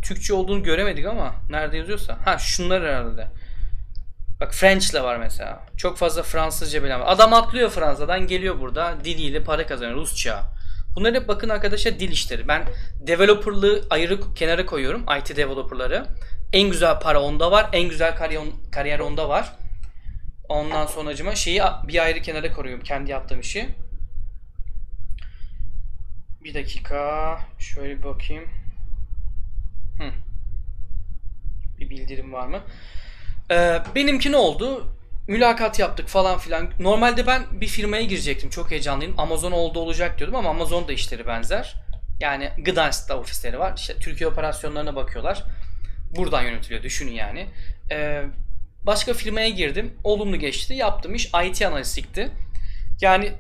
Türkçe 0.03 0.35
olduğunu 0.35 0.63
göremedik 0.63 1.07
ama 1.07 1.35
nerede 1.51 1.77
yazıyorsa. 1.77 2.19
Ha 2.25 2.39
şunlar 2.39 2.83
herhalde. 2.83 3.27
Bak 4.41 4.55
French'le 4.55 4.95
var 4.95 5.17
mesela. 5.17 5.67
Çok 5.77 5.99
fazla 5.99 6.23
Fransızca 6.23 6.85
bilen 6.85 7.01
var. 7.01 7.07
Adam 7.09 7.33
atlıyor 7.33 7.71
Fransa'dan 7.71 8.27
geliyor 8.27 8.61
burada 8.61 8.95
diliyle 9.05 9.45
para 9.45 9.67
kazanıyor 9.67 9.97
Rusça. 9.97 10.43
Bunlar 10.97 11.15
hep 11.15 11.29
bakın 11.29 11.49
arkadaşlar 11.49 11.99
dil 11.99 12.11
işleri. 12.11 12.49
Ben 12.49 12.63
developerlığı 13.01 13.87
ayrı 13.91 14.35
kenara 14.35 14.67
koyuyorum. 14.67 15.05
IT 15.19 15.37
developerları. 15.37 16.07
En 16.53 16.71
güzel 16.71 17.01
para 17.01 17.21
onda 17.23 17.51
var. 17.51 17.69
En 17.73 17.89
güzel 17.89 18.17
kariyer, 18.17 18.43
kariyer 18.73 18.99
onda 18.99 19.29
var. 19.29 19.53
Ondan 20.49 20.87
sonracıma 20.87 21.35
şeyi 21.35 21.63
bir 21.89 22.03
ayrı 22.03 22.23
kenara 22.23 22.53
koyuyorum. 22.53 22.85
Kendi 22.85 23.11
yaptığım 23.11 23.41
işi. 23.41 23.69
Bir 26.45 26.55
dakika. 26.55 27.39
Şöyle 27.59 28.03
bakayım. 28.03 28.45
Bir 31.79 31.91
bildirim 31.91 32.33
var 32.33 32.47
mı? 32.47 32.61
Ee, 33.51 33.79
benimki 33.95 34.33
ne 34.33 34.37
oldu? 34.37 34.97
Mülakat 35.29 35.79
yaptık 35.79 36.09
falan 36.09 36.39
filan. 36.39 36.71
Normalde 36.81 37.27
ben 37.27 37.61
bir 37.61 37.67
firmaya 37.67 38.03
girecektim. 38.03 38.51
Çok 38.51 38.71
heyecanlıyım. 38.71 39.21
Amazon 39.21 39.53
oldu 39.53 39.81
olacak 39.81 40.19
diyordum 40.19 40.37
ama 40.37 40.51
Amazon 40.51 40.89
da 40.89 40.93
işleri 40.93 41.27
benzer. 41.27 41.75
Yani 42.21 42.51
Gdansk'ta 42.59 43.19
ofisleri 43.19 43.59
var. 43.59 43.73
İşte 43.77 43.95
Türkiye 43.95 44.31
operasyonlarına 44.31 44.97
bakıyorlar. 44.97 45.45
Buradan 46.17 46.43
yönetiliyor. 46.43 46.83
Düşünün 46.83 47.13
yani. 47.13 47.47
Ee, 47.91 48.23
başka 48.83 49.15
firmaya 49.15 49.49
girdim. 49.49 49.95
Olumlu 50.05 50.37
geçti. 50.37 50.75
Yaptığım 50.75 51.15
iş 51.15 51.31
IT 51.45 51.63
analistikti. 51.63 52.31
Yani 53.01 53.33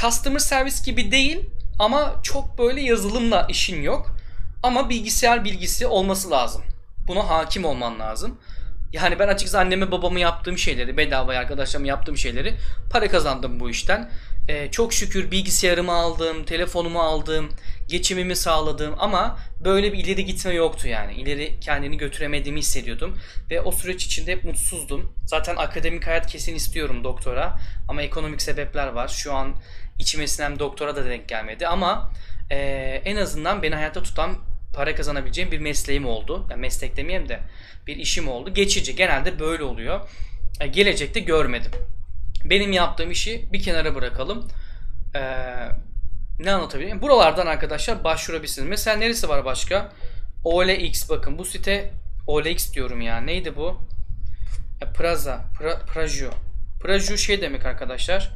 customer 0.00 0.38
service 0.38 0.76
gibi 0.84 1.12
değil 1.12 1.40
ama 1.78 2.20
çok 2.22 2.58
böyle 2.58 2.80
yazılımla 2.80 3.46
işin 3.50 3.82
yok. 3.82 4.13
Ama 4.64 4.88
bilgisayar 4.88 5.44
bilgisi 5.44 5.86
olması 5.86 6.30
lazım. 6.30 6.62
Buna 7.08 7.28
hakim 7.28 7.64
olman 7.64 7.98
lazım. 7.98 8.40
Yani 8.92 9.18
ben 9.18 9.28
açıkçası 9.28 9.58
anneme 9.58 9.90
babamı 9.90 10.20
yaptığım 10.20 10.58
şeyleri, 10.58 10.96
bedava 10.96 11.32
arkadaşlarımı 11.32 11.88
yaptığım 11.88 12.16
şeyleri 12.16 12.54
para 12.90 13.08
kazandım 13.08 13.60
bu 13.60 13.70
işten. 13.70 14.10
Ee, 14.48 14.70
çok 14.70 14.92
şükür 14.92 15.30
bilgisayarımı 15.30 15.92
aldım, 15.92 16.44
telefonumu 16.44 17.00
aldım, 17.00 17.48
geçimimi 17.88 18.36
sağladım 18.36 18.94
ama 18.98 19.38
böyle 19.64 19.92
bir 19.92 19.98
ileri 19.98 20.24
gitme 20.24 20.54
yoktu 20.54 20.88
yani. 20.88 21.14
İleri 21.14 21.60
kendini 21.60 21.98
götüremediğimi 21.98 22.60
hissediyordum 22.60 23.18
ve 23.50 23.60
o 23.60 23.72
süreç 23.72 24.04
içinde 24.04 24.32
hep 24.32 24.44
mutsuzdum. 24.44 25.12
Zaten 25.26 25.56
akademik 25.56 26.06
hayat 26.06 26.26
kesin 26.26 26.54
istiyorum 26.54 27.04
doktora 27.04 27.58
ama 27.88 28.02
ekonomik 28.02 28.42
sebepler 28.42 28.86
var. 28.86 29.08
Şu 29.08 29.34
an 29.34 29.54
içime 29.98 30.26
sinem 30.26 30.58
doktora 30.58 30.96
da 30.96 31.04
denk 31.04 31.28
gelmedi 31.28 31.66
ama 31.68 32.12
e, 32.50 32.56
en 33.04 33.16
azından 33.16 33.62
beni 33.62 33.74
hayatta 33.74 34.02
tutan 34.02 34.53
para 34.74 34.94
kazanabileceğim 34.94 35.50
bir 35.50 35.58
mesleğim 35.58 36.06
oldu. 36.06 36.46
Yani 36.50 36.60
meslek 36.60 36.96
demeyeyim 36.96 37.28
de 37.28 37.40
bir 37.86 37.96
işim 37.96 38.28
oldu. 38.28 38.54
Geçici. 38.54 38.96
Genelde 38.96 39.38
böyle 39.38 39.62
oluyor. 39.62 40.08
E, 40.60 40.66
gelecekte 40.66 41.20
görmedim. 41.20 41.70
Benim 42.44 42.72
yaptığım 42.72 43.10
işi 43.10 43.48
bir 43.52 43.62
kenara 43.62 43.94
bırakalım. 43.94 44.48
Ee, 45.14 45.20
ne 46.38 46.52
anlatabilirim? 46.52 47.02
Buralardan 47.02 47.46
arkadaşlar 47.46 48.04
başvurabilirsiniz. 48.04 48.68
Mesela 48.68 48.96
neresi 48.96 49.28
var 49.28 49.44
başka? 49.44 49.92
OLX 50.44 51.10
bakın 51.10 51.38
bu 51.38 51.44
site 51.44 51.90
OLX 52.26 52.72
diyorum 52.74 53.00
ya. 53.00 53.20
Neydi 53.20 53.56
bu? 53.56 53.80
E, 54.82 54.92
Praza, 54.92 55.44
pra, 55.58 55.78
Prajio. 55.78 56.30
Prajio 56.80 57.16
şey 57.16 57.40
demek 57.40 57.66
arkadaşlar. 57.66 58.30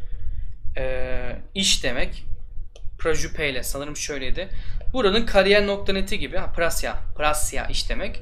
Ee, 0.76 1.36
iş 1.54 1.84
demek. 1.84 2.24
Prajupeyle 2.98 3.62
sanırım 3.62 3.96
şöyleydi. 3.96 4.48
Buranın 4.92 5.26
kariyer.net'i 5.26 6.18
gibi. 6.18 6.36
Ha, 6.36 6.52
Prasya. 6.52 6.98
Prasya 7.16 7.66
iş 7.66 7.90
demek. 7.90 8.20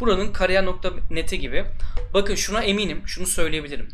Buranın 0.00 0.32
kariyer.net'i 0.32 1.38
gibi. 1.38 1.64
Bakın 2.14 2.34
şuna 2.34 2.62
eminim. 2.62 3.02
Şunu 3.06 3.26
söyleyebilirim. 3.26 3.88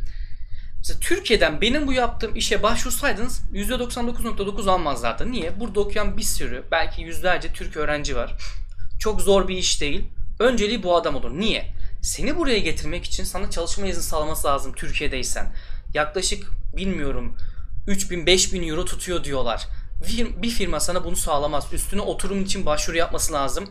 Mesela 0.78 1.00
Türkiye'den 1.00 1.60
benim 1.60 1.86
bu 1.86 1.92
yaptığım 1.92 2.36
işe 2.36 2.62
başvursaydınız 2.62 3.42
%99.9 3.52 4.70
almazlardı. 4.70 5.32
Niye? 5.32 5.60
Burada 5.60 5.80
okuyan 5.80 6.16
bir 6.16 6.22
sürü 6.22 6.64
belki 6.70 7.02
yüzlerce 7.02 7.52
Türk 7.52 7.76
öğrenci 7.76 8.16
var. 8.16 8.34
Çok 9.00 9.20
zor 9.20 9.48
bir 9.48 9.56
iş 9.56 9.80
değil. 9.80 10.04
Önceliği 10.38 10.82
bu 10.82 10.96
adam 10.96 11.14
olur. 11.14 11.30
Niye? 11.30 11.74
Seni 12.02 12.36
buraya 12.36 12.58
getirmek 12.58 13.04
için 13.04 13.24
sana 13.24 13.50
çalışma 13.50 13.86
izni 13.86 14.02
sağlaması 14.02 14.48
lazım 14.48 14.72
Türkiye'deysen. 14.72 15.52
Yaklaşık 15.94 16.46
bilmiyorum 16.76 17.36
3000-5000 17.86 18.70
euro 18.70 18.84
tutuyor 18.84 19.24
diyorlar. 19.24 19.66
Bir 20.42 20.50
firma 20.50 20.80
sana 20.80 21.04
bunu 21.04 21.16
sağlamaz. 21.16 21.66
Üstüne 21.72 22.00
oturum 22.00 22.42
için 22.42 22.66
başvuru 22.66 22.96
yapması 22.96 23.32
lazım. 23.32 23.70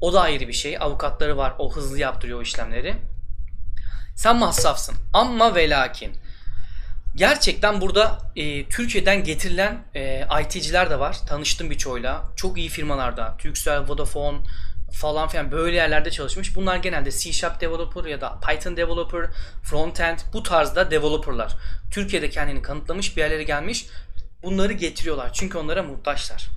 O 0.00 0.12
da 0.12 0.20
ayrı 0.20 0.48
bir 0.48 0.52
şey. 0.52 0.78
Avukatları 0.78 1.36
var. 1.36 1.54
O 1.58 1.74
hızlı 1.74 1.98
yaptırıyor 1.98 2.38
o 2.38 2.42
işlemleri. 2.42 2.96
Sen 4.16 4.36
masrafsın. 4.36 4.94
Ama 5.12 5.54
ve 5.54 5.70
lakin. 5.70 6.12
Gerçekten 7.14 7.80
burada 7.80 8.18
e, 8.36 8.68
Türkiye'den 8.68 9.24
getirilen 9.24 9.84
e, 9.94 10.26
IT'ciler 10.42 10.90
de 10.90 10.98
var. 10.98 11.16
Tanıştım 11.28 11.70
birçoğuyla. 11.70 12.24
Çok 12.36 12.58
iyi 12.58 12.68
firmalarda. 12.68 13.36
Turkcell, 13.36 13.88
Vodafone 13.88 14.38
falan 14.92 15.28
filan 15.28 15.52
böyle 15.52 15.76
yerlerde 15.76 16.10
çalışmış. 16.10 16.56
Bunlar 16.56 16.76
genelde 16.76 17.10
C 17.10 17.32
Sharp 17.32 17.60
developer 17.60 18.04
ya 18.04 18.20
da 18.20 18.38
Python 18.40 18.76
developer, 18.76 19.26
frontend 19.62 20.18
bu 20.32 20.42
tarzda 20.42 20.90
developerlar. 20.90 21.52
Türkiye'de 21.90 22.30
kendini 22.30 22.62
kanıtlamış 22.62 23.16
bir 23.16 23.22
yerlere 23.22 23.42
gelmiş. 23.42 23.86
Bunları 24.42 24.72
getiriyorlar. 24.72 25.32
Çünkü 25.32 25.58
onlara 25.58 25.82
muhtaçlar. 25.82 26.48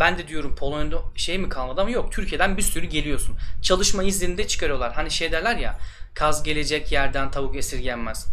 Ben 0.00 0.18
de 0.18 0.28
diyorum 0.28 0.56
Polonya'da 0.56 0.98
şey 1.16 1.38
mi 1.38 1.48
kalmadı 1.48 1.80
ama 1.80 1.90
yok. 1.90 2.12
Türkiye'den 2.12 2.56
bir 2.56 2.62
sürü 2.62 2.86
geliyorsun. 2.86 3.36
Çalışma 3.62 4.02
iznini 4.02 4.38
de 4.38 4.46
çıkarıyorlar. 4.46 4.92
Hani 4.92 5.10
şey 5.10 5.32
derler 5.32 5.56
ya 5.56 5.78
kaz 6.14 6.42
gelecek 6.42 6.92
yerden 6.92 7.30
tavuk 7.30 7.56
esirgenmez. 7.56 8.26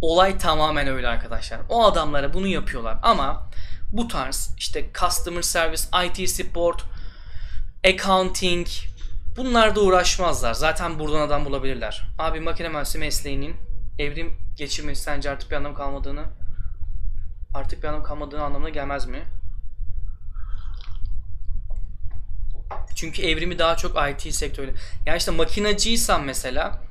Olay 0.00 0.38
tamamen 0.38 0.88
öyle 0.88 1.08
arkadaşlar. 1.08 1.60
O 1.68 1.84
adamlara 1.84 2.34
bunu 2.34 2.46
yapıyorlar 2.46 2.98
ama 3.02 3.50
bu 3.92 4.08
tarz 4.08 4.54
işte 4.58 4.90
customer 5.00 5.42
service, 5.42 5.82
IT 6.06 6.30
support, 6.30 6.84
accounting 7.84 8.66
bunlarda 9.36 9.80
uğraşmazlar. 9.80 10.54
Zaten 10.54 10.98
buradan 10.98 11.20
adam 11.20 11.44
bulabilirler. 11.44 12.08
Abi 12.18 12.40
makine 12.40 12.68
mühendisi 12.68 12.98
mesleğinin 12.98 13.56
evrim 13.98 14.36
geçirmesi 14.56 15.02
sence 15.02 15.30
artık 15.30 15.50
bir 15.50 15.56
anlam 15.56 15.74
kalmadığını 15.74 16.24
artık 17.54 17.82
bir 17.82 17.88
anlam 17.88 18.02
kalmadığını 18.02 18.42
anlamına 18.42 18.68
gelmez 18.68 19.06
mi? 19.06 19.24
Çünkü 22.94 23.22
evrimi 23.22 23.58
daha 23.58 23.76
çok 23.76 23.96
IT 24.10 24.34
sektörü. 24.34 24.74
Yani 25.06 25.18
işte 25.18 25.30
makinacıysan 25.30 26.24
mesela 26.24 26.82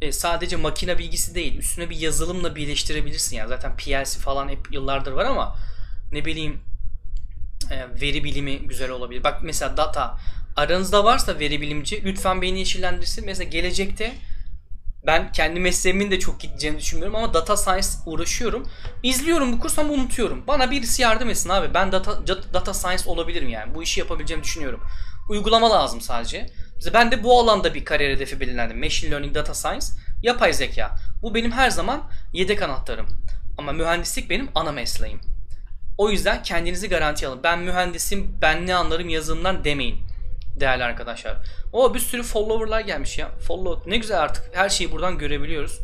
e, 0.00 0.12
sadece 0.12 0.56
makine 0.56 0.98
bilgisi 0.98 1.34
değil. 1.34 1.58
Üstüne 1.58 1.90
bir 1.90 1.96
yazılımla 1.96 2.56
birleştirebilirsin. 2.56 3.36
Yani 3.36 3.48
zaten 3.48 3.76
PLC 3.76 4.18
falan 4.20 4.48
hep 4.48 4.72
yıllardır 4.72 5.12
var 5.12 5.24
ama 5.24 5.56
ne 6.12 6.24
bileyim 6.24 6.60
e, 7.70 8.00
veri 8.00 8.24
bilimi 8.24 8.58
güzel 8.58 8.90
olabilir. 8.90 9.24
Bak 9.24 9.42
mesela 9.42 9.76
data 9.76 10.18
aranızda 10.56 11.04
varsa 11.04 11.38
veri 11.38 11.60
bilimci 11.60 12.04
lütfen 12.04 12.42
beni 12.42 12.58
yeşillendirsin. 12.58 13.26
Mesela 13.26 13.50
gelecekte 13.50 14.14
ben 15.06 15.32
kendi 15.32 15.60
mesleğimin 15.60 16.10
de 16.10 16.18
çok 16.18 16.40
gideceğini 16.40 16.78
düşünmüyorum 16.78 17.16
ama 17.16 17.34
data 17.34 17.56
science 17.56 17.88
uğraşıyorum. 18.06 18.68
İzliyorum 19.02 19.52
bu 19.52 19.58
kurs 19.58 19.78
ama 19.78 19.92
unutuyorum. 19.92 20.44
Bana 20.46 20.70
birisi 20.70 21.02
yardım 21.02 21.30
etsin 21.30 21.50
abi. 21.50 21.74
Ben 21.74 21.92
data, 21.92 22.26
data 22.54 22.74
science 22.74 23.02
olabilirim 23.06 23.48
yani. 23.48 23.74
Bu 23.74 23.82
işi 23.82 24.00
yapabileceğimi 24.00 24.44
düşünüyorum. 24.44 24.80
Uygulama 25.28 25.70
lazım 25.70 26.00
sadece. 26.00 26.46
Ben 26.94 27.10
de 27.10 27.22
bu 27.24 27.40
alanda 27.40 27.74
bir 27.74 27.84
kariyer 27.84 28.10
hedefi 28.10 28.40
belirlendim. 28.40 28.80
Machine 28.80 29.10
Learning, 29.10 29.34
Data 29.34 29.54
Science, 29.54 29.86
yapay 30.22 30.52
zeka. 30.52 30.96
Bu 31.22 31.34
benim 31.34 31.52
her 31.52 31.70
zaman 31.70 32.10
yedek 32.32 32.62
anahtarım. 32.62 33.06
Ama 33.58 33.72
mühendislik 33.72 34.30
benim 34.30 34.48
ana 34.54 34.72
mesleğim. 34.72 35.20
O 35.98 36.10
yüzden 36.10 36.42
kendinizi 36.42 36.88
garanti 36.88 37.26
alın. 37.26 37.40
Ben 37.42 37.58
mühendisim, 37.58 38.38
ben 38.42 38.66
ne 38.66 38.74
anlarım 38.74 39.08
yazılımdan 39.08 39.64
demeyin. 39.64 40.05
Değerli 40.60 40.84
arkadaşlar. 40.84 41.36
O 41.72 41.94
bir 41.94 41.98
sürü 41.98 42.22
follower'lar 42.22 42.80
gelmiş 42.80 43.18
ya. 43.18 43.30
Follow 43.38 43.90
ne 43.90 43.96
güzel 43.96 44.20
artık 44.20 44.56
her 44.56 44.68
şeyi 44.68 44.92
buradan 44.92 45.18
görebiliyoruz. 45.18 45.78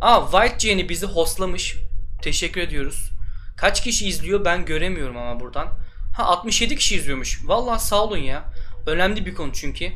Aa 0.00 0.30
White 0.30 0.88
bizi 0.88 1.06
hostlamış. 1.06 1.76
Teşekkür 2.22 2.60
ediyoruz. 2.60 3.10
Kaç 3.56 3.82
kişi 3.82 4.08
izliyor 4.08 4.44
ben 4.44 4.64
göremiyorum 4.64 5.16
ama 5.16 5.40
buradan. 5.40 5.68
Ha 6.16 6.24
67 6.24 6.76
kişi 6.76 6.96
izliyormuş. 6.96 7.40
Vallahi 7.44 7.82
sağ 7.82 8.04
olun 8.04 8.16
ya. 8.16 8.44
Önemli 8.86 9.26
bir 9.26 9.34
konu 9.34 9.52
çünkü. 9.52 9.92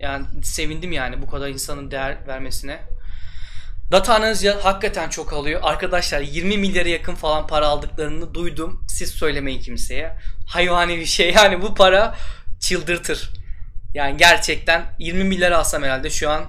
Yani 0.00 0.26
sevindim 0.42 0.92
yani 0.92 1.22
bu 1.22 1.30
kadar 1.30 1.48
insanın 1.48 1.90
değer 1.90 2.16
vermesine. 2.26 2.80
Data 3.90 4.14
analizi 4.14 4.50
hakikaten 4.50 5.08
çok 5.08 5.32
alıyor. 5.32 5.60
Arkadaşlar 5.64 6.20
20 6.20 6.56
milyara 6.56 6.88
yakın 6.88 7.14
falan 7.14 7.46
para 7.46 7.66
aldıklarını 7.66 8.34
duydum. 8.34 8.84
Siz 8.88 9.10
söylemeyin 9.10 9.60
kimseye. 9.60 10.16
Hayvani 10.46 10.98
bir 10.98 11.06
şey 11.06 11.32
yani 11.32 11.62
bu 11.62 11.74
para 11.74 12.14
çıldırtır. 12.60 13.41
Yani 13.94 14.16
gerçekten 14.16 14.94
20 14.98 15.24
milyar 15.24 15.52
alsam 15.52 15.82
herhalde 15.82 16.10
şu 16.10 16.30
an 16.30 16.44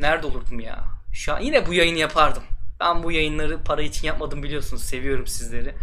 nerede 0.00 0.26
olurdum 0.26 0.60
ya? 0.60 0.84
Şu 1.12 1.34
an 1.34 1.40
yine 1.40 1.66
bu 1.66 1.74
yayını 1.74 1.98
yapardım. 1.98 2.42
Ben 2.80 3.02
bu 3.02 3.12
yayınları 3.12 3.62
para 3.62 3.82
için 3.82 4.06
yapmadım 4.06 4.42
biliyorsunuz. 4.42 4.82
Seviyorum 4.82 5.26
sizleri. 5.26 5.74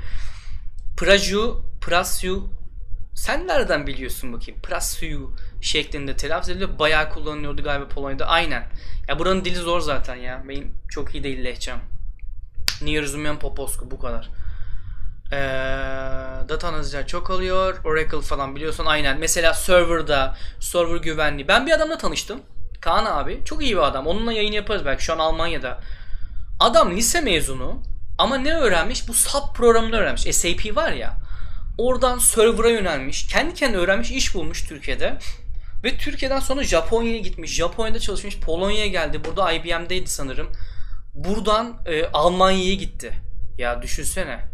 Praju, 0.98 1.66
Prasyu 1.82 2.50
sen 3.14 3.48
nereden 3.48 3.88
biliyorsun 3.88 4.34
bakayım? 4.34 4.62
Prasyu 4.62 5.36
şeklinde 5.62 6.16
telaffuz 6.16 6.50
ediliyor. 6.50 6.80
Bayağı 6.80 7.10
kullanılıyordu 7.10 7.64
galiba 7.64 7.88
Polonya'da. 7.88 8.26
Aynen. 8.26 8.70
Ya 9.08 9.20
buranın 9.20 9.46
dili 9.46 9.56
zor 9.56 9.80
zaten 9.80 10.16
ya. 10.16 10.44
Benim 10.50 10.76
çok 10.90 11.16
iyi 11.16 11.24
değil 11.24 11.44
lehçem. 11.44 11.82
Nie 12.82 13.02
rozumiem 13.02 13.40
po 13.40 13.56
polsku 13.56 13.92
bu 13.92 14.00
kadar. 14.00 14.30
Ee, 15.34 15.38
data 16.50 16.68
analizler 16.68 17.08
çok 17.08 17.32
alıyor. 17.32 17.82
Oracle 17.86 18.22
falan 18.22 18.56
biliyorsun 18.56 18.86
aynen. 18.86 19.20
Mesela 19.20 19.54
serverda, 19.54 20.38
server 20.60 20.98
güvenliği. 20.98 21.48
Ben 21.48 21.68
bir 21.68 21.72
adamla 21.72 21.98
tanıştım. 21.98 22.42
Kaan 22.82 23.06
abi. 23.06 23.42
Çok 23.46 23.64
iyi 23.64 23.74
bir 23.74 23.88
adam. 23.88 24.08
Onunla 24.08 24.34
yayın 24.34 24.52
yaparız 24.52 24.86
belki 24.86 25.04
şu 25.04 25.14
an 25.14 25.20
Almanya'da. 25.20 25.80
Adam 26.60 26.92
lise 26.96 27.22
mezunu 27.22 27.84
ama 28.18 28.38
ne 28.38 28.54
öğrenmiş? 28.54 29.08
Bu 29.08 29.14
SAP 29.14 29.56
programını 29.56 29.96
öğrenmiş. 29.96 30.22
SAP 30.22 30.76
var 30.76 30.92
ya. 30.92 31.18
Oradan 31.78 32.18
server'a 32.18 32.70
yönelmiş. 32.70 33.28
Kendi 33.28 33.54
kendine 33.54 33.82
öğrenmiş, 33.82 34.12
iş 34.12 34.36
bulmuş 34.36 34.68
Türkiye'de. 34.68 35.18
Ve 35.84 35.98
Türkiye'den 35.98 36.40
sonra 36.40 36.64
Japonya'ya 36.64 37.20
gitmiş. 37.20 37.56
Japonya'da 37.56 38.00
çalışmış. 38.00 38.40
Polonya'ya 38.40 38.88
geldi. 38.88 39.22
Burada 39.26 39.52
IBM'deydi 39.52 40.10
sanırım. 40.10 40.48
Buradan 41.14 41.82
e, 41.86 42.06
Almanya'ya 42.06 42.74
gitti. 42.74 43.14
Ya 43.58 43.82
düşünsene. 43.82 44.51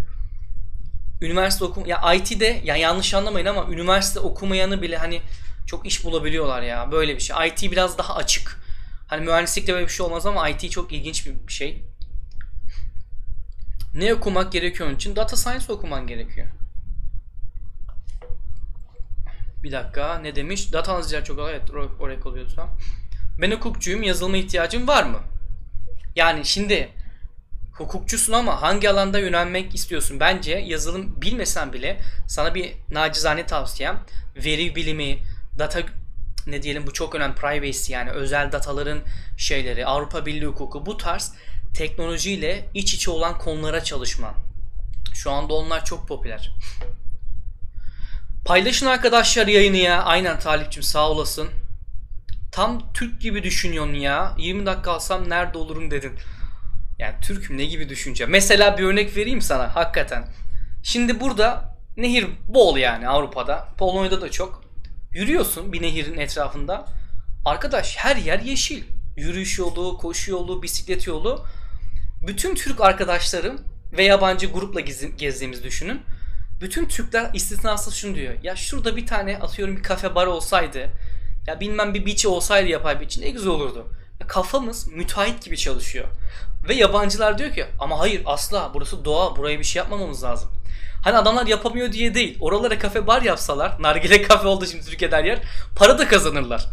Üniversite 1.22 1.66
okum 1.66 1.86
ya 1.86 2.14
IT'de 2.14 2.62
ya 2.64 2.76
yanlış 2.76 3.14
anlamayın 3.14 3.46
ama 3.46 3.66
üniversite 3.72 4.20
okumayanı 4.20 4.82
bile 4.82 4.98
hani 4.98 5.22
çok 5.66 5.88
iş 5.88 6.06
bulabiliyorlar 6.06 6.62
ya. 6.62 6.92
Böyle 6.92 7.16
bir 7.16 7.20
şey. 7.22 7.48
IT 7.48 7.72
biraz 7.72 7.98
daha 7.98 8.16
açık. 8.16 8.62
Hani 9.08 9.26
mühendislikte 9.26 9.74
böyle 9.74 9.86
bir 9.86 9.92
şey 9.92 10.06
olmaz 10.06 10.26
ama 10.26 10.50
IT 10.50 10.72
çok 10.72 10.94
ilginç 10.94 11.28
bir 11.48 11.54
şey. 11.54 11.84
Ne 13.94 14.14
okumak 14.14 14.52
gerekiyor 14.52 14.90
onun 14.90 14.96
için? 14.96 15.16
Data 15.16 15.38
Science 15.38 15.74
okuman 15.74 16.08
gerekiyor. 16.08 16.48
Bir 19.64 19.72
dakika 19.72 20.20
ne 20.20 20.36
demiş? 20.36 20.74
Data 20.74 20.94
analizler 20.94 21.26
çok 21.26 21.50
evet 21.50 21.72
Oracle 22.00 22.30
oluyorsa. 22.30 22.70
Ben 23.42 23.52
hukukçuyum 23.52 24.04
yazılıma 24.04 24.38
ihtiyacım 24.38 24.88
var 24.88 25.04
mı? 25.04 25.20
Yani 26.16 26.46
şimdi 26.46 26.90
hukukçusun 27.78 28.34
ama 28.34 28.62
hangi 28.62 28.90
alanda 28.90 29.20
yönelmek 29.20 29.76
istiyorsun? 29.76 30.20
Bence 30.20 30.52
yazılım 30.52 31.22
bilmesen 31.22 31.74
bile 31.74 32.02
sana 32.28 32.56
bir 32.56 32.74
nacizane 32.92 33.46
tavsiyem 33.46 34.04
veri 34.36 34.76
bilimi, 34.76 35.20
data 35.60 35.80
ne 36.48 36.64
diyelim 36.64 36.88
bu 36.88 36.94
çok 36.94 37.16
önemli 37.16 37.36
privacy 37.36 37.94
yani 37.94 38.12
özel 38.12 38.52
dataların 38.52 39.00
şeyleri, 39.38 39.86
Avrupa 39.86 40.26
Birliği 40.26 40.46
hukuku 40.46 40.86
bu 40.86 40.98
tarz 40.98 41.34
teknolojiyle 41.74 42.70
iç 42.74 42.94
içe 42.94 43.12
olan 43.12 43.38
konulara 43.38 43.84
çalışman. 43.84 44.34
Şu 45.14 45.32
anda 45.32 45.54
onlar 45.54 45.86
çok 45.86 46.08
popüler. 46.08 46.52
Paylaşın 48.46 48.86
arkadaşlar 48.86 49.48
yayını 49.48 49.78
ya. 49.78 50.04
Aynen 50.04 50.40
Talipçim 50.40 50.84
sağ 50.84 51.10
olasın. 51.10 51.50
Tam 52.52 52.94
Türk 52.94 53.22
gibi 53.22 53.44
düşünüyorsun 53.44 53.94
ya. 53.94 54.36
20 54.38 54.66
dakika 54.66 54.92
alsam 54.92 55.30
nerede 55.30 55.58
olurum 55.58 55.92
dedin. 55.92 56.14
Yani 57.00 57.16
Türk'üm 57.22 57.58
ne 57.58 57.66
gibi 57.66 57.90
düşünce. 57.90 58.26
Mesela 58.26 58.78
bir 58.78 58.84
örnek 58.84 59.18
vereyim 59.18 59.42
sana 59.42 59.76
hakikaten. 59.76 60.28
Şimdi 60.84 61.20
burada 61.20 61.78
nehir 61.98 62.28
bol 62.48 62.78
yani 62.78 63.08
Avrupa'da. 63.10 63.70
Polonya'da 63.78 64.22
da 64.22 64.32
çok. 64.32 64.64
Yürüyorsun 65.12 65.74
bir 65.74 65.82
nehirin 65.82 66.18
etrafında. 66.18 66.86
Arkadaş 67.46 67.98
her 67.98 68.16
yer 68.16 68.40
yeşil. 68.40 68.84
Yürüyüş 69.18 69.60
yolu, 69.60 69.98
koşu 69.98 70.32
yolu, 70.32 70.64
bisiklet 70.64 71.08
yolu. 71.08 71.46
Bütün 72.28 72.56
Türk 72.56 72.82
arkadaşlarım 72.82 73.62
ve 73.92 74.04
yabancı 74.04 74.48
grupla 74.48 74.80
gezdiğimiz 75.18 75.64
düşünün. 75.64 76.02
Bütün 76.62 76.86
Türkler 76.86 77.30
istisnasız 77.34 77.94
şunu 77.94 78.16
diyor. 78.16 78.34
Ya 78.44 78.56
şurada 78.56 78.96
bir 78.96 79.08
tane 79.08 79.38
atıyorum 79.38 79.78
bir 79.78 79.84
kafe 79.84 80.16
bar 80.16 80.28
olsaydı. 80.28 80.90
Ya 81.48 81.60
bilmem 81.60 81.94
bir 81.94 82.06
beach 82.06 82.26
olsaydı 82.26 82.70
yapay 82.70 83.00
beach 83.02 83.18
ne 83.18 83.30
güzel 83.30 83.50
olurdu. 83.50 83.92
Kafamız 84.28 84.88
müteahhit 84.88 85.46
gibi 85.46 85.58
çalışıyor. 85.58 86.08
Ve 86.70 86.74
yabancılar 86.74 87.38
diyor 87.38 87.54
ki 87.54 87.66
ama 87.80 88.00
hayır 88.00 88.22
asla 88.26 88.72
burası 88.74 89.06
doğa 89.06 89.36
buraya 89.36 89.60
bir 89.60 89.64
şey 89.64 89.80
yapmamamız 89.80 90.24
lazım. 90.24 90.50
Hani 91.04 91.18
adamlar 91.18 91.48
yapamıyor 91.48 91.92
diye 91.92 92.14
değil. 92.14 92.38
Oralara 92.40 92.80
kafe 92.80 93.08
bar 93.08 93.22
yapsalar, 93.22 93.82
nargile 93.82 94.22
kafe 94.28 94.48
oldu 94.48 94.66
şimdi 94.66 94.86
Türkiye'de 94.86 95.16
her 95.16 95.24
yer, 95.24 95.40
para 95.76 96.00
da 96.00 96.08
kazanırlar. 96.08 96.66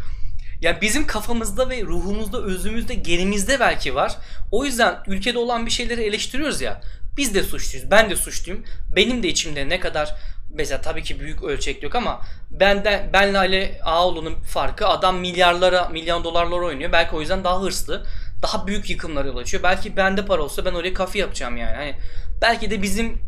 Yani 0.61 0.81
bizim 0.81 1.07
kafamızda 1.07 1.69
ve 1.69 1.81
ruhumuzda, 1.81 2.41
özümüzde, 2.41 2.93
genimizde 2.93 3.59
belki 3.59 3.95
var. 3.95 4.17
O 4.51 4.65
yüzden 4.65 5.03
ülkede 5.07 5.37
olan 5.37 5.65
bir 5.65 5.71
şeyleri 5.71 6.03
eleştiriyoruz 6.03 6.61
ya. 6.61 6.81
Biz 7.17 7.35
de 7.35 7.43
suçluyuz. 7.43 7.91
Ben 7.91 8.09
de 8.09 8.15
suçluyum. 8.15 8.63
Benim 8.95 9.23
de 9.23 9.27
içimde 9.27 9.69
ne 9.69 9.79
kadar 9.79 10.15
mesela 10.55 10.81
tabii 10.81 11.03
ki 11.03 11.19
büyük 11.19 11.43
ölçek 11.43 11.83
yok 11.83 11.95
ama 11.95 12.21
benden 12.51 13.13
benle 13.13 13.37
Ali 13.37 13.79
Ağoğlu'nun 13.83 14.35
farkı 14.35 14.87
adam 14.87 15.17
milyarlara, 15.17 15.89
milyon 15.89 16.23
dolarlara 16.23 16.65
oynuyor. 16.65 16.91
Belki 16.91 17.15
o 17.15 17.21
yüzden 17.21 17.43
daha 17.43 17.61
hırslı. 17.61 18.05
Daha 18.41 18.67
büyük 18.67 18.89
yıkımlara 18.89 19.27
yol 19.27 19.37
açıyor. 19.37 19.63
Belki 19.63 19.97
bende 19.97 20.25
para 20.25 20.41
olsa 20.41 20.65
ben 20.65 20.73
oraya 20.73 20.93
kafe 20.93 21.19
yapacağım 21.19 21.57
yani. 21.57 21.75
Hani 21.75 21.95
belki 22.41 22.71
de 22.71 22.81
bizim 22.81 23.19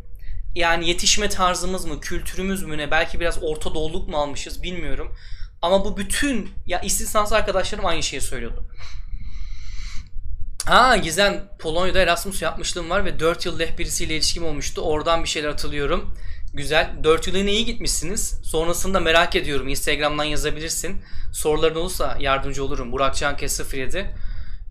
yani 0.55 0.87
yetişme 0.87 1.29
tarzımız 1.29 1.85
mı, 1.85 1.99
kültürümüz 1.99 2.63
mü 2.63 2.77
ne? 2.77 2.91
Belki 2.91 3.19
biraz 3.19 3.43
Orta 3.43 3.73
Doğuluk 3.73 4.07
mu 4.07 4.17
almışız 4.17 4.63
bilmiyorum. 4.63 5.15
Ama 5.61 5.85
bu 5.85 5.97
bütün 5.97 6.49
ya 6.65 6.81
istisnasız 6.81 7.33
arkadaşlarım 7.33 7.85
aynı 7.85 8.03
şeyi 8.03 8.21
söylüyordu. 8.21 8.63
Ha 10.65 10.97
Gizem 10.97 11.49
Polonya'da 11.59 11.99
Erasmus 11.99 12.41
yapmışlığım 12.41 12.89
var 12.89 13.05
ve 13.05 13.19
4 13.19 13.45
yıl 13.45 13.59
rehberisiyle 13.59 14.15
ilişkim 14.15 14.45
olmuştu. 14.45 14.81
Oradan 14.81 15.23
bir 15.23 15.29
şeyler 15.29 15.49
hatırlıyorum. 15.49 16.13
Güzel. 16.57 17.03
4 17.03 17.27
yıl 17.27 17.35
yine 17.35 17.51
iyi 17.51 17.65
gitmişsiniz. 17.65 18.39
Sonrasında 18.43 18.99
merak 18.99 19.35
ediyorum. 19.35 19.67
Instagram'dan 19.67 20.23
yazabilirsin. 20.23 21.01
Soruların 21.33 21.75
olursa 21.75 22.17
yardımcı 22.19 22.63
olurum. 22.63 22.91
Burak 22.91 23.15
Çanke 23.15 23.47
07. 23.73 24.15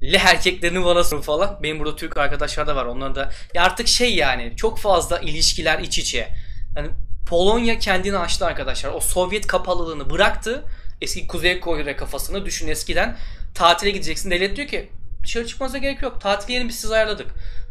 Le 0.03 0.17
erkeklerini 0.17 0.85
bana 0.85 1.05
sorun 1.05 1.23
falan. 1.23 1.59
Benim 1.63 1.79
burada 1.79 1.97
Türk 1.97 2.17
arkadaşlar 2.17 2.67
da 2.67 2.77
var. 2.77 2.87
Onlar 2.87 3.15
da 3.15 3.31
ya 3.55 3.63
artık 3.63 3.89
şey 3.89 4.15
yani 4.15 4.53
çok 4.57 4.79
fazla 4.79 5.19
ilişkiler 5.19 5.79
iç 5.79 5.99
içe. 5.99 6.29
Yani 6.77 6.89
Polonya 7.29 7.79
kendini 7.79 8.19
açtı 8.19 8.47
arkadaşlar. 8.47 8.91
O 8.91 9.01
Sovyet 9.01 9.47
kapalılığını 9.47 10.11
bıraktı. 10.11 10.65
Eski 11.01 11.27
Kuzey 11.27 11.61
Kore 11.61 11.97
kafasını 11.97 12.47
düşün 12.47 12.69
eskiden. 12.69 13.17
Tatile 13.55 13.91
gideceksin. 13.91 14.31
Devlet 14.31 14.57
diyor 14.57 14.69
ki 14.69 14.91
dışarı 15.25 15.47
çıkmanıza 15.47 15.79
gerek 15.79 16.03
yok. 16.03 16.21
Tatil 16.21 16.53
yerini 16.55 16.69
biz 16.69 16.81
siz 16.81 16.93
ayarladık. 16.93 17.27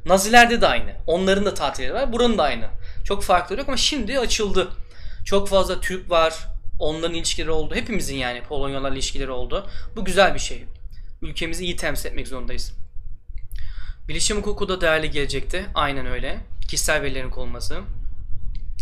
Nazilerde 0.06 0.62
de 0.62 0.68
aynı. 0.68 0.92
Onların 1.08 1.46
da 1.46 1.54
tatilleri 1.54 1.94
var. 1.94 2.14
Buranın 2.14 2.38
da 2.38 2.44
aynı. 2.44 2.66
Çok 3.06 3.24
farklı 3.24 3.58
yok 3.58 3.68
ama 3.68 3.78
şimdi 3.78 4.20
açıldı. 4.20 4.72
Çok 5.26 5.50
fazla 5.50 5.82
Türk 5.82 6.10
var. 6.10 6.48
Onların 6.80 7.16
ilişkileri 7.16 7.52
oldu. 7.52 7.76
Hepimizin 7.76 8.16
yani 8.16 8.42
Polonyalarla 8.44 8.96
ilişkileri 8.96 9.32
oldu. 9.32 9.70
Bu 9.96 10.06
güzel 10.06 10.34
bir 10.34 10.40
şey. 10.40 10.66
Ülkemizi 11.22 11.64
iyi 11.64 11.76
temsil 11.76 12.10
etmek 12.10 12.28
zorundayız. 12.28 12.74
Bilişim 14.08 14.38
hukuku 14.38 14.70
da 14.70 14.82
değerli 14.82 15.12
gelecekti. 15.12 15.66
Aynen 15.76 16.06
öyle. 16.06 16.40
Kişisel 16.68 17.02
verilerin 17.02 17.30
konulması. 17.30 17.82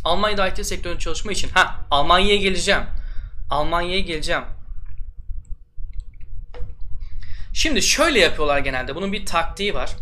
Almanya'da 0.03 0.47
IT 0.47 0.65
sektöründe 0.65 0.99
çalışma 0.99 1.31
için. 1.31 1.49
Ha 1.49 1.85
Almanya'ya 1.91 2.35
geleceğim. 2.35 2.83
Almanya'ya 3.49 3.99
geleceğim. 3.99 4.43
Şimdi 7.53 7.81
şöyle 7.81 8.19
yapıyorlar 8.19 8.59
genelde. 8.59 8.95
Bunun 8.95 9.13
bir 9.13 9.25
taktiği 9.25 9.73
var. 9.73 9.95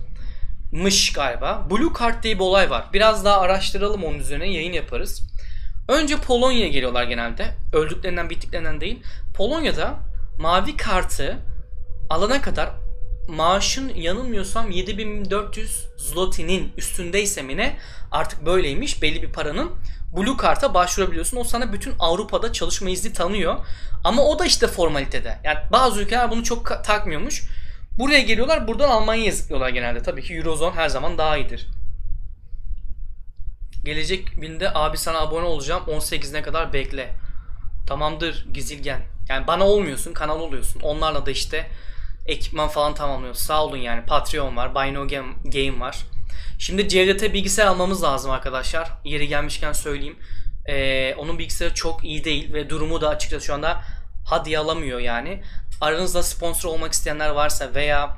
Mış 0.71 1.13
galiba. 1.13 1.67
Blue 1.69 1.93
Card 1.99 2.23
diye 2.23 2.35
bir 2.35 2.43
olay 2.43 2.69
var. 2.69 2.85
Biraz 2.93 3.25
daha 3.25 3.39
araştıralım 3.39 4.03
onun 4.03 4.19
üzerine 4.19 4.51
yayın 4.51 4.73
yaparız. 4.73 5.21
Önce 5.87 6.17
Polonya'ya 6.17 6.67
geliyorlar 6.67 7.03
genelde. 7.03 7.55
Öldüklerinden 7.73 8.29
bittiklerinden 8.29 8.81
değil. 8.81 9.03
Polonya'da 9.33 9.99
mavi 10.39 10.77
kartı 10.77 11.37
alana 12.09 12.41
kadar 12.41 12.69
maaşın 13.27 13.91
yanılmıyorsam 13.95 14.71
7400 14.71 15.85
zlotinin 15.97 16.73
üstündeyse 16.77 17.41
mi 17.41 17.57
ne 17.57 17.77
artık 18.11 18.45
böyleymiş 18.45 19.01
belli 19.01 19.21
bir 19.21 19.31
paranın 19.31 19.71
Blue 20.17 20.37
Card'a 20.41 20.73
başvurabiliyorsun. 20.73 21.37
O 21.37 21.43
sana 21.43 21.73
bütün 21.73 21.93
Avrupa'da 21.99 22.53
çalışma 22.53 22.89
izni 22.89 23.13
tanıyor. 23.13 23.65
Ama 24.03 24.23
o 24.23 24.39
da 24.39 24.45
işte 24.45 24.67
formalitede. 24.67 25.37
Yani 25.43 25.59
bazı 25.71 26.01
ülkeler 26.01 26.31
bunu 26.31 26.43
çok 26.43 26.83
takmıyormuş. 26.83 27.43
Buraya 27.97 28.21
geliyorlar 28.21 28.67
buradan 28.67 28.89
Almanya'ya 28.89 29.31
zıplıyorlar 29.31 29.69
genelde. 29.69 30.03
Tabii 30.03 30.23
ki 30.23 30.33
Eurozone 30.33 30.75
her 30.75 30.89
zaman 30.89 31.17
daha 31.17 31.37
iyidir. 31.37 31.67
Gelecek 33.83 34.41
binde 34.41 34.73
abi 34.73 34.97
sana 34.97 35.19
abone 35.19 35.45
olacağım 35.45 35.83
18'ine 35.87 36.41
kadar 36.41 36.73
bekle. 36.73 37.13
Tamamdır 37.87 38.47
Gizilgen. 38.53 39.01
Yani 39.29 39.47
bana 39.47 39.67
olmuyorsun 39.67 40.13
kanal 40.13 40.39
oluyorsun. 40.39 40.79
Onlarla 40.79 41.25
da 41.25 41.31
işte 41.31 41.67
ekipman 42.25 42.67
falan 42.67 42.95
tamamlıyoruz. 42.95 43.39
Sağ 43.39 43.65
olun 43.65 43.77
yani. 43.77 44.05
Patreon 44.05 44.55
var. 44.55 44.75
Buy 44.75 44.93
No 44.93 45.07
Game, 45.07 45.33
Game 45.43 45.79
var. 45.79 45.97
Şimdi 46.59 46.89
CRT 46.89 47.33
bilgisayar 47.33 47.65
almamız 47.65 48.03
lazım 48.03 48.31
arkadaşlar. 48.31 48.91
Yeri 49.05 49.27
gelmişken 49.27 49.73
söyleyeyim. 49.73 50.19
Ee, 50.65 51.15
onun 51.17 51.39
bilgisayarı 51.39 51.73
çok 51.73 52.03
iyi 52.03 52.23
değil 52.23 52.53
ve 52.53 52.69
durumu 52.69 53.01
da 53.01 53.09
açıkçası 53.09 53.45
şu 53.45 53.53
anda 53.53 53.81
hadi 54.25 54.57
alamıyor 54.57 54.99
yani. 54.99 55.43
Aranızda 55.81 56.23
sponsor 56.23 56.69
olmak 56.69 56.93
isteyenler 56.93 57.29
varsa 57.29 57.73
veya 57.75 58.17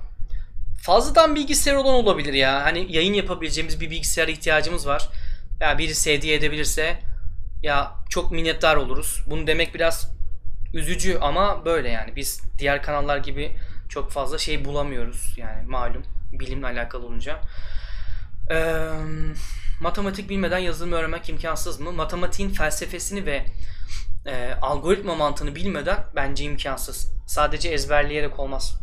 fazladan 0.82 1.36
bilgisayar 1.36 1.76
olan 1.76 1.94
olabilir 1.94 2.34
ya. 2.34 2.64
Hani 2.66 2.96
yayın 2.96 3.14
yapabileceğimiz 3.14 3.82
bir 3.82 3.90
bilgisayara 3.90 4.32
ihtiyacımız 4.32 4.88
var. 4.88 5.10
Ya 5.60 5.78
birisi 5.78 6.14
hediye 6.14 6.36
edebilirse 6.36 7.00
ya 7.64 7.96
çok 8.10 8.32
minnettar 8.32 8.76
oluruz. 8.76 9.24
Bunu 9.28 9.48
demek 9.48 9.76
biraz 9.76 10.14
Üzücü 10.74 11.18
ama 11.22 11.66
böyle 11.66 11.90
yani. 11.90 12.16
Biz 12.16 12.42
diğer 12.60 12.84
kanallar 12.84 13.18
gibi 13.18 13.56
çok 13.90 14.12
fazla 14.12 14.38
şey 14.38 14.66
bulamıyoruz. 14.66 15.34
Yani 15.38 15.68
malum 15.68 16.04
bilimle 16.32 16.68
alakalı 16.68 17.06
olunca. 17.06 17.42
Ee, 18.52 18.88
matematik 19.82 20.30
bilmeden 20.30 20.58
yazılımı 20.58 20.96
öğrenmek 20.96 21.30
imkansız 21.30 21.80
mı? 21.80 21.92
Matematiğin 21.92 22.50
felsefesini 22.50 23.26
ve 23.26 23.46
e, 24.26 24.54
algoritma 24.62 25.16
mantığını 25.16 25.56
bilmeden 25.56 26.06
bence 26.16 26.44
imkansız. 26.44 27.12
Sadece 27.28 27.70
ezberleyerek 27.70 28.40
olmaz. 28.40 28.80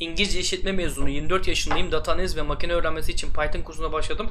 İngilizce 0.00 0.40
işletme 0.40 0.72
mezunu 0.72 1.08
24 1.08 1.48
yaşındayım. 1.48 1.92
Data 1.92 2.12
analiz 2.12 2.36
ve 2.36 2.42
makine 2.42 2.72
öğrenmesi 2.72 3.12
için 3.12 3.32
Python 3.32 3.62
kursuna 3.62 3.92
başladım. 3.92 4.30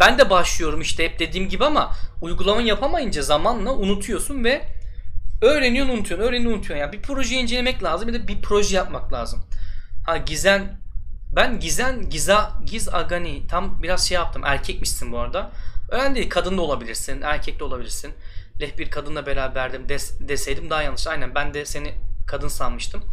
Ben 0.00 0.18
de 0.18 0.30
başlıyorum 0.30 0.80
işte 0.80 1.04
hep 1.04 1.18
dediğim 1.18 1.48
gibi 1.48 1.64
ama 1.64 1.92
uygulama 2.20 2.62
yapamayınca 2.62 3.22
zamanla 3.22 3.72
unutuyorsun 3.72 4.44
ve 4.44 4.68
öğreniyorsun 5.42 5.92
unutuyorsun 5.92 6.26
öğreniyorsun 6.26 6.56
unutuyorsun. 6.56 6.80
Yani 6.80 6.92
bir 6.92 7.02
proje 7.02 7.36
incelemek 7.36 7.82
lazım 7.82 8.08
bir 8.08 8.14
de 8.14 8.28
bir 8.28 8.42
proje 8.42 8.76
yapmak 8.76 9.12
lazım. 9.12 9.44
Ha 10.06 10.16
Gizen 10.16 10.80
ben 11.36 11.60
Gizen 11.60 12.10
Giza 12.10 12.52
Giz 12.66 12.94
Agani 12.94 13.46
tam 13.46 13.82
biraz 13.82 14.08
şey 14.08 14.14
yaptım 14.14 14.42
erkekmişsin 14.44 15.12
bu 15.12 15.18
arada. 15.18 15.52
Önemli 15.88 16.14
değil 16.14 16.30
kadın 16.30 16.58
da 16.58 16.62
olabilirsin 16.62 17.22
erkek 17.22 17.60
de 17.60 17.64
olabilirsin. 17.64 18.12
Leh 18.60 18.78
bir 18.78 18.90
kadınla 18.90 19.26
beraberdim 19.26 19.88
des, 19.88 20.20
deseydim 20.20 20.70
daha 20.70 20.82
yanlış. 20.82 21.06
Aynen 21.06 21.34
ben 21.34 21.54
de 21.54 21.64
seni 21.64 21.94
kadın 22.26 22.48
sanmıştım. 22.48 23.04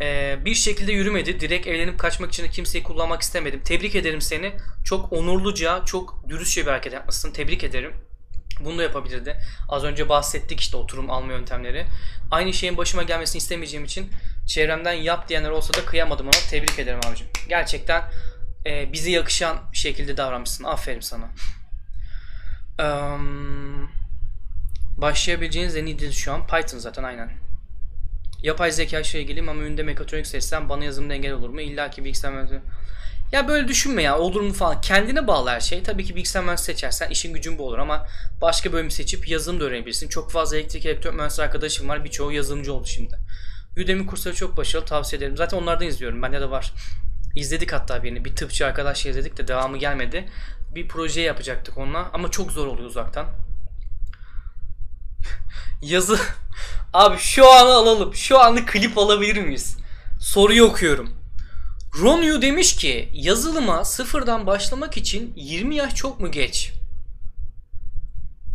Ee, 0.00 0.38
bir 0.44 0.54
şekilde 0.54 0.92
yürümedi. 0.92 1.40
Direkt 1.40 1.66
evlenip 1.66 1.98
kaçmak 1.98 2.32
için 2.32 2.50
kimseyi 2.50 2.84
kullanmak 2.84 3.22
istemedim. 3.22 3.60
Tebrik 3.64 3.94
ederim 3.94 4.20
seni. 4.20 4.56
Çok 4.84 5.12
onurluca, 5.12 5.84
çok 5.84 6.28
dürüstçe 6.28 6.62
bir 6.62 6.70
hareket 6.70 6.92
yapmışsın. 6.92 7.32
Tebrik 7.32 7.64
ederim. 7.64 7.92
Bunu 8.60 8.78
da 8.78 8.82
yapabilirdi. 8.82 9.36
Az 9.68 9.84
önce 9.84 10.08
bahsettik 10.08 10.60
işte 10.60 10.76
oturum 10.76 11.10
alma 11.10 11.32
yöntemleri. 11.32 11.86
Aynı 12.30 12.52
şeyin 12.52 12.76
başıma 12.76 13.02
gelmesini 13.02 13.38
istemeyeceğim 13.38 13.84
için 13.84 14.10
çevremden 14.46 14.92
yap 14.92 15.28
diyenler 15.28 15.50
olsa 15.50 15.74
da 15.74 15.84
kıyamadım 15.84 16.26
ona. 16.26 16.50
Tebrik 16.50 16.78
ederim 16.78 17.00
abicim. 17.08 17.26
Gerçekten 17.48 18.04
e, 18.66 18.92
bize 18.92 19.10
yakışan 19.10 19.58
şekilde 19.72 20.16
davranmışsın. 20.16 20.64
Aferin 20.64 21.00
sana. 21.00 21.28
Um, 22.82 23.90
başlayabileceğiniz 24.96 25.76
en 25.76 25.86
iyi 25.86 25.98
dil 25.98 26.12
şu 26.12 26.32
an 26.32 26.46
Python 26.46 26.78
zaten 26.78 27.02
aynen. 27.02 27.30
Yapay 28.42 28.72
zeka 28.72 29.00
ile 29.00 29.20
ilgiliyim 29.20 29.48
ama 29.48 29.62
önünde 29.62 29.82
mekatronik 29.82 30.26
seçsem 30.26 30.68
bana 30.68 30.84
yazılımda 30.84 31.14
engel 31.14 31.32
olur 31.32 31.48
mu? 31.48 31.60
İlla 31.60 31.90
ki 31.90 32.04
bilgisayar 32.04 32.32
mühendisliği. 32.32 32.62
Ya 33.32 33.48
böyle 33.48 33.68
düşünme 33.68 34.02
ya 34.02 34.18
olur 34.18 34.40
mu 34.40 34.52
falan. 34.52 34.80
Kendine 34.80 35.26
bağlı 35.26 35.50
her 35.50 35.60
şey. 35.60 35.82
Tabii 35.82 36.04
ki 36.04 36.16
bilgisayar 36.16 36.42
mühendisliği 36.44 36.76
seçersen 36.76 37.10
işin 37.10 37.34
gücün 37.34 37.58
bu 37.58 37.66
olur 37.66 37.78
ama 37.78 38.06
başka 38.40 38.72
bölüm 38.72 38.90
seçip 38.90 39.28
yazılım 39.28 39.60
da 39.60 39.64
öğrenebilirsin. 39.64 40.08
Çok 40.08 40.30
fazla 40.30 40.56
elektrik 40.56 40.86
elektronik 40.86 41.16
mühendisliği 41.16 41.46
arkadaşım 41.46 41.88
var. 41.88 42.04
Birçoğu 42.04 42.32
yazılımcı 42.32 42.72
oldu 42.72 42.86
şimdi. 42.86 43.16
Udemy 43.82 44.06
kursları 44.06 44.34
çok 44.34 44.56
başarılı 44.56 44.86
tavsiye 44.86 45.18
ederim. 45.18 45.36
Zaten 45.36 45.58
onlardan 45.58 45.86
izliyorum. 45.86 46.22
Bende 46.22 46.40
de 46.40 46.50
var. 46.50 46.72
İzledik 47.34 47.72
hatta 47.72 48.02
birini. 48.02 48.24
Bir 48.24 48.36
tıpçı 48.36 48.66
arkadaşla 48.66 49.10
izledik 49.10 49.36
de 49.36 49.48
devamı 49.48 49.78
gelmedi. 49.78 50.28
Bir 50.76 50.88
proje 50.88 51.20
yapacaktık 51.20 51.78
onunla 51.78 52.10
ama 52.12 52.30
çok 52.30 52.52
zor 52.52 52.66
oluyor 52.66 52.88
uzaktan. 52.88 53.26
Yazı 55.82 56.18
Abi 56.92 57.18
şu 57.18 57.52
anı 57.52 57.68
alalım. 57.68 58.14
Şu 58.14 58.38
anı 58.38 58.66
klip 58.66 58.98
alabilir 58.98 59.42
miyiz? 59.42 59.76
Soruyu 60.20 60.64
okuyorum. 60.64 61.10
Ronyu 62.00 62.42
demiş 62.42 62.76
ki 62.76 63.08
yazılıma 63.12 63.84
sıfırdan 63.84 64.46
başlamak 64.46 64.96
için 64.96 65.32
20 65.36 65.76
yaş 65.76 65.94
çok 65.94 66.20
mu 66.20 66.30
geç? 66.30 66.72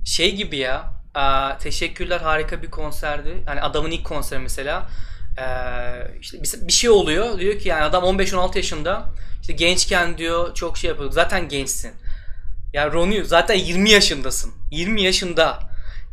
Şey 0.06 0.36
gibi 0.36 0.58
ya. 0.58 0.94
Aa, 1.16 1.58
teşekkürler 1.58 2.22
harika 2.22 2.62
bir 2.62 2.72
konserdi. 2.72 3.44
Hani 3.46 3.62
adamın 3.62 3.92
ilk 3.92 4.06
konseri 4.06 4.40
mesela. 4.40 4.90
Ee, 5.38 6.18
işte 6.22 6.68
bir 6.68 6.72
şey 6.72 6.90
oluyor. 6.90 7.40
Diyor 7.40 7.60
ki 7.60 7.70
yani 7.70 7.84
adam 7.84 8.04
15-16 8.04 8.58
yaşında. 8.58 9.06
İşte 9.42 9.54
gençken 9.54 10.18
diyor 10.18 10.54
çok 10.54 10.78
şey 10.78 10.90
yapıyor. 10.90 11.12
Zaten 11.12 11.50
gençsin. 11.50 11.92
Ya 12.74 12.92
Ronyu 12.92 13.26
zaten 13.26 13.56
20 13.56 13.90
yaşındasın. 13.90 14.54
20 14.72 15.02
yaşında 15.02 15.60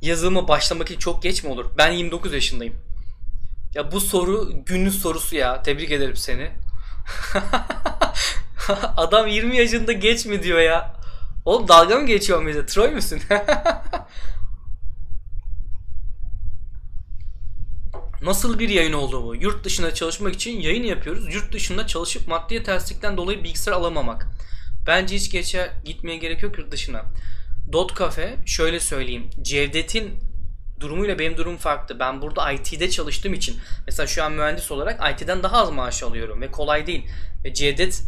yazılıma 0.03 0.49
başlamak 0.49 0.91
için 0.91 0.99
çok 0.99 1.23
geç 1.23 1.45
mi 1.45 1.51
olur? 1.51 1.67
Ben 1.79 1.93
29 1.93 2.33
yaşındayım. 2.33 2.75
Ya 3.75 3.93
bu 3.93 4.01
soru 4.01 4.65
günün 4.67 4.91
sorusu 4.91 5.37
ya. 5.37 5.63
Tebrik 5.63 5.91
ederim 5.91 6.17
seni. 6.17 6.51
Adam 8.97 9.27
20 9.27 9.57
yaşında 9.57 9.93
geç 9.93 10.27
mi 10.27 10.43
diyor 10.43 10.59
ya. 10.59 10.97
Oğlum 11.45 11.69
dalga 11.69 11.97
mı 11.97 12.07
geçiyor 12.07 12.47
bize? 12.47 12.67
Troy 12.67 12.91
musun? 12.91 13.21
Nasıl 18.23 18.59
bir 18.59 18.69
yayın 18.69 18.93
oldu 18.93 19.25
bu? 19.25 19.37
Yurt 19.37 19.65
dışında 19.65 19.95
çalışmak 19.95 20.35
için 20.35 20.61
yayın 20.61 20.85
yapıyoruz. 20.85 21.35
Yurt 21.35 21.53
dışında 21.53 21.87
çalışıp 21.87 22.29
maddi 22.29 22.55
yetersizlikten 22.55 23.17
dolayı 23.17 23.45
bilgisayar 23.45 23.73
alamamak. 23.73 24.27
Bence 24.89 25.17
hiç 25.17 25.31
geçe 25.31 25.71
gitmeye 25.85 26.17
gerek 26.17 26.43
yok 26.43 26.59
yurt 26.59 26.73
dışına. 26.73 27.05
Dot 27.73 27.99
Cafe 27.99 28.37
şöyle 28.47 28.81
söyleyeyim. 28.81 29.31
Cevdet'in 29.43 30.19
durumuyla 30.81 31.19
benim 31.19 31.37
durum 31.37 31.57
farklı. 31.57 31.99
Ben 31.99 32.23
burada 32.23 32.53
IT'de 32.53 32.91
çalıştığım 32.91 33.35
için 33.35 33.57
mesela 33.87 34.07
şu 34.07 34.25
an 34.25 34.33
mühendis 34.33 34.71
olarak 34.71 35.13
IT'den 35.13 35.43
daha 35.43 35.57
az 35.57 35.71
maaş 35.71 36.03
alıyorum 36.03 36.41
ve 36.41 36.51
kolay 36.51 36.87
değil. 36.87 37.07
Ve 37.45 37.55
Cevdet 37.55 38.03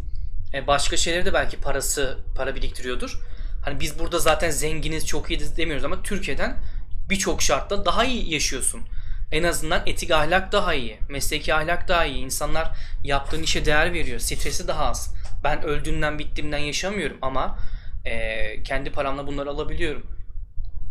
e, 0.55 0.67
başka 0.67 0.97
şeyleri 0.97 1.25
de 1.25 1.33
belki 1.33 1.57
parası 1.57 2.19
para 2.37 2.55
biriktiriyordur. 2.55 3.21
Hani 3.65 3.81
biz 3.81 3.99
burada 3.99 4.19
zaten 4.19 4.51
zenginiz 4.51 5.07
çok 5.07 5.31
iyi 5.31 5.41
demiyoruz 5.57 5.85
ama 5.85 6.03
Türkiye'den 6.03 6.57
birçok 7.11 7.43
şartta 7.43 7.85
daha 7.85 8.05
iyi 8.05 8.33
yaşıyorsun. 8.35 8.81
En 9.33 9.43
azından 9.43 9.83
etik 9.87 10.11
ahlak 10.11 10.53
daha 10.53 10.75
iyi. 10.75 10.99
Mesleki 11.09 11.55
ahlak 11.55 11.89
daha 11.89 12.05
iyi. 12.05 12.25
İnsanlar 12.25 12.77
yaptığın 13.05 13.43
işe 13.43 13.65
değer 13.65 13.93
veriyor. 13.93 14.19
Stresi 14.19 14.69
daha 14.69 14.85
az. 14.85 15.20
Ben 15.45 15.63
öldüğümden 15.63 16.19
bittiğimden 16.19 16.59
yaşamıyorum 16.59 17.19
ama 17.23 17.59
e, 18.05 18.63
kendi 18.63 18.93
paramla 18.93 19.27
bunları 19.27 19.51
alabiliyorum. 19.51 20.07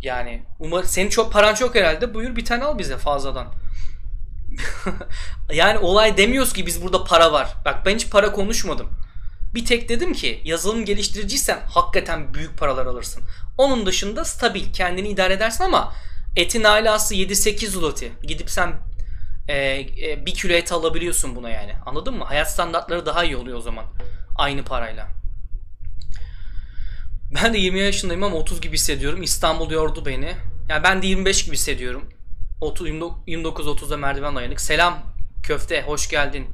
Yani 0.02 0.42
umar 0.58 0.82
senin 0.82 1.08
çok 1.08 1.32
paran 1.32 1.54
çok 1.54 1.74
herhalde. 1.74 2.14
Buyur 2.14 2.36
bir 2.36 2.44
tane 2.44 2.64
al 2.64 2.78
bize 2.78 2.96
fazladan. 2.96 3.46
yani 5.52 5.78
olay 5.78 6.16
demiyoruz 6.16 6.52
ki 6.52 6.66
biz 6.66 6.82
burada 6.82 7.04
para 7.04 7.32
var. 7.32 7.48
Bak 7.64 7.86
ben 7.86 7.94
hiç 7.94 8.10
para 8.10 8.32
konuşmadım. 8.32 8.90
Bir 9.54 9.64
tek 9.64 9.88
dedim 9.88 10.12
ki 10.12 10.40
yazılım 10.44 10.84
geliştiriciysen 10.84 11.58
hakikaten 11.68 12.34
büyük 12.34 12.58
paralar 12.58 12.86
alırsın. 12.86 13.22
Onun 13.58 13.86
dışında 13.86 14.24
stabil 14.24 14.72
kendini 14.72 15.08
idare 15.08 15.34
edersin 15.34 15.64
ama 15.64 15.94
etin 16.36 16.64
alası 16.64 17.14
7-8 17.14 17.66
zloty. 17.66 18.06
Gidip 18.22 18.50
sen 18.50 18.72
e, 19.50 19.80
e, 20.02 20.26
bir 20.26 20.34
kilo 20.34 20.52
et 20.52 20.72
alabiliyorsun 20.72 21.36
buna 21.36 21.50
yani. 21.50 21.72
Anladın 21.86 22.14
mı? 22.14 22.24
Hayat 22.24 22.50
standartları 22.50 23.06
daha 23.06 23.24
iyi 23.24 23.36
oluyor 23.36 23.58
o 23.58 23.60
zaman. 23.60 23.84
Aynı 24.38 24.64
parayla. 24.64 25.08
Ben 27.34 27.54
de 27.54 27.58
20 27.58 27.78
yaşındayım 27.78 28.22
ama 28.22 28.36
30 28.36 28.60
gibi 28.60 28.74
hissediyorum. 28.74 29.22
İstanbul 29.22 29.70
yordu 29.70 30.06
beni. 30.06 30.32
Yani 30.68 30.84
ben 30.84 31.02
de 31.02 31.06
25 31.06 31.44
gibi 31.44 31.56
hissediyorum. 31.56 32.08
29-30'da 32.60 33.96
merdiven 33.96 34.36
dayanık. 34.36 34.60
Selam 34.60 35.02
köfte 35.42 35.82
hoş 35.82 36.08
geldin. 36.08 36.46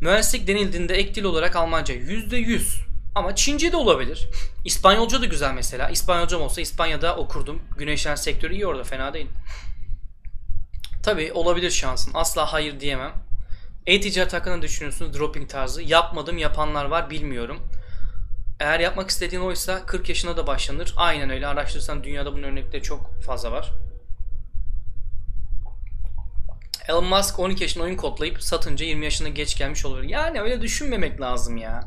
Mühendislik 0.00 0.48
denildiğinde 0.48 0.94
ek 0.94 1.14
dil 1.14 1.24
olarak 1.24 1.56
Almanca 1.56 1.94
%100 1.94 2.60
ama 3.14 3.34
Çince 3.36 3.72
de 3.72 3.76
olabilir. 3.76 4.28
İspanyolca 4.64 5.20
da 5.20 5.24
güzel 5.26 5.54
mesela. 5.54 5.90
İspanyolcam 5.90 6.42
olsa 6.42 6.60
İspanya'da 6.60 7.16
okurdum. 7.16 7.62
Güneşlen 7.78 8.14
sektörü 8.14 8.54
iyi 8.54 8.66
orada 8.66 8.84
fena 8.84 9.14
değil. 9.14 9.28
Tabi 11.02 11.32
olabilir 11.32 11.70
şansın. 11.70 12.10
Asla 12.14 12.52
hayır 12.52 12.80
diyemem. 12.80 13.12
E-ticaret 13.86 14.32
hakkında 14.32 14.62
düşünüyorsunuz 14.62 15.18
dropping 15.18 15.50
tarzı. 15.50 15.82
Yapmadım 15.82 16.38
yapanlar 16.38 16.84
var 16.84 17.10
bilmiyorum. 17.10 17.58
Eğer 18.60 18.80
yapmak 18.80 19.10
istediğin 19.10 19.42
oysa 19.42 19.86
40 19.86 20.08
yaşına 20.08 20.36
da 20.36 20.46
başlanır. 20.46 20.94
Aynen 20.96 21.30
öyle. 21.30 21.46
Araştırırsan 21.46 22.04
dünyada 22.04 22.32
bunun 22.32 22.42
örnekleri 22.42 22.82
çok 22.82 23.22
fazla 23.22 23.52
var. 23.52 23.70
Elon 26.88 27.04
Musk 27.04 27.38
12 27.38 27.62
yaşında 27.62 27.84
oyun 27.84 27.96
kodlayıp 27.96 28.42
satınca 28.42 28.86
20 28.86 29.04
yaşına 29.04 29.28
geç 29.28 29.58
gelmiş 29.58 29.84
olur. 29.86 30.02
Yani 30.02 30.40
öyle 30.40 30.62
düşünmemek 30.62 31.20
lazım 31.20 31.56
ya. 31.56 31.84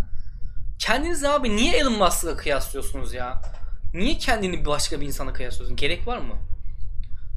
Kendiniz 0.80 1.24
abi 1.24 1.56
niye 1.56 1.78
Elon 1.78 1.98
Musk'la 1.98 2.38
kıyaslıyorsunuz 2.38 3.14
ya? 3.14 3.42
Niye 3.94 4.18
kendini 4.18 4.66
başka 4.66 5.02
bir 5.02 5.06
insana 5.06 5.34
kıyaslıyorsun? 5.34 5.76
Gerek 5.76 6.08
var 6.08 6.18
mı? 6.18 6.36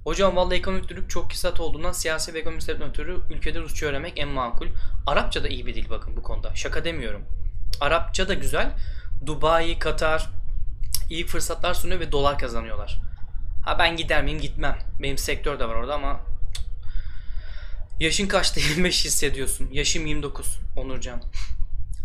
Hocam 0.07 0.37
vallahi 0.37 0.59
ekonomik 0.59 0.89
dürük 0.89 1.11
çok 1.11 1.31
kısat 1.31 1.61
olduğundan 1.61 1.93
siyasi 1.93 2.35
ve 2.35 2.39
ekonomik 2.39 2.63
sebepten 2.63 2.89
ötürü 2.89 3.21
ülkede 3.31 3.61
Rusça 3.61 3.87
öğrenmek 3.87 4.19
en 4.19 4.29
makul. 4.29 4.67
Arapça 5.07 5.45
da 5.45 5.49
iyi 5.49 5.67
bir 5.67 5.75
dil 5.75 5.91
bakın 5.91 6.17
bu 6.17 6.23
konuda. 6.23 6.55
Şaka 6.55 6.85
demiyorum. 6.85 7.23
Arapça 7.81 8.29
da 8.29 8.35
güzel. 8.35 8.73
Dubai, 9.27 9.79
Katar 9.79 10.29
iyi 11.11 11.27
fırsatlar 11.27 11.75
sunuyor 11.75 12.01
ve 12.01 12.13
dolar 12.13 12.39
kazanıyorlar. 12.39 13.01
Ha 13.65 13.79
ben 13.79 13.97
gider 13.97 14.25
miyim 14.25 14.41
gitmem. 14.41 14.79
Benim 15.03 15.19
sektör 15.19 15.59
de 15.59 15.69
var 15.69 15.75
orada 15.75 15.95
ama 15.95 16.21
Yaşın 18.01 18.29
kaçta 18.29 18.61
25 18.71 19.05
hissediyorsun? 19.05 19.69
Yaşım 19.73 20.07
29 20.07 20.59
Onurcan. 20.77 21.23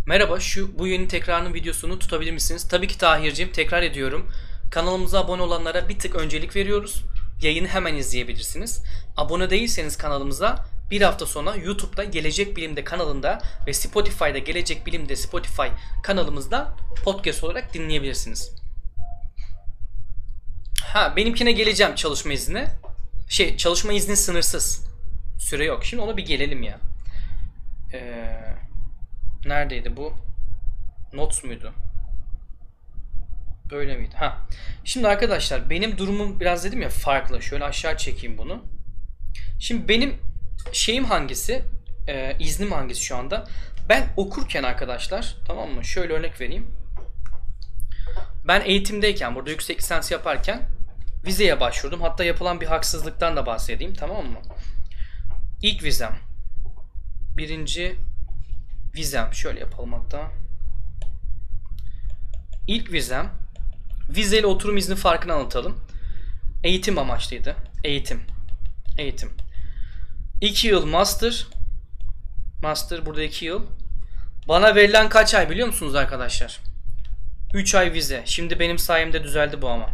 Merhaba 0.05 0.39
şu 0.39 0.79
bu 0.79 0.87
yeni 0.87 1.07
tekrarının 1.07 1.53
videosunu 1.53 1.99
tutabilir 1.99 2.31
misiniz? 2.31 2.67
Tabii 2.67 2.87
ki 2.87 2.97
Tahir'cim 2.97 3.51
tekrar 3.51 3.81
ediyorum. 3.81 4.31
Kanalımıza 4.71 5.19
abone 5.19 5.41
olanlara 5.41 5.89
bir 5.89 5.99
tık 5.99 6.15
öncelik 6.15 6.55
veriyoruz. 6.55 7.03
Yayını 7.41 7.67
hemen 7.67 7.95
izleyebilirsiniz. 7.95 8.83
Abone 9.17 9.49
değilseniz 9.49 9.97
kanalımıza 9.97 10.65
bir 10.91 11.01
hafta 11.01 11.25
sonra 11.25 11.55
YouTube'da 11.55 12.03
Gelecek 12.03 12.57
Bilim'de 12.57 12.83
kanalında 12.83 13.41
ve 13.67 13.73
Spotify'da 13.73 14.37
Gelecek 14.37 14.85
Bilim'de 14.85 15.15
Spotify 15.15 15.67
kanalımızda 16.03 16.77
podcast 17.03 17.43
olarak 17.43 17.73
dinleyebilirsiniz. 17.73 18.51
Ha 20.83 21.13
benimkine 21.15 21.51
geleceğim 21.51 21.95
çalışma 21.95 22.33
izni. 22.33 22.67
Şey 23.29 23.57
çalışma 23.57 23.93
izni 23.93 24.17
sınırsız. 24.17 24.85
Süre 25.39 25.65
yok. 25.65 25.85
Şimdi 25.85 26.03
ona 26.03 26.17
bir 26.17 26.25
gelelim 26.25 26.63
ya. 26.63 26.79
Ee, 27.93 28.31
neredeydi 29.45 29.97
bu? 29.97 30.13
Notes 31.13 31.43
muydu? 31.43 31.73
Böyle 33.71 33.97
miydi? 33.97 34.15
Ha. 34.15 34.37
Şimdi 34.83 35.07
arkadaşlar 35.07 35.69
benim 35.69 35.97
durumum 35.97 36.39
biraz 36.39 36.63
dedim 36.63 36.81
ya 36.81 36.89
farklı. 36.89 37.41
Şöyle 37.41 37.63
aşağı 37.63 37.97
çekeyim 37.97 38.37
bunu. 38.37 38.65
Şimdi 39.59 39.87
benim 39.87 40.17
şeyim 40.71 41.05
hangisi? 41.05 41.63
Ee, 42.07 42.35
iznim 42.39 42.71
hangisi 42.71 43.01
şu 43.01 43.17
anda? 43.17 43.47
Ben 43.89 44.09
okurken 44.17 44.63
arkadaşlar 44.63 45.35
tamam 45.47 45.69
mı? 45.69 45.85
Şöyle 45.85 46.13
örnek 46.13 46.41
vereyim. 46.41 46.75
Ben 48.47 48.61
eğitimdeyken 48.61 49.35
burada 49.35 49.49
yüksek 49.49 49.79
lisans 49.79 50.11
yaparken 50.11 50.61
vizeye 51.25 51.59
başvurdum. 51.59 52.01
Hatta 52.01 52.23
yapılan 52.23 52.61
bir 52.61 52.65
haksızlıktan 52.65 53.35
da 53.35 53.45
bahsedeyim 53.45 53.93
tamam 53.93 54.25
mı? 54.25 54.39
İlk 55.61 55.83
vizem. 55.83 56.15
Birinci 57.37 57.95
vizem. 58.95 59.33
Şöyle 59.33 59.59
yapalım 59.59 59.93
hatta. 59.93 60.31
İlk 62.67 62.91
vizem. 62.91 63.40
Vizeyle 64.15 64.47
oturum 64.47 64.77
izni 64.77 64.95
farkını 64.95 65.33
anlatalım. 65.33 65.79
Eğitim 66.63 66.97
amaçlıydı. 66.97 67.55
Eğitim. 67.83 68.21
Eğitim. 68.97 69.29
2 70.41 70.67
yıl 70.67 70.85
master. 70.85 71.47
Master 72.63 73.05
burada 73.05 73.23
2 73.23 73.45
yıl. 73.45 73.61
Bana 74.47 74.75
verilen 74.75 75.09
kaç 75.09 75.33
ay 75.33 75.49
biliyor 75.49 75.67
musunuz 75.67 75.95
arkadaşlar? 75.95 76.59
3 77.53 77.75
ay 77.75 77.93
vize. 77.93 78.23
Şimdi 78.25 78.59
benim 78.59 78.79
sayemde 78.79 79.23
düzeldi 79.23 79.61
bu 79.61 79.69
ama. 79.69 79.91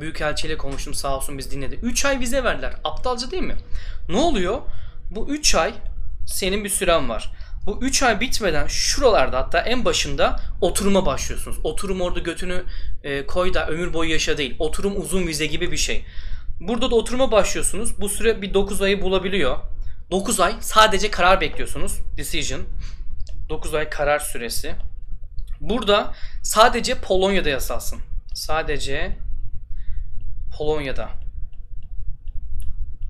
Büyükelçiyle 0.00 0.56
konuştum 0.56 0.94
sağ 0.94 1.16
olsun 1.16 1.38
biz 1.38 1.50
dinledi. 1.50 1.74
3 1.82 2.04
ay 2.04 2.20
vize 2.20 2.44
verdiler. 2.44 2.74
Aptalca 2.84 3.30
değil 3.30 3.42
mi? 3.42 3.56
Ne 4.08 4.16
oluyor? 4.16 4.60
Bu 5.10 5.28
3 5.28 5.54
ay 5.54 5.74
senin 6.26 6.64
bir 6.64 6.68
süren 6.68 7.08
var. 7.08 7.32
Bu 7.66 7.78
3 7.82 8.02
ay 8.02 8.20
bitmeden 8.20 8.66
şuralarda 8.66 9.38
hatta 9.38 9.60
en 9.60 9.84
başında 9.84 10.40
oturuma 10.60 11.06
başlıyorsunuz. 11.06 11.58
Oturum 11.64 12.00
orada 12.00 12.20
götünü 12.20 12.64
e, 13.02 13.26
koy 13.26 13.54
da 13.54 13.66
ömür 13.66 13.92
boyu 13.92 14.10
yaşa 14.10 14.38
değil. 14.38 14.56
Oturum 14.58 15.00
uzun 15.00 15.26
vize 15.26 15.46
gibi 15.46 15.72
bir 15.72 15.76
şey. 15.76 16.04
Burada 16.60 16.90
da 16.90 16.94
oturuma 16.94 17.32
başlıyorsunuz. 17.32 18.00
Bu 18.00 18.08
süre 18.08 18.42
bir 18.42 18.54
9 18.54 18.82
ayı 18.82 19.02
bulabiliyor. 19.02 19.58
9 20.10 20.40
ay 20.40 20.54
sadece 20.60 21.10
karar 21.10 21.40
bekliyorsunuz. 21.40 21.98
Decision. 22.16 22.62
9 23.48 23.74
ay 23.74 23.90
karar 23.90 24.18
süresi. 24.18 24.74
Burada 25.60 26.14
sadece 26.42 26.94
Polonya'da 26.94 27.48
yasalsın. 27.48 28.00
Sadece 28.34 29.16
Polonya'da. 30.58 31.08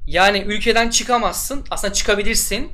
Yani 0.07 0.39
ülkeden 0.39 0.91
çıkamazsın. 0.91 1.65
Aslında 1.71 1.93
çıkabilirsin. 1.93 2.73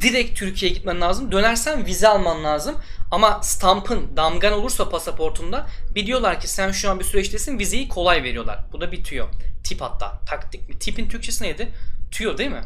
Direkt 0.00 0.38
Türkiye'ye 0.38 0.76
gitmen 0.76 1.00
lazım. 1.00 1.32
Dönersen 1.32 1.86
vize 1.86 2.08
alman 2.08 2.44
lazım. 2.44 2.76
Ama 3.10 3.42
stampın, 3.42 4.16
damgan 4.16 4.52
olursa 4.52 4.88
pasaportunda 4.88 5.66
biliyorlar 5.94 6.40
ki 6.40 6.48
sen 6.48 6.72
şu 6.72 6.90
an 6.90 7.00
bir 7.00 7.04
süreçtesin. 7.04 7.58
Vizeyi 7.58 7.88
kolay 7.88 8.22
veriyorlar. 8.22 8.64
Bu 8.72 8.80
da 8.80 8.92
bir 8.92 9.04
tüyo. 9.04 9.26
Tip 9.64 9.80
hatta. 9.80 10.20
Taktik 10.26 10.68
mi? 10.68 10.78
Tipin 10.78 11.08
Türkçesi 11.08 11.44
neydi? 11.44 11.68
Tüyo 12.10 12.38
değil 12.38 12.50
mi? 12.50 12.62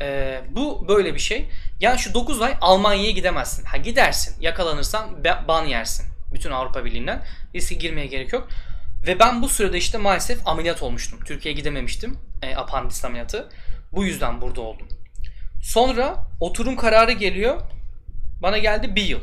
Ee, 0.00 0.40
bu 0.50 0.88
böyle 0.88 1.14
bir 1.14 1.18
şey. 1.18 1.48
Yani 1.80 1.98
şu 1.98 2.14
9 2.14 2.42
ay 2.42 2.56
Almanya'ya 2.60 3.10
gidemezsin. 3.10 3.64
Ha 3.64 3.76
gidersin. 3.76 4.36
Yakalanırsan 4.40 5.24
ban 5.48 5.66
yersin. 5.66 6.06
Bütün 6.34 6.50
Avrupa 6.50 6.84
Birliği'nden. 6.84 7.22
Riske 7.54 7.74
girmeye 7.74 8.06
gerek 8.06 8.32
yok. 8.32 8.48
Ve 9.06 9.18
ben 9.18 9.42
bu 9.42 9.48
sürede 9.48 9.78
işte 9.78 9.98
maalesef 9.98 10.48
ameliyat 10.48 10.82
olmuştum. 10.82 11.20
Türkiye'ye 11.24 11.60
gidememiştim. 11.60 12.18
E, 12.42 12.56
apandis 12.56 13.04
ameliyatı. 13.04 13.48
Bu 13.92 14.04
yüzden 14.04 14.40
burada 14.40 14.60
oldum. 14.60 14.88
Sonra 15.64 16.26
oturum 16.40 16.76
kararı 16.76 17.12
geliyor. 17.12 17.60
Bana 18.42 18.58
geldi 18.58 18.96
bir 18.96 19.02
yıl. 19.02 19.20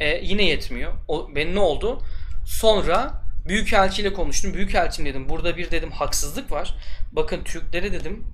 E, 0.00 0.20
yine 0.24 0.44
yetmiyor. 0.44 0.92
O, 1.08 1.34
ben 1.34 1.54
ne 1.54 1.60
oldu? 1.60 2.02
Sonra 2.46 3.22
Büyükelçiyle 3.48 4.12
konuştum. 4.12 4.54
Büyükelçim 4.54 5.06
dedim. 5.06 5.28
Burada 5.28 5.56
bir 5.56 5.70
dedim 5.70 5.90
haksızlık 5.90 6.52
var. 6.52 6.74
Bakın 7.12 7.44
Türklere 7.44 7.92
dedim. 7.92 8.24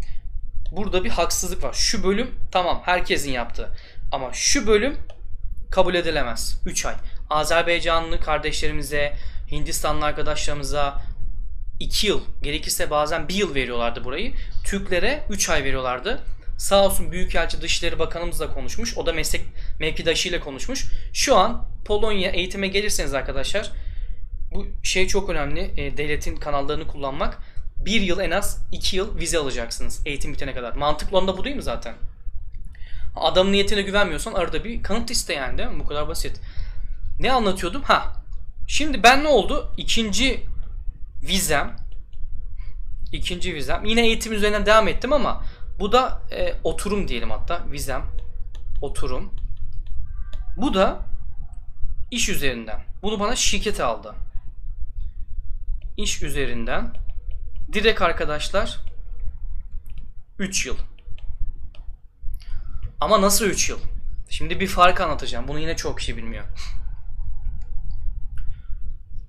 Burada 0.73 1.05
bir 1.05 1.11
haksızlık 1.11 1.63
var. 1.63 1.73
Şu 1.73 2.05
bölüm 2.05 2.35
tamam 2.53 2.83
herkesin 2.85 3.33
yaptığı. 3.33 3.77
Ama 4.13 4.33
şu 4.33 4.67
bölüm 4.67 4.97
kabul 5.71 5.95
edilemez. 5.95 6.61
3 6.67 6.87
ay. 6.87 6.95
Azerbaycanlı 7.31 8.21
kardeşlerimize, 8.21 9.17
Hindistanlı 9.51 10.05
arkadaşlarımıza 10.05 11.03
2 11.81 12.07
yıl, 12.07 12.21
gerekirse 12.43 12.91
bazen 12.91 13.29
1 13.29 13.35
yıl 13.35 13.55
veriyorlardı 13.55 14.05
burayı. 14.05 14.33
Türklere 14.65 15.25
3 15.31 15.51
ay 15.51 15.65
veriyorlardı. 15.65 16.21
Sağ 16.59 16.85
olsun 16.85 17.13
Büyükelçi 17.13 17.61
Dışişleri 17.61 17.99
Bakanımızla 17.99 18.55
konuşmuş. 18.55 18.99
O 18.99 19.07
da 19.07 19.13
meslek 19.13 19.41
mevkidaşıyla 19.81 20.41
konuşmuş. 20.41 20.87
Şu 21.13 21.37
an 21.37 21.69
Polonya 21.85 22.31
eğitime 22.31 22.69
gelirseniz 22.69 23.15
arkadaşlar 23.15 23.71
bu 24.53 24.67
şey 24.83 25.07
çok 25.07 25.31
önemli. 25.31 25.61
E, 25.77 25.97
devletin 25.97 26.37
kanallarını 26.37 26.87
kullanmak. 26.87 27.39
Bir 27.77 28.01
yıl 28.01 28.21
en 28.21 28.31
az 28.31 28.59
iki 28.73 28.97
yıl 28.97 29.19
vize 29.19 29.39
alacaksınız 29.39 30.03
eğitim 30.07 30.33
bitene 30.33 30.55
kadar. 30.55 30.73
Mantıklı 30.73 31.19
onda 31.19 31.37
bu 31.37 31.45
değil 31.45 31.57
mi 31.57 31.63
zaten? 31.63 31.95
Adamın 33.17 33.53
niyetine 33.53 33.83
güvenmiyorsan 33.83 34.33
arada 34.33 34.65
bir 34.65 34.83
kanıt 34.83 35.11
iste 35.11 35.35
yani 35.35 35.59
değil 35.59 35.69
mi? 35.69 35.81
Bu 35.81 35.87
kadar 35.87 36.09
basit. 36.09 36.41
Ne 37.21 37.33
anlatıyordum? 37.33 37.83
Ha. 37.83 38.13
Şimdi 38.69 39.03
ben 39.03 39.25
ne 39.25 39.29
oldu? 39.29 39.73
İkinci 39.77 40.41
vizem 41.23 41.77
ikinci 43.15 43.55
vizem. 43.55 43.85
Yine 43.85 44.07
eğitim 44.07 44.33
üzerinden 44.33 44.67
devam 44.67 44.89
ettim 44.89 45.13
ama 45.13 45.43
bu 45.79 45.93
da 45.93 46.23
e, 46.33 46.55
oturum 46.65 47.09
diyelim 47.09 47.31
hatta. 47.31 47.65
Vizem. 47.71 48.03
Oturum. 48.83 49.35
Bu 50.57 50.75
da 50.75 51.01
iş 52.11 52.29
üzerinden. 52.29 52.81
Bunu 53.03 53.21
bana 53.21 53.37
şirket 53.37 53.81
aldı 53.81 54.15
iş 55.97 56.23
üzerinden 56.23 56.93
direkt 57.73 58.03
arkadaşlar 58.03 58.81
3 60.39 60.67
yıl. 60.67 60.77
Ama 63.01 63.23
nasıl 63.23 63.45
3 63.45 63.71
yıl? 63.71 63.79
Şimdi 64.31 64.61
bir 64.61 64.67
fark 64.67 65.01
anlatacağım. 65.01 65.49
Bunu 65.49 65.59
yine 65.59 65.77
çok 65.77 65.99
kişi 65.99 66.17
bilmiyor. 66.17 66.45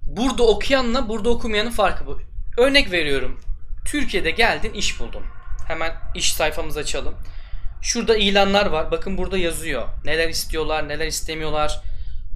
Burada 0.07 0.43
okuyanla 0.43 1.09
burada 1.09 1.29
okumayanın 1.29 1.71
farkı 1.71 2.05
bu. 2.05 2.19
Örnek 2.57 2.91
veriyorum. 2.91 3.41
Türkiye'de 3.85 4.31
geldin 4.31 4.73
iş 4.73 4.99
buldun. 4.99 5.23
Hemen 5.67 5.93
iş 6.15 6.33
sayfamızı 6.33 6.79
açalım. 6.79 7.15
Şurada 7.81 8.17
ilanlar 8.17 8.65
var. 8.65 8.91
Bakın 8.91 9.17
burada 9.17 9.37
yazıyor. 9.37 9.87
Neler 10.05 10.29
istiyorlar, 10.29 10.87
neler 10.87 11.07
istemiyorlar. 11.07 11.81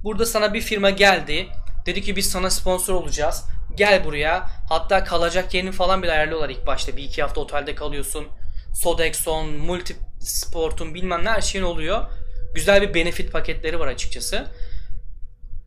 Burada 0.04 0.26
sana 0.26 0.54
bir 0.54 0.60
firma 0.60 0.90
geldi. 0.90 1.48
Dedi 1.86 2.02
ki 2.02 2.16
biz 2.16 2.30
sana 2.30 2.50
sponsor 2.50 2.94
olacağız. 2.94 3.44
Gel 3.76 4.04
buraya. 4.04 4.48
Hatta 4.68 5.04
kalacak 5.04 5.54
yerini 5.54 5.72
falan 5.72 6.02
bile 6.02 6.12
ayarlıyorlar 6.12 6.50
ilk 6.50 6.66
başta. 6.66 6.96
Bir 6.96 7.02
iki 7.02 7.22
hafta 7.22 7.40
otelde 7.40 7.74
kalıyorsun. 7.74 8.28
Sodexon, 8.74 9.50
Multisport'un 9.50 10.94
bilmem 10.94 11.24
ne 11.24 11.30
her 11.30 11.40
şeyin 11.40 11.64
oluyor. 11.64 12.06
Güzel 12.54 12.82
bir 12.82 12.94
benefit 12.94 13.32
paketleri 13.32 13.78
var 13.78 13.86
açıkçası. 13.86 14.46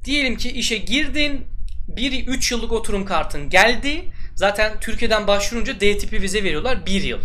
Diyelim 0.05 0.37
ki 0.37 0.51
işe 0.51 0.77
girdin. 0.77 1.47
1-3 1.95 2.53
yıllık 2.53 2.71
oturum 2.71 3.05
kartın 3.05 3.49
geldi. 3.49 4.05
Zaten 4.35 4.79
Türkiye'den 4.79 5.27
başvurunca 5.27 5.79
D 5.79 5.97
tipi 5.97 6.21
vize 6.21 6.43
veriyorlar 6.43 6.85
1 6.85 7.03
yıl. 7.03 7.19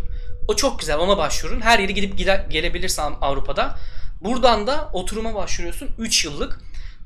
O 0.49 0.57
çok 0.57 0.81
güzel 0.81 0.99
ona 0.99 1.19
başvurun. 1.19 1.61
Her 1.61 1.79
yere 1.79 1.93
gidip 1.93 2.19
gelebilirsin 2.51 3.03
Avrupa'da. 3.21 3.79
Buradan 4.21 4.67
da 4.67 4.91
oturuma 4.93 5.35
başvuruyorsun 5.35 5.91
3 5.99 6.25
yıllık. 6.25 6.61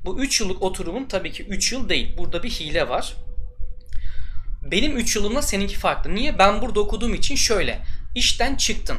Bu 0.05 0.19
3 0.19 0.41
yıllık 0.41 0.61
oturumun 0.61 1.05
tabii 1.05 1.31
ki 1.31 1.43
3 1.43 1.71
yıl 1.71 1.89
değil. 1.89 2.17
Burada 2.17 2.43
bir 2.43 2.49
hile 2.49 2.89
var. 2.89 3.13
Benim 4.61 4.97
3 4.97 5.15
yılımla 5.15 5.41
seninki 5.41 5.75
farklı. 5.75 6.15
Niye? 6.15 6.39
Ben 6.39 6.61
burada 6.61 6.79
okuduğum 6.79 7.13
için 7.13 7.35
şöyle. 7.35 7.81
İşten 8.15 8.55
çıktın. 8.55 8.97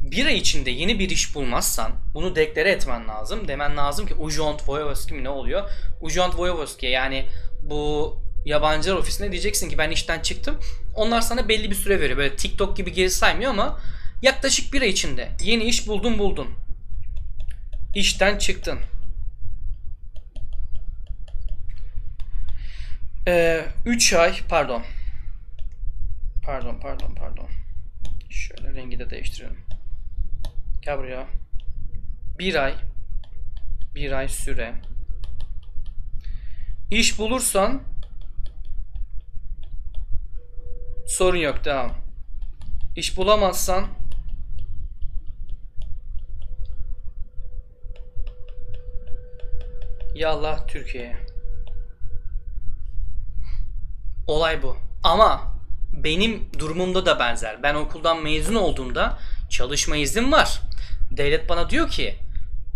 Bir 0.00 0.26
ay 0.26 0.36
içinde 0.36 0.70
yeni 0.70 0.98
bir 0.98 1.10
iş 1.10 1.34
bulmazsan 1.34 1.92
bunu 2.14 2.36
deklare 2.36 2.70
etmen 2.70 3.08
lazım. 3.08 3.48
Demen 3.48 3.76
lazım 3.76 4.06
ki 4.06 4.14
Ujont 4.14 4.68
Voyevosky 4.68 5.18
mi 5.18 5.24
ne 5.24 5.28
oluyor? 5.28 5.70
Ujont 6.00 6.38
Voyevosky 6.38 6.92
yani 6.92 7.26
bu 7.62 8.14
yabancılar 8.44 8.96
ofisine 8.96 9.32
diyeceksin 9.32 9.68
ki 9.68 9.78
ben 9.78 9.90
işten 9.90 10.20
çıktım. 10.20 10.58
Onlar 10.94 11.20
sana 11.20 11.48
belli 11.48 11.70
bir 11.70 11.74
süre 11.74 12.00
veriyor. 12.00 12.18
Böyle 12.18 12.36
TikTok 12.36 12.76
gibi 12.76 12.92
geri 12.92 13.10
saymıyor 13.10 13.50
ama 13.50 13.80
yaklaşık 14.22 14.72
bir 14.72 14.82
ay 14.82 14.88
içinde 14.88 15.28
yeni 15.40 15.64
iş 15.64 15.88
buldun 15.88 16.18
buldun. 16.18 16.48
İşten 17.94 18.38
çıktın. 18.38 18.78
3 23.86 24.12
ee, 24.12 24.18
ay 24.18 24.38
pardon 24.48 24.82
Pardon 26.42 26.80
pardon 26.80 27.14
pardon. 27.14 27.48
Şöyle 28.30 28.74
rengi 28.74 28.98
de 28.98 29.10
değiştirelim. 29.10 29.58
Gel 30.82 30.98
buraya. 30.98 31.28
Bir 32.38 32.54
ay. 32.54 32.74
Bir 33.94 34.12
ay 34.12 34.28
süre. 34.28 34.74
İş 36.90 37.18
bulursan 37.18 37.82
sorun 41.12 41.38
yok 41.38 41.64
devam. 41.64 41.92
İş 42.96 43.16
bulamazsan 43.16 43.86
Yallah 50.14 50.66
Türkiye'ye. 50.68 51.16
Olay 54.26 54.62
bu. 54.62 54.76
Ama 55.02 55.52
benim 55.92 56.48
durumumda 56.58 57.06
da 57.06 57.18
benzer. 57.18 57.62
Ben 57.62 57.74
okuldan 57.74 58.22
mezun 58.22 58.54
olduğumda 58.54 59.18
çalışma 59.50 59.96
iznim 59.96 60.32
var. 60.32 60.60
Devlet 61.10 61.48
bana 61.48 61.70
diyor 61.70 61.88
ki 61.88 62.16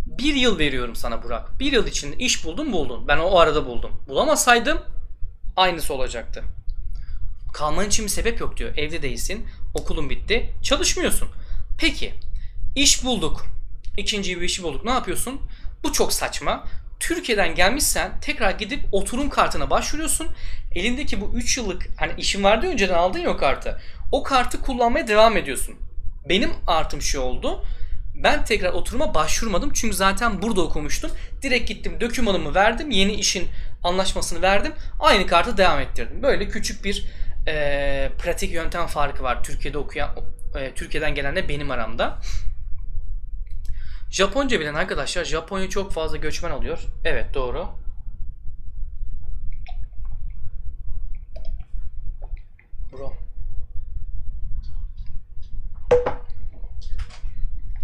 bir 0.07 0.35
yıl 0.35 0.59
veriyorum 0.59 0.97
sana 0.97 1.23
Burak. 1.23 1.61
Bir 1.61 1.73
yıl 1.73 1.87
içinde 1.87 2.17
iş 2.17 2.45
buldun 2.45 2.73
buldun. 2.73 3.09
Ben 3.09 3.19
o 3.19 3.39
arada 3.39 3.67
buldum. 3.67 3.91
Bulamasaydım 4.09 4.83
aynısı 5.57 5.95
olacaktı. 5.95 6.45
Kalman 7.57 7.89
için 7.89 8.05
bir 8.05 8.11
sebep 8.11 8.41
yok 8.41 8.57
diyor. 8.57 8.77
Evde 8.77 9.03
değilsin. 9.03 9.47
Okulun 9.75 10.11
bitti. 10.11 10.51
Çalışmıyorsun. 10.63 11.29
Peki. 11.79 12.15
iş 12.75 13.05
bulduk. 13.05 13.47
İkinci 13.97 14.41
bir 14.41 14.45
işi 14.45 14.63
bulduk. 14.63 14.85
Ne 14.85 14.91
yapıyorsun? 14.91 15.41
Bu 15.85 15.93
çok 15.93 16.13
saçma. 16.13 16.65
Türkiye'den 17.01 17.55
gelmişsen 17.55 18.21
tekrar 18.21 18.51
gidip 18.51 18.81
oturum 18.93 19.31
kartına 19.31 19.71
başvuruyorsun. 19.71 20.29
Elindeki 20.75 21.21
bu 21.21 21.33
3 21.35 21.57
yıllık 21.57 21.89
hani 21.97 22.13
işin 22.19 22.45
vardı 22.45 22.67
önceden 22.67 22.95
aldın 22.95 23.19
ya 23.19 23.31
o 23.31 23.37
kartı. 23.37 23.81
O 24.13 24.23
kartı 24.23 24.61
kullanmaya 24.61 25.09
devam 25.09 25.37
ediyorsun. 25.37 25.75
Benim 26.29 26.51
artım 26.67 27.03
şu 27.03 27.21
oldu. 27.21 27.65
Ben 28.15 28.45
tekrar 28.45 28.73
oturuma 28.73 29.15
başvurmadım 29.15 29.73
çünkü 29.73 29.97
zaten 29.97 30.43
burada 30.43 30.61
okumuştum. 30.63 31.11
Direkt 31.43 31.69
gittim 31.69 32.01
dokümanımı 32.01 32.55
verdim. 32.55 32.91
Yeni 32.91 33.13
işin 33.13 33.49
anlaşmasını 33.83 34.43
verdim. 34.43 34.73
Aynı 35.01 35.27
kartı 35.27 35.57
devam 35.57 35.81
ettirdim. 35.81 36.23
Böyle 36.23 36.49
küçük 36.49 36.85
bir 36.85 37.07
e, 37.49 38.13
pratik 38.19 38.53
yöntem 38.53 38.87
farkı 38.87 39.23
var 39.23 39.45
Türkiye'de 39.45 39.79
okuyan 39.79 40.11
e, 40.55 40.75
Türkiye'den 40.75 41.15
gelenle 41.15 41.49
benim 41.49 41.71
aramda. 41.71 42.19
Japonca 44.11 44.61
bilen 44.61 44.75
arkadaşlar 44.75 45.25
Japonya 45.25 45.69
çok 45.69 45.93
fazla 45.93 46.17
göçmen 46.17 46.51
alıyor. 46.51 46.79
Evet 47.05 47.35
doğru. 47.35 47.69
Bro. 52.93 53.13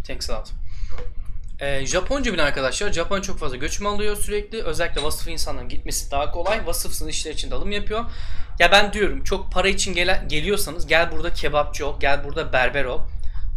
Thanks 0.05 0.31
a 0.31 0.39
lot. 0.39 0.62
Ee, 1.63 1.87
Japonca 1.87 2.33
bilen 2.33 2.47
arkadaşlar 2.47 2.93
Japonya 2.93 3.23
çok 3.23 3.39
fazla 3.39 3.57
göçmen 3.57 3.91
alıyor 3.91 4.17
sürekli. 4.17 4.63
Özellikle 4.63 5.03
vasıflı 5.03 5.31
insanların 5.31 5.69
gitmesi 5.69 6.11
daha 6.11 6.31
kolay. 6.31 6.67
Vasıfsız 6.67 7.09
işler 7.09 7.33
için 7.33 7.51
de 7.51 7.55
alım 7.55 7.73
yapıyor. 7.73 8.05
Ya 8.59 8.73
ben 8.73 8.93
diyorum 8.93 9.25
çok 9.25 9.53
para 9.53 9.69
için 9.69 9.95
gel 9.95 10.29
geliyorsanız 10.29 10.87
gel 10.87 11.13
burada 11.13 11.33
kebapçı 11.33 11.87
ol, 11.87 12.01
gel 12.01 12.25
burada 12.25 12.53
berber 12.53 12.85
ol. 12.85 13.01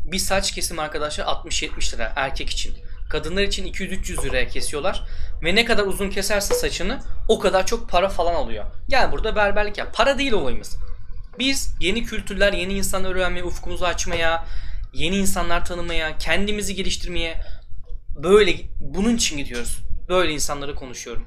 Bir 0.06 0.20
saç 0.20 0.51
kesim 0.51 0.80
arkadaşlar 0.80 1.26
60-70 1.26 1.93
lira 1.93 2.14
erkek 2.16 2.49
için. 2.49 2.74
Kadınlar 3.10 3.41
için 3.43 3.74
200-300 3.74 4.24
liraya 4.24 4.47
kesiyorlar. 4.47 5.03
Ve 5.43 5.56
ne 5.56 5.66
kadar 5.66 5.84
uzun 5.84 6.10
keserse 6.10 6.53
saçını 6.53 6.99
o 7.28 7.39
kadar 7.39 7.66
çok 7.66 7.89
para 7.89 8.10
falan 8.10 8.34
alıyor. 8.34 8.66
Gel 8.89 9.12
burada 9.12 9.36
berberlik 9.36 9.78
yap. 9.78 9.93
Para 9.93 10.18
değil 10.18 10.32
olayımız. 10.32 10.78
Biz 11.39 11.76
yeni 11.80 12.03
kültürler, 12.03 12.53
yeni 12.53 12.74
insanlar 12.74 13.16
öğrenmeye, 13.16 13.43
ufkumuzu 13.43 13.86
açmaya, 13.86 14.45
yeni 14.93 15.16
insanlar 15.16 15.66
tanımaya, 15.66 16.18
kendimizi 16.18 16.76
geliştirmeye 16.76 17.41
böyle 18.16 18.55
bunun 18.80 19.16
için 19.16 19.38
gidiyoruz. 19.38 19.80
Böyle 20.09 20.34
insanlara 20.34 20.76
konuşuyorum. 20.76 21.26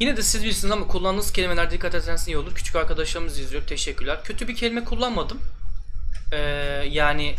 Yine 0.00 0.16
de 0.16 0.22
siz 0.22 0.42
bilirsiniz 0.42 0.72
ama 0.72 0.86
kullandığınız 0.86 1.32
kelimelerde 1.32 1.70
dikkat 1.70 1.94
ederseniz 1.94 2.28
iyi 2.28 2.36
olur. 2.36 2.54
Küçük 2.54 2.76
arkadaşlarımız 2.76 3.38
izliyor. 3.38 3.66
Teşekkürler. 3.66 4.24
Kötü 4.24 4.48
bir 4.48 4.56
kelime 4.56 4.84
kullanmadım. 4.84 5.40
Ee, 6.32 6.38
yani 6.90 7.36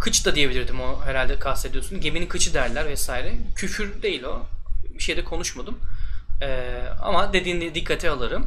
kıç 0.00 0.26
da 0.26 0.34
diyebilirdim 0.34 0.80
o 0.80 1.02
herhalde 1.04 1.38
kastediyorsun. 1.38 2.00
Geminin 2.00 2.26
kıçı 2.26 2.54
derler 2.54 2.86
vesaire. 2.86 3.34
Küfür 3.56 4.02
değil 4.02 4.22
o. 4.22 4.46
Bir 4.94 5.02
şeyde 5.02 5.24
konuşmadım. 5.24 5.78
Ee, 6.42 6.82
ama 7.02 7.32
dediğini 7.32 7.74
dikkate 7.74 8.10
alırım. 8.10 8.46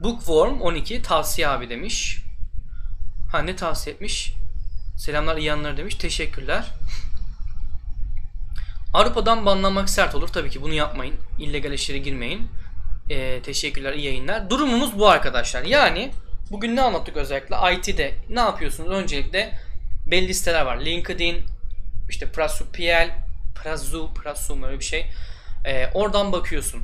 Bookworm 0.00 0.60
12 0.60 1.02
tavsiye 1.02 1.48
abi 1.48 1.68
demiş. 1.68 2.18
Ha 3.32 3.38
ne 3.38 3.56
tavsiye 3.56 3.94
etmiş? 3.94 4.32
Selamlar 4.96 5.36
iyi 5.36 5.52
anlar 5.52 5.76
demiş. 5.76 5.94
Teşekkürler. 5.94 6.64
Avrupa'dan 8.92 9.46
banlanmak 9.46 9.90
sert 9.90 10.14
olur. 10.14 10.28
Tabii 10.28 10.50
ki 10.50 10.62
bunu 10.62 10.74
yapmayın. 10.74 11.14
İllegal 11.38 11.72
işlere 11.72 11.98
girmeyin. 11.98 12.48
Ee, 13.10 13.40
teşekkürler 13.42 13.92
iyi 13.92 14.04
yayınlar. 14.04 14.50
Durumumuz 14.50 14.98
bu 14.98 15.08
arkadaşlar. 15.08 15.62
Yani 15.62 16.10
bugün 16.50 16.76
ne 16.76 16.82
anlattık 16.82 17.16
özellikle? 17.16 17.56
IT'de 17.74 18.14
ne 18.30 18.40
yapıyorsunuz? 18.40 18.90
Öncelikle 18.90 19.58
belli 20.06 20.28
listeler 20.28 20.62
var. 20.62 20.80
LinkedIn, 20.80 21.44
işte 22.10 22.32
Prasupiel, 22.32 23.10
Prazu, 23.62 24.14
Prasum 24.14 24.62
öyle 24.62 24.78
bir 24.78 24.84
şey. 24.84 25.06
Ee, 25.64 25.86
oradan 25.94 26.32
bakıyorsun. 26.32 26.82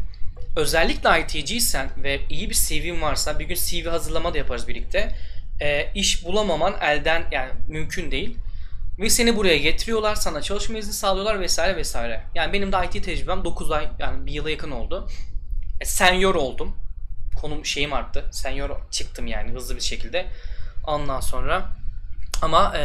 Özellikle 0.56 1.20
IT'ciysen 1.20 1.88
ve 1.96 2.20
iyi 2.30 2.50
bir 2.50 2.54
CV'in 2.54 3.02
varsa 3.02 3.38
bir 3.38 3.44
gün 3.44 3.54
CV 3.54 3.88
hazırlama 3.88 4.34
da 4.34 4.38
yaparız 4.38 4.68
birlikte. 4.68 5.14
Ee, 5.60 5.88
iş 5.94 6.24
bulamaman 6.24 6.74
elden 6.80 7.22
yani 7.32 7.50
mümkün 7.68 8.10
değil. 8.10 8.36
Ve 9.02 9.10
seni 9.10 9.36
buraya 9.36 9.56
getiriyorlar, 9.56 10.14
sana 10.14 10.42
çalışma 10.42 10.78
izni 10.78 10.92
sağlıyorlar 10.92 11.40
vesaire 11.40 11.76
vesaire. 11.76 12.24
Yani 12.34 12.52
benim 12.52 12.72
de 12.72 12.76
IT 12.86 13.04
tecrübem 13.04 13.44
9 13.44 13.70
ay 13.70 13.88
yani 13.98 14.26
bir 14.26 14.32
yıla 14.32 14.50
yakın 14.50 14.70
oldu. 14.70 15.08
E, 15.80 15.84
senior 15.84 16.34
oldum. 16.34 16.76
Konum 17.40 17.66
şeyim 17.66 17.92
arttı. 17.92 18.28
Senior 18.32 18.90
çıktım 18.90 19.26
yani 19.26 19.52
hızlı 19.52 19.76
bir 19.76 19.80
şekilde. 19.80 20.26
Ondan 20.86 21.20
sonra 21.20 21.68
ama 22.42 22.76
e, 22.76 22.84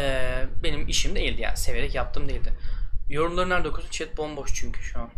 benim 0.63 0.87
işim 0.87 1.15
değildi 1.15 1.41
yani 1.41 1.57
severek 1.57 1.95
yaptım 1.95 2.29
değildi. 2.29 2.53
Yorumları 3.09 3.49
nerede 3.49 3.67
okuyorsun? 3.69 3.91
Chat 3.91 4.17
bomboş 4.17 4.53
çünkü 4.53 4.83
şu 4.83 4.99
an. 4.99 5.09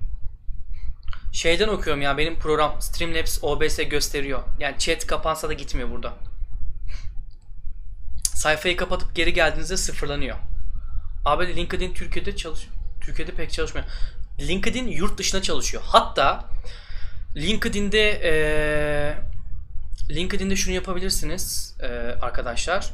Şeyden 1.33 1.67
okuyorum 1.67 2.01
ya 2.01 2.17
benim 2.17 2.39
program 2.39 2.81
Streamlabs 2.81 3.43
OBS 3.43 3.77
gösteriyor. 3.89 4.43
Yani 4.59 4.77
chat 4.77 5.07
kapansa 5.07 5.49
da 5.49 5.53
gitmiyor 5.53 5.91
burada. 5.91 6.13
Sayfayı 8.23 8.77
kapatıp 8.77 9.15
geri 9.15 9.33
geldiğinizde 9.33 9.77
sıfırlanıyor. 9.77 10.37
Abi 11.25 11.55
LinkedIn 11.55 11.93
Türkiye'de 11.93 12.35
çalış 12.35 12.67
Türkiye'de 13.01 13.31
pek 13.31 13.51
çalışmıyor. 13.51 13.87
LinkedIn 14.39 14.87
yurt 14.87 15.17
dışına 15.17 15.41
çalışıyor. 15.41 15.83
Hatta 15.85 16.45
LinkedIn'de 17.35 18.21
ee, 18.23 19.15
LinkedIn'de 20.09 20.55
şunu 20.55 20.73
yapabilirsiniz 20.73 21.75
e, 21.81 21.87
arkadaşlar. 22.21 22.93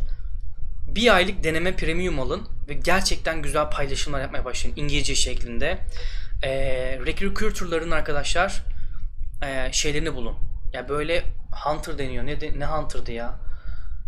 Bir 0.87 1.15
aylık 1.15 1.43
deneme 1.43 1.75
premium 1.75 2.19
alın 2.19 2.47
ve 2.69 2.73
gerçekten 2.73 3.41
güzel 3.41 3.69
paylaşımlar 3.69 4.21
yapmaya 4.21 4.45
başlayın 4.45 4.77
İngilizce 4.77 5.15
şeklinde. 5.15 5.79
E, 6.43 6.51
recruiter'ların 7.05 7.91
arkadaşlar 7.91 8.63
e, 9.43 9.69
şeylerini 9.71 10.15
bulun. 10.15 10.35
Ya 10.73 10.89
böyle 10.89 11.23
hunter 11.51 11.97
deniyor. 11.97 12.25
Ne 12.25 12.41
de, 12.41 12.59
ne 12.59 12.65
hunter'dı 12.65 13.11
ya? 13.11 13.39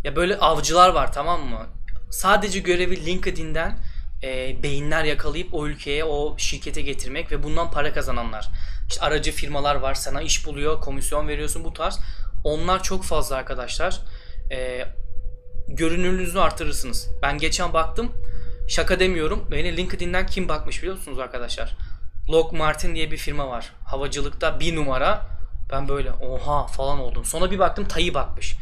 Ya 0.04 0.16
böyle 0.16 0.36
avcılar 0.36 0.88
var 0.88 1.12
tamam 1.12 1.40
mı? 1.40 1.66
Sadece 2.10 2.58
görevi 2.58 3.06
LinkedIn'den 3.06 3.78
e, 4.22 4.62
beyinler 4.62 5.04
yakalayıp 5.04 5.54
o 5.54 5.66
ülkeye, 5.66 6.04
o 6.04 6.38
şirkete 6.38 6.82
getirmek 6.82 7.32
ve 7.32 7.42
bundan 7.42 7.70
para 7.70 7.92
kazananlar. 7.92 8.48
İşte 8.88 9.00
aracı 9.00 9.32
firmalar 9.32 9.74
var, 9.74 9.94
sana 9.94 10.22
iş 10.22 10.46
buluyor, 10.46 10.80
komisyon 10.80 11.28
veriyorsun 11.28 11.64
bu 11.64 11.72
tarz. 11.72 11.98
Onlar 12.44 12.82
çok 12.82 13.04
fazla 13.04 13.36
arkadaşlar. 13.36 14.00
E, 14.52 14.84
görünürlüğünüzü 15.68 16.38
artırırsınız. 16.38 17.08
Ben 17.22 17.38
geçen 17.38 17.72
baktım, 17.72 18.12
şaka 18.68 19.00
demiyorum. 19.00 19.48
Beni 19.50 19.76
LinkedIn'den 19.76 20.26
kim 20.26 20.48
bakmış 20.48 20.78
biliyor 20.78 20.96
musunuz 20.96 21.18
arkadaşlar? 21.18 21.76
Lock 22.30 22.52
Martin 22.52 22.94
diye 22.94 23.10
bir 23.10 23.16
firma 23.16 23.48
var. 23.48 23.72
Havacılıkta 23.84 24.60
bir 24.60 24.76
numara. 24.76 25.26
Ben 25.72 25.88
böyle 25.88 26.12
oha 26.12 26.66
falan 26.66 26.98
oldum. 26.98 27.24
Sonra 27.24 27.50
bir 27.50 27.58
baktım 27.58 27.88
Tayı 27.88 28.14
bakmış. 28.14 28.56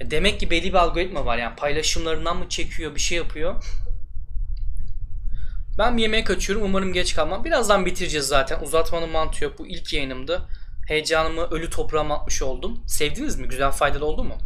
E, 0.00 0.10
demek 0.10 0.40
ki 0.40 0.50
belli 0.50 0.68
bir 0.68 0.78
algoritma 0.78 1.24
var 1.24 1.38
yani 1.38 1.56
paylaşımlarından 1.56 2.36
mı 2.36 2.48
çekiyor 2.48 2.94
bir 2.94 3.00
şey 3.00 3.18
yapıyor. 3.18 3.64
Ben 5.80 5.96
bir 5.96 6.02
yemeğe 6.02 6.24
kaçıyorum. 6.24 6.64
Umarım 6.66 6.92
geç 6.92 7.14
kalmam. 7.14 7.44
Birazdan 7.44 7.86
bitireceğiz 7.86 8.26
zaten. 8.26 8.60
Uzatmanın 8.60 9.10
mantığı 9.10 9.44
yok. 9.44 9.58
Bu 9.58 9.66
ilk 9.66 9.92
yayınımdı. 9.92 10.48
Heyecanımı 10.88 11.42
ölü 11.42 11.70
toprağa 11.70 12.14
atmış 12.14 12.42
oldum. 12.42 12.82
Sevdiniz 12.86 13.36
mi? 13.36 13.48
Güzel 13.48 13.70
faydalı 13.70 14.04
oldu 14.04 14.24
mu? 14.24 14.38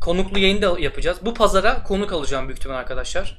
Konuklu 0.00 0.38
yayın 0.38 0.62
da 0.62 0.80
yapacağız. 0.80 1.18
Bu 1.22 1.34
pazara 1.34 1.82
konuk 1.82 2.12
alacağım 2.12 2.48
büyük 2.48 2.58
ihtimal 2.58 2.76
arkadaşlar. 2.76 3.38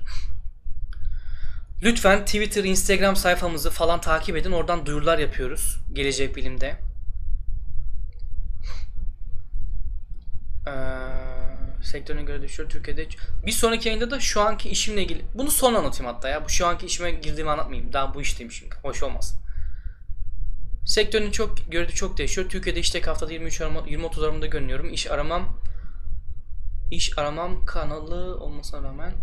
Lütfen 1.84 2.26
Twitter, 2.26 2.64
Instagram 2.64 3.16
sayfamızı 3.16 3.70
falan 3.70 4.02
takip 4.02 4.38
edin. 4.38 4.52
Oradan 4.52 4.86
duyurular 4.86 5.18
yapıyoruz. 5.18 5.78
Gelecek 5.94 6.36
bilimde. 6.36 6.80
Ee, 10.68 11.37
sektörüne 11.88 12.24
göre 12.24 12.42
düşüyor 12.42 12.70
Türkiye'de. 12.70 13.08
Bir 13.46 13.52
sonraki 13.52 13.88
yayında 13.90 14.12
da 14.12 14.20
şu 14.20 14.42
anki 14.42 14.70
işimle 14.70 15.04
ilgili. 15.04 15.26
Bunu 15.34 15.52
son 15.52 15.74
anlatayım 15.74 16.14
hatta 16.14 16.30
ya. 16.30 16.46
Bu 16.46 16.50
şu 16.50 16.68
anki 16.68 16.86
işime 16.86 17.12
girdiğimi 17.12 17.52
anlatmayayım. 17.52 17.94
Daha 17.94 18.14
bu 18.14 18.22
işteyim 18.22 18.52
şimdi. 18.52 18.76
Hoş 18.82 19.04
olmaz. 19.04 19.40
Sektörün 20.86 21.32
çok 21.32 21.72
gördüğü 21.72 21.94
çok 21.94 22.18
değişiyor. 22.18 22.50
Türkiye'de 22.50 22.80
işte 22.80 23.02
haftada 23.02 23.34
23 23.34 23.62
arama, 23.62 23.80
20-30 23.80 24.26
aramada 24.26 24.46
görünüyorum. 24.46 24.94
İş 24.94 25.12
aramam 25.12 25.60
iş 26.92 27.18
aramam 27.18 27.66
kanalı 27.66 28.40
olmasına 28.40 28.84
rağmen 28.84 29.14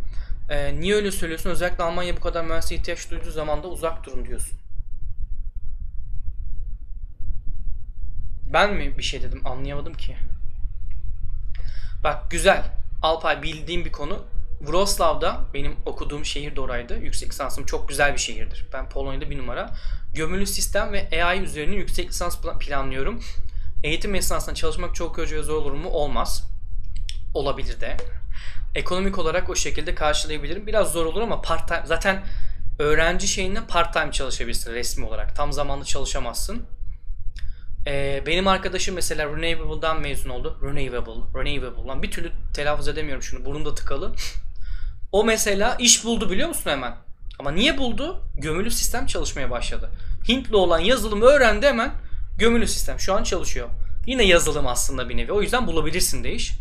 ee, 0.51 0.81
niye 0.81 0.95
öyle 0.95 1.13
söylüyorsun? 1.13 1.51
Özellikle 1.51 1.85
Almanya 1.85 2.17
bu 2.17 2.21
kadar 2.21 2.45
mühendisliğe 2.45 2.81
ihtiyaç 2.81 3.11
duyduğu 3.11 3.31
zaman 3.31 3.63
da 3.63 3.69
uzak 3.69 4.07
durun 4.07 4.27
diyorsun. 4.27 4.59
Ben 8.53 8.75
mi 8.75 8.99
bir 8.99 9.03
şey 9.03 9.23
dedim 9.23 9.47
anlayamadım 9.47 9.95
ki. 9.95 10.17
Bak 12.05 12.31
güzel. 12.31 12.65
Alpay 13.03 13.43
bildiğim 13.43 13.85
bir 13.85 13.93
konu. 13.93 14.25
Wrocław'da 14.59 15.41
benim 15.55 15.77
okuduğum 15.87 16.25
şehir 16.25 16.57
de 16.57 16.61
oraydı. 16.61 16.99
Yüksek 16.99 17.31
lisansım 17.31 17.67
çok 17.67 17.89
güzel 17.89 18.13
bir 18.13 18.19
şehirdir. 18.19 18.67
Ben 18.73 18.89
Polonya'da 18.89 19.31
bir 19.31 19.39
numara. 19.39 19.71
Gömülü 20.15 20.47
sistem 20.47 20.93
ve 20.93 21.25
AI 21.25 21.41
üzerine 21.41 21.75
yüksek 21.75 22.09
lisans 22.09 22.39
planlıyorum. 22.61 23.21
Eğitim 23.85 24.15
esnasında 24.15 24.55
çalışmak 24.55 24.95
çok 24.95 25.19
ve 25.19 25.43
zor 25.43 25.57
olur 25.57 25.73
mu? 25.73 25.89
Olmaz. 25.89 26.45
Olabilir 27.35 27.81
de. 27.81 27.97
Ekonomik 28.75 29.19
olarak 29.19 29.51
o 29.51 29.57
şekilde 29.57 29.95
karşılayabilirim. 29.95 30.67
Biraz 30.67 30.93
zor 30.93 31.07
olur 31.07 31.23
ama 31.23 31.43
part 31.43 31.69
time 31.69 31.83
zaten 31.85 32.25
öğrenci 32.79 33.29
şeyinde 33.29 33.61
part 33.69 33.93
time 33.93 34.13
çalışabilirsin 34.13 34.73
resmi 34.73 35.07
olarak. 35.07 35.37
Tam 35.37 35.53
zamanlı 35.53 35.85
çalışamazsın. 35.85 36.67
Ee, 37.87 38.23
benim 38.27 38.49
arkadaşım 38.49 38.95
mesela 38.95 39.37
Renewable'dan 39.37 40.01
mezun 40.01 40.31
oldu. 40.31 40.59
Renewable, 40.63 41.41
Renewable. 41.41 41.89
Lan 41.89 42.03
bir 42.03 42.11
türlü 42.11 42.33
telaffuz 42.55 42.89
edemiyorum 42.89 43.23
şunu. 43.23 43.45
Burnumda 43.45 43.75
tıkalı. 43.75 44.15
O 45.13 45.25
mesela 45.25 45.77
iş 45.79 46.05
buldu 46.05 46.31
biliyor 46.31 46.49
musun 46.49 46.71
hemen? 46.71 46.95
Ama 47.39 47.51
niye 47.51 47.79
buldu? 47.79 48.23
Gömülü 48.37 48.71
sistem 48.71 49.07
çalışmaya 49.07 49.51
başladı. 49.51 49.91
Hintli 50.29 50.57
olan 50.57 50.79
yazılım 50.79 51.23
öğrendi 51.23 51.67
hemen. 51.67 51.93
Gömülü 52.39 52.67
sistem 52.67 53.01
şu 53.01 53.15
an 53.15 53.23
çalışıyor. 53.23 53.69
Yine 54.07 54.25
yazılım 54.25 54.67
aslında 54.67 55.09
bir 55.09 55.17
nevi. 55.17 55.33
O 55.33 55.43
yüzden 55.43 55.67
bulabilirsin 55.67 56.25
de 56.25 56.33
iş. 56.33 56.53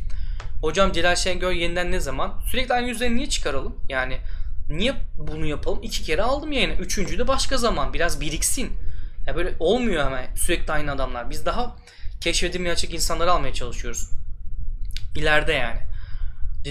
Hocam 0.61 0.91
Celal 0.91 1.15
Şengör 1.15 1.51
yeniden 1.51 1.91
ne 1.91 1.99
zaman? 1.99 2.39
Sürekli 2.51 2.73
aynı 2.73 2.87
yüzden 2.87 3.15
niye 3.15 3.29
çıkaralım? 3.29 3.75
Yani 3.89 4.17
niye 4.69 4.93
bunu 5.17 5.45
yapalım? 5.45 5.79
İki 5.83 6.03
kere 6.03 6.21
aldım 6.21 6.51
yayını. 6.51 6.73
Üçüncü 6.73 7.19
de 7.19 7.27
başka 7.27 7.57
zaman. 7.57 7.93
Biraz 7.93 8.21
biriksin. 8.21 8.71
Ya 9.27 9.35
böyle 9.35 9.55
olmuyor 9.59 10.05
hemen 10.05 10.35
sürekli 10.35 10.73
aynı 10.73 10.91
adamlar. 10.91 11.29
Biz 11.29 11.45
daha 11.45 11.75
keşfedilmeye 12.21 12.71
açık 12.71 12.93
insanları 12.93 13.31
almaya 13.31 13.53
çalışıyoruz. 13.53 14.09
İleride 15.15 15.53
yani. 15.53 15.79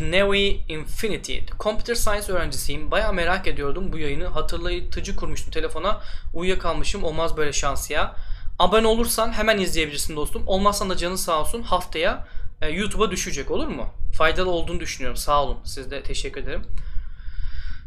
Nevi 0.00 0.64
Infinity. 0.68 1.38
Computer 1.60 1.94
Science 1.94 2.32
öğrencisiyim. 2.32 2.90
Baya 2.90 3.12
merak 3.12 3.46
ediyordum 3.46 3.92
bu 3.92 3.98
yayını. 3.98 4.26
Hatırlayıcı 4.26 5.16
kurmuştum 5.16 5.50
telefona. 5.50 6.00
Uyuyakalmışım. 6.34 7.04
Olmaz 7.04 7.36
böyle 7.36 7.52
şans 7.52 7.90
ya. 7.90 8.16
Abone 8.58 8.86
olursan 8.86 9.32
hemen 9.32 9.58
izleyebilirsin 9.58 10.16
dostum. 10.16 10.42
Olmazsan 10.46 10.90
da 10.90 10.96
canın 10.96 11.16
sağ 11.16 11.40
olsun. 11.40 11.62
Haftaya 11.62 12.28
e, 12.62 12.68
YouTube'a 12.68 13.10
düşecek 13.10 13.50
olur 13.50 13.66
mu? 13.66 13.86
Faydalı 14.12 14.50
olduğunu 14.50 14.80
düşünüyorum. 14.80 15.16
Sağ 15.16 15.44
olun. 15.44 15.58
Siz 15.64 15.90
de 15.90 16.02
teşekkür 16.02 16.42
ederim. 16.42 16.62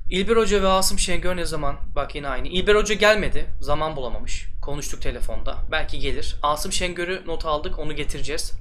İlber 0.10 0.38
Hoca 0.38 0.62
ve 0.62 0.68
Asım 0.68 1.00
Şengör 1.00 1.38
ne 1.38 1.46
zaman? 1.46 1.78
Bak 1.96 2.16
yine 2.16 2.28
aynı. 2.28 2.48
İlber 2.48 2.76
Hoca 2.76 2.96
gelmedi. 2.96 3.46
Zaman 3.62 3.96
bulamamış. 3.96 4.48
Konuştuk 4.62 5.02
telefonda. 5.02 5.58
Belki 5.72 6.00
gelir. 6.00 6.36
Asım 6.44 6.72
Şengör'ü 6.72 7.24
not 7.26 7.46
aldık. 7.46 7.80
Onu 7.80 7.96
getireceğiz. 7.96 8.54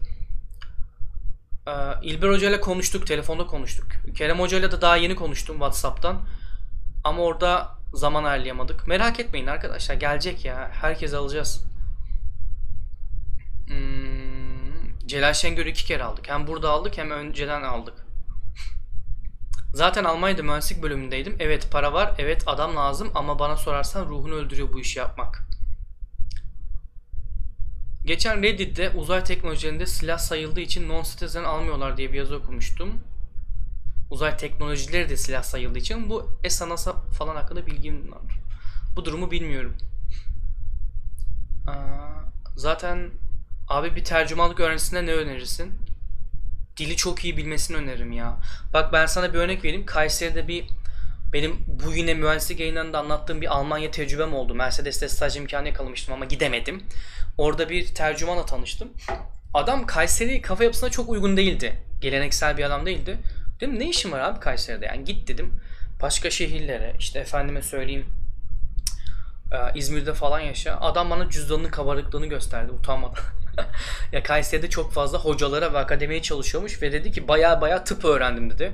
Ee, 1.67 1.73
İlber 2.03 2.29
Hoca 2.29 2.49
ile 2.49 2.61
konuştuk. 2.61 3.07
Telefonda 3.07 3.47
konuştuk. 3.47 3.87
Kerem 4.17 4.41
Hoca 4.41 4.59
ile 4.59 4.73
de 4.73 4.81
daha 4.81 4.97
yeni 4.97 5.15
konuştum 5.15 5.57
WhatsApp'tan. 5.57 6.21
Ama 7.05 7.23
orada 7.23 7.69
zaman 7.95 8.25
ayarlayamadık. 8.25 8.89
Merak 8.89 9.21
etmeyin 9.21 9.47
arkadaşlar. 9.47 9.95
Gelecek 9.95 10.45
ya. 10.45 10.71
Herkes 10.73 11.15
alacağız. 11.15 11.65
Hmm, 13.67 14.99
Celal 15.07 15.33
Şengör'ü 15.33 15.71
iki 15.71 15.85
kere 15.85 16.05
aldık. 16.05 16.29
Hem 16.29 16.47
burada 16.47 16.71
aldık 16.71 16.99
hem 16.99 17.11
önceden 17.11 17.63
aldık. 17.63 18.04
Zaten 19.75 20.05
Almanya'da 20.05 20.43
mühendislik 20.43 20.83
bölümündeydim. 20.83 21.37
Evet 21.39 21.69
para 21.71 21.93
var, 21.93 22.15
evet 22.19 22.43
adam 22.47 22.77
lazım 22.77 23.11
ama 23.15 23.39
bana 23.39 23.57
sorarsan 23.57 24.07
ruhunu 24.07 24.35
öldürüyor 24.35 24.73
bu 24.73 24.81
işi 24.81 24.99
yapmak. 24.99 25.49
Geçen 28.05 28.43
Reddit'te 28.43 28.91
uzay 28.91 29.25
teknolojilerinde 29.25 29.87
silah 29.87 30.19
sayıldığı 30.19 30.61
için 30.61 30.89
non-citizen 30.89 31.45
almıyorlar 31.45 31.97
diye 31.97 32.13
bir 32.13 32.19
yazı 32.19 32.37
okumuştum. 32.37 33.01
Uzay 34.11 34.37
teknolojileri 34.37 35.09
de 35.09 35.17
silah 35.17 35.43
sayıldığı 35.43 35.79
için 35.79 36.11
bu 36.11 36.29
ESA 36.45 36.69
NASA 36.69 36.93
falan 36.93 37.37
hakkında 37.37 37.67
bilgim 37.67 38.13
var. 38.13 38.41
Bu 38.97 39.05
durumu 39.05 39.31
bilmiyorum. 39.31 39.77
Zaten 42.57 43.11
abi 43.69 43.97
bir 43.97 44.05
tercümanlık 44.05 44.61
öğrencisine 44.61 45.07
ne 45.07 45.13
önerirsin? 45.13 45.84
Dili 46.77 46.97
çok 46.97 47.25
iyi 47.25 47.37
bilmesini 47.37 47.77
öneririm 47.77 48.13
ya. 48.13 48.37
Bak 48.73 48.93
ben 48.93 49.07
sana 49.07 49.35
bir 49.35 49.39
örnek 49.39 49.65
vereyim. 49.65 49.87
Kayseri'de 49.87 50.49
bir 50.49 50.65
benim 51.33 51.65
bu 51.67 51.93
yine 51.93 52.15
mühendislik 52.15 52.61
yayınlarında 52.61 52.99
anlattığım 52.99 53.41
bir 53.41 53.55
Almanya 53.57 53.91
tecrübem 53.91 54.35
oldu. 54.35 54.55
Mercedes'te 54.55 55.09
staj 55.09 55.37
imkanı 55.37 55.69
yakalamıştım 55.69 56.15
ama 56.15 56.25
gidemedim. 56.25 56.83
Orada 57.39 57.69
bir 57.69 57.95
tercümanla 57.95 58.47
tanıştım. 58.47 58.89
Adam 59.55 59.87
Kayseri 59.87 60.43
kafa 60.43 60.65
yapısına 60.65 60.91
çok 60.91 61.09
uygun 61.09 61.37
değildi. 61.37 61.77
Geleneksel 62.01 62.57
bir 62.59 62.65
adam 62.65 62.87
değildi. 62.87 63.19
Dedim 63.61 63.79
ne 63.79 63.89
işin 63.89 64.13
var 64.13 64.21
abi 64.21 64.41
Kayseri'de? 64.41 64.87
Yani 64.87 65.05
git 65.05 65.29
dedim. 65.29 65.61
Başka 66.03 66.31
şehirlere 66.31 66.97
işte 66.99 67.19
efendime 67.19 67.63
söyleyeyim 67.63 68.07
İzmir'de 69.75 70.15
falan 70.15 70.41
yaşa. 70.41 70.77
Adam 70.81 71.11
bana 71.11 71.31
cüzdanını 71.31 71.71
kabarıklığını 71.71 72.27
gösterdi 72.27 72.73
utanmadan. 72.73 73.25
ya 74.13 74.23
Kayseri'de 74.23 74.71
çok 74.71 74.93
fazla 74.93 75.19
hocalara 75.19 75.73
ve 75.73 75.79
akademiye 75.79 76.23
çalışıyormuş 76.23 76.83
ve 76.83 76.93
dedi 76.93 77.13
ki 77.13 77.29
baya 77.29 77.61
baya 77.61 77.85
tıp 77.85 78.05
öğrendim 78.05 78.51
dedi. 78.51 78.73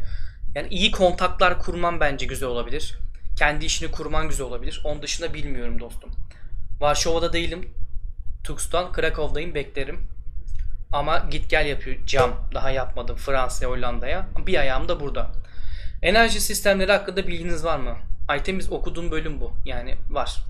Yani 0.54 0.68
iyi 0.68 0.90
kontaklar 0.90 1.58
kurman 1.58 2.00
bence 2.00 2.26
güzel 2.26 2.48
olabilir. 2.48 2.98
Kendi 3.38 3.64
işini 3.64 3.90
kurman 3.90 4.28
güzel 4.28 4.46
olabilir. 4.46 4.80
Onun 4.84 5.02
dışında 5.02 5.34
bilmiyorum 5.34 5.80
dostum. 5.80 6.10
Varşova'da 6.80 7.32
değilim. 7.32 7.74
Tux'tan 8.44 8.92
Krakow'dayım 8.92 9.54
beklerim. 9.54 10.08
Ama 10.92 11.18
git 11.30 11.50
gel 11.50 11.66
yapıyor 11.66 12.06
cam. 12.06 12.30
Daha 12.54 12.70
yapmadım 12.70 13.16
Fransa'ya, 13.16 13.70
Hollanda'ya. 13.70 14.26
Bir 14.46 14.58
ayağım 14.58 14.88
da 14.88 15.00
burada. 15.00 15.30
Enerji 16.02 16.40
sistemleri 16.40 16.92
hakkında 16.92 17.26
bilginiz 17.26 17.64
var 17.64 17.78
mı? 17.78 17.96
Aytemiz 18.28 18.72
okuduğum 18.72 19.10
bölüm 19.10 19.40
bu. 19.40 19.52
Yani 19.64 19.94
var. 20.10 20.49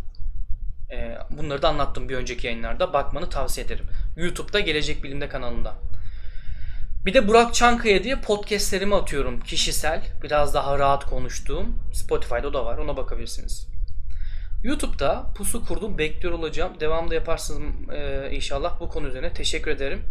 Ee, 0.93 1.19
bunları 1.31 1.63
da 1.63 1.69
anlattım 1.69 2.09
bir 2.09 2.17
önceki 2.17 2.47
yayınlarda. 2.47 2.93
Bakmanı 2.93 3.31
tavsiye 3.31 3.67
ederim. 3.67 3.85
YouTube'da 4.17 4.61
Gelecek 4.61 5.05
Bilim'de 5.05 5.29
kanalında. 5.29 5.75
Bir 7.07 7.15
de 7.15 7.29
Burak 7.29 7.55
Çankaya 7.55 8.05
diye 8.05 8.21
podcastlerimi 8.21 8.95
atıyorum 8.95 9.41
kişisel. 9.41 10.03
Biraz 10.23 10.55
daha 10.55 10.79
rahat 10.79 11.05
konuştuğum. 11.07 11.79
Spotify'da 11.93 12.53
da 12.53 12.65
var 12.65 12.79
ona 12.79 12.97
bakabilirsiniz. 12.97 13.67
YouTube'da 14.65 15.27
pusu 15.35 15.67
kurdum 15.67 15.99
bekliyor 15.99 16.35
olacağım. 16.35 16.81
Devamlı 16.81 17.15
yaparsınız 17.15 17.91
e, 17.91 18.31
inşallah 18.33 18.81
bu 18.81 18.89
konu 18.89 19.09
üzerine. 19.09 19.33
Teşekkür 19.33 19.71
ederim. 19.71 20.03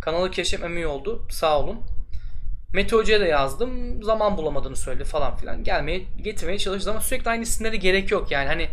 Kanalı 0.00 0.30
keşfetmem 0.30 0.76
iyi 0.76 0.86
oldu. 0.86 1.26
Sağ 1.30 1.60
olun. 1.60 1.80
Mete 2.74 2.96
Hoca'ya 2.96 3.20
da 3.20 3.26
yazdım. 3.26 4.02
Zaman 4.02 4.36
bulamadığını 4.36 4.76
söyledi 4.76 5.04
falan 5.04 5.36
filan. 5.36 5.64
Gelmeye, 5.64 5.98
getirmeye 5.98 6.58
çalıştı 6.58 6.90
ama 6.90 7.00
sürekli 7.00 7.30
aynı 7.30 7.42
isimlere 7.42 7.76
gerek 7.76 8.10
yok. 8.10 8.30
Yani 8.30 8.48
hani 8.48 8.68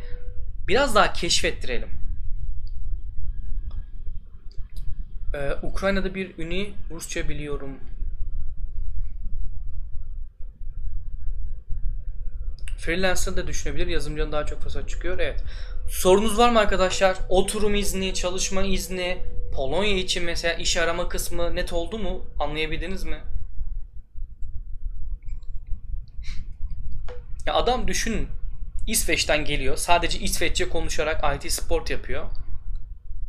biraz 0.67 0.95
daha 0.95 1.13
keşfettirelim. 1.13 1.89
Ee, 5.33 5.53
Ukrayna'da 5.61 6.15
bir 6.15 6.37
ünlü 6.37 6.73
Rusça 6.91 7.29
biliyorum. 7.29 7.79
Freelancer 12.77 13.35
da 13.35 13.47
düşünebilir. 13.47 13.87
Yazılımcıdan 13.87 14.31
daha 14.31 14.45
çok 14.45 14.61
fırsat 14.61 14.89
çıkıyor. 14.89 15.19
Evet. 15.19 15.43
Sorunuz 15.89 16.37
var 16.37 16.49
mı 16.49 16.59
arkadaşlar? 16.59 17.17
Oturum 17.29 17.75
izni, 17.75 18.13
çalışma 18.13 18.63
izni, 18.63 19.17
Polonya 19.55 19.97
için 19.97 20.23
mesela 20.23 20.53
iş 20.53 20.77
arama 20.77 21.09
kısmı 21.09 21.55
net 21.55 21.73
oldu 21.73 21.99
mu? 21.99 22.25
Anlayabildiniz 22.39 23.03
mi? 23.03 23.17
Ya 27.45 27.53
adam 27.53 27.87
düşünün. 27.87 28.27
İsveç'ten 28.87 29.45
geliyor. 29.45 29.77
Sadece 29.77 30.19
İsveççe 30.19 30.69
konuşarak 30.69 31.35
IT 31.35 31.51
sport 31.51 31.89
yapıyor. 31.89 32.25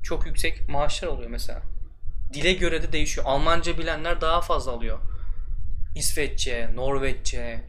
Çok 0.02 0.26
yüksek 0.26 0.68
maaşlar 0.68 1.08
oluyor 1.08 1.30
mesela. 1.30 1.62
Dile 2.32 2.52
göre 2.52 2.82
de 2.82 2.92
değişiyor. 2.92 3.26
Almanca 3.26 3.78
bilenler 3.78 4.20
daha 4.20 4.40
fazla 4.40 4.72
alıyor. 4.72 4.98
İsveççe, 5.94 6.70
Norveççe. 6.74 7.64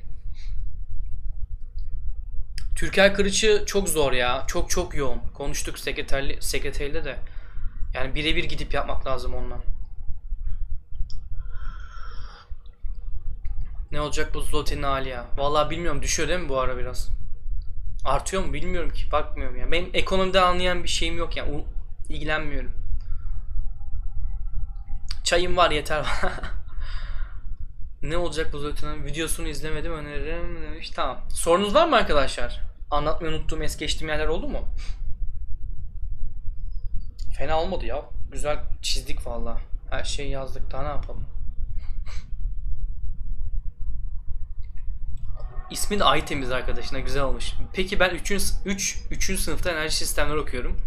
Türker 2.76 3.16
Kırıç'ı 3.16 3.64
çok 3.66 3.90
zor 3.90 4.12
ya. 4.12 4.44
Çok 4.48 4.70
çok 4.70 4.96
yoğun. 4.96 5.20
Konuştuk 5.34 5.80
sekreterli, 5.80 6.42
sekreteriyle 6.42 7.06
de. 7.06 7.18
Yani 7.94 8.16
birebir 8.16 8.44
gidip 8.44 8.74
yapmak 8.74 9.08
lazım 9.08 9.34
ondan. 9.34 9.64
Ne 13.92 14.02
olacak 14.02 14.34
bu 14.34 14.42
Zloty'nin 14.42 14.84
hali 14.84 15.10
ya? 15.10 15.26
Vallahi 15.38 15.70
bilmiyorum 15.70 16.02
düşüyor 16.02 16.30
değil 16.30 16.40
mi 16.40 16.50
bu 16.50 16.60
ara 16.60 16.78
biraz? 16.78 17.17
Artıyor 18.08 18.46
mu 18.46 18.54
bilmiyorum 18.54 18.94
ki 18.94 19.12
bakmıyorum 19.12 19.58
ya. 19.58 19.72
Benim 19.72 19.90
ekonomide 19.94 20.42
anlayan 20.42 20.84
bir 20.84 20.88
şeyim 20.90 21.18
yok 21.18 21.38
yani. 21.38 21.52
U- 21.56 21.66
ilgilenmiyorum. 22.10 22.72
Çayım 25.24 25.58
var 25.58 25.72
yeter. 25.72 26.06
ne 28.02 28.18
olacak 28.18 28.54
bu 28.54 28.60
Zloty'nin 28.60 29.06
videosunu 29.06 29.48
izlemedim 29.48 29.94
öneririm 29.94 30.64
demiş. 30.64 30.90
Tamam. 30.90 31.18
Sorunuz 31.30 31.76
var 31.76 31.88
mı 31.88 31.96
arkadaşlar? 31.96 32.62
Anlatmayı 32.92 33.34
unuttuğum 33.36 33.64
es 33.64 33.78
geçtiğim 33.78 34.10
yerler 34.10 34.28
oldu 34.28 34.48
mu? 34.50 34.60
Fena 37.38 37.62
olmadı 37.62 37.86
ya. 37.86 38.02
Güzel 38.32 38.60
çizdik 38.82 39.28
valla. 39.28 39.58
Her 39.90 40.04
şeyi 40.04 40.30
yazdık 40.30 40.72
daha 40.72 40.82
ne 40.82 40.88
yapalım. 40.88 41.26
İsmi 45.72 46.00
de 46.00 46.04
ay 46.04 46.26
temiz 46.26 46.52
arkadaşına 46.52 47.00
güzel 47.00 47.24
olmuş. 47.24 47.54
Peki 47.74 48.00
ben 48.00 48.16
3. 48.16 48.32
3 48.66 48.98
3. 49.12 49.40
sınıfta 49.40 49.72
enerji 49.72 49.96
sistemleri 49.96 50.40
okuyorum. 50.40 50.78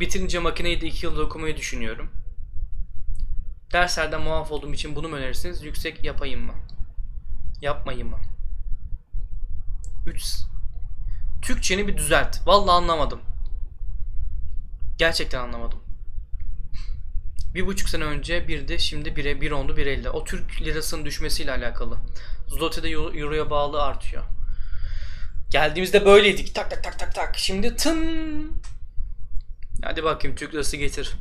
Bitirince 0.00 0.38
makineyi 0.38 0.80
de 0.80 0.86
2 0.86 1.06
yılda 1.06 1.22
okumayı 1.22 1.56
düşünüyorum. 1.56 2.10
Derslerden 3.72 4.22
muaf 4.22 4.52
olduğum 4.52 4.74
için 4.74 4.96
bunu 4.96 5.08
mu 5.08 5.16
önerirsiniz? 5.16 5.62
Yüksek 5.62 6.04
yapayım 6.04 6.46
mı? 6.46 6.54
Yapmayayım 7.60 8.08
mı? 8.08 8.18
3 10.06 10.24
Türkçeni 11.42 11.88
bir 11.88 11.96
düzelt. 11.96 12.46
Vallahi 12.46 12.74
anlamadım. 12.74 13.20
Gerçekten 14.98 15.40
anlamadım. 15.40 15.81
Bir 17.54 17.66
buçuk 17.66 17.88
sene 17.88 18.04
önce 18.04 18.48
bir 18.48 18.68
de 18.68 18.78
şimdi 18.78 19.16
bire 19.16 19.40
bir 19.40 19.50
ondu 19.50 19.76
bir 19.76 19.86
elde. 19.86 20.10
O 20.10 20.24
Türk 20.24 20.62
lirasının 20.62 21.04
düşmesiyle 21.04 21.52
alakalı. 21.52 21.98
Zloty 22.48 22.82
de 22.82 22.88
euro- 22.90 23.18
euroya 23.18 23.50
bağlı 23.50 23.82
artıyor. 23.82 24.22
Geldiğimizde 25.50 26.06
böyleydik. 26.06 26.54
Tak 26.54 26.70
tak 26.70 26.84
tak 26.84 26.98
tak 26.98 27.14
tak. 27.14 27.38
Şimdi 27.38 27.76
tın. 27.76 28.52
Hadi 29.84 30.04
bakayım 30.04 30.36
Türk 30.36 30.54
lirası 30.54 30.76
getir. 30.76 31.12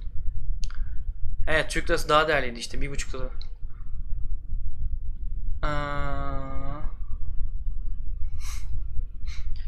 Evet 1.48 1.72
Türk 1.72 1.90
lirası 1.90 2.10
daha 2.10 2.28
değerliydi 2.28 2.60
işte. 2.60 2.82
Bir 2.82 2.90
buçuk 2.92 3.16
lira. 3.16 3.30
Aa. 5.62 6.82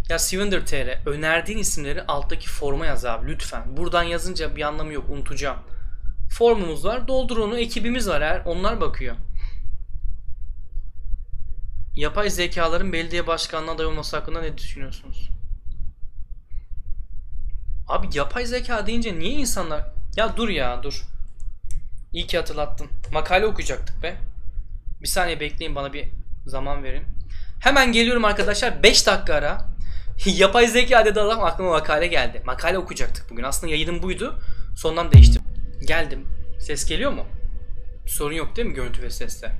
Ya 0.09 0.19
Swinder 0.19 0.65
TR 0.65 1.07
önerdiğin 1.09 1.57
isimleri 1.57 2.01
alttaki 2.03 2.49
forma 2.49 2.85
yaz 2.85 3.05
abi 3.05 3.31
lütfen. 3.31 3.77
Buradan 3.77 4.03
yazınca 4.03 4.55
bir 4.55 4.61
anlamı 4.61 4.93
yok 4.93 5.09
unutacağım. 5.09 5.57
Formumuz 6.37 6.85
var. 6.85 7.07
Doldur 7.07 7.37
onu. 7.37 7.57
Ekibimiz 7.57 8.07
var 8.07 8.21
eğer. 8.21 8.41
Onlar 8.45 8.81
bakıyor. 8.81 9.15
Yapay 11.95 12.29
zekaların 12.29 12.93
belediye 12.93 13.27
başkanlığına 13.27 13.71
aday 13.71 13.85
olması 13.85 14.17
hakkında 14.17 14.41
ne 14.41 14.57
düşünüyorsunuz? 14.57 15.29
Abi 17.87 18.07
yapay 18.13 18.45
zeka 18.45 18.87
deyince 18.87 19.19
niye 19.19 19.31
insanlar... 19.31 19.85
Ya 20.15 20.37
dur 20.37 20.49
ya 20.49 20.83
dur. 20.83 21.03
İyi 22.13 22.27
ki 22.27 22.37
hatırlattın. 22.37 22.87
Makale 23.11 23.45
okuyacaktık 23.45 24.03
be. 24.03 24.17
Bir 25.01 25.07
saniye 25.07 25.39
bekleyin 25.39 25.75
bana 25.75 25.93
bir 25.93 26.07
zaman 26.45 26.83
verin. 26.83 27.03
Hemen 27.59 27.91
geliyorum 27.91 28.25
arkadaşlar. 28.25 28.83
5 28.83 29.07
dakika 29.07 29.33
ara. 29.33 29.65
Yapay 30.25 30.67
zeka 30.67 31.05
dedi 31.05 31.21
adam 31.21 31.43
aklıma 31.43 31.69
makale 31.69 32.07
geldi. 32.07 32.41
Makale 32.45 32.77
okuyacaktık 32.77 33.29
bugün. 33.29 33.43
Aslında 33.43 33.71
yayınım 33.71 34.01
buydu. 34.03 34.39
Sondan 34.75 35.11
değiştim. 35.11 35.42
Geldim. 35.87 36.27
Ses 36.59 36.85
geliyor 36.85 37.11
mu? 37.11 37.25
Sorun 38.07 38.35
yok 38.35 38.55
değil 38.55 38.67
mi 38.67 38.73
görüntü 38.73 39.01
ve 39.01 39.09
seste? 39.09 39.51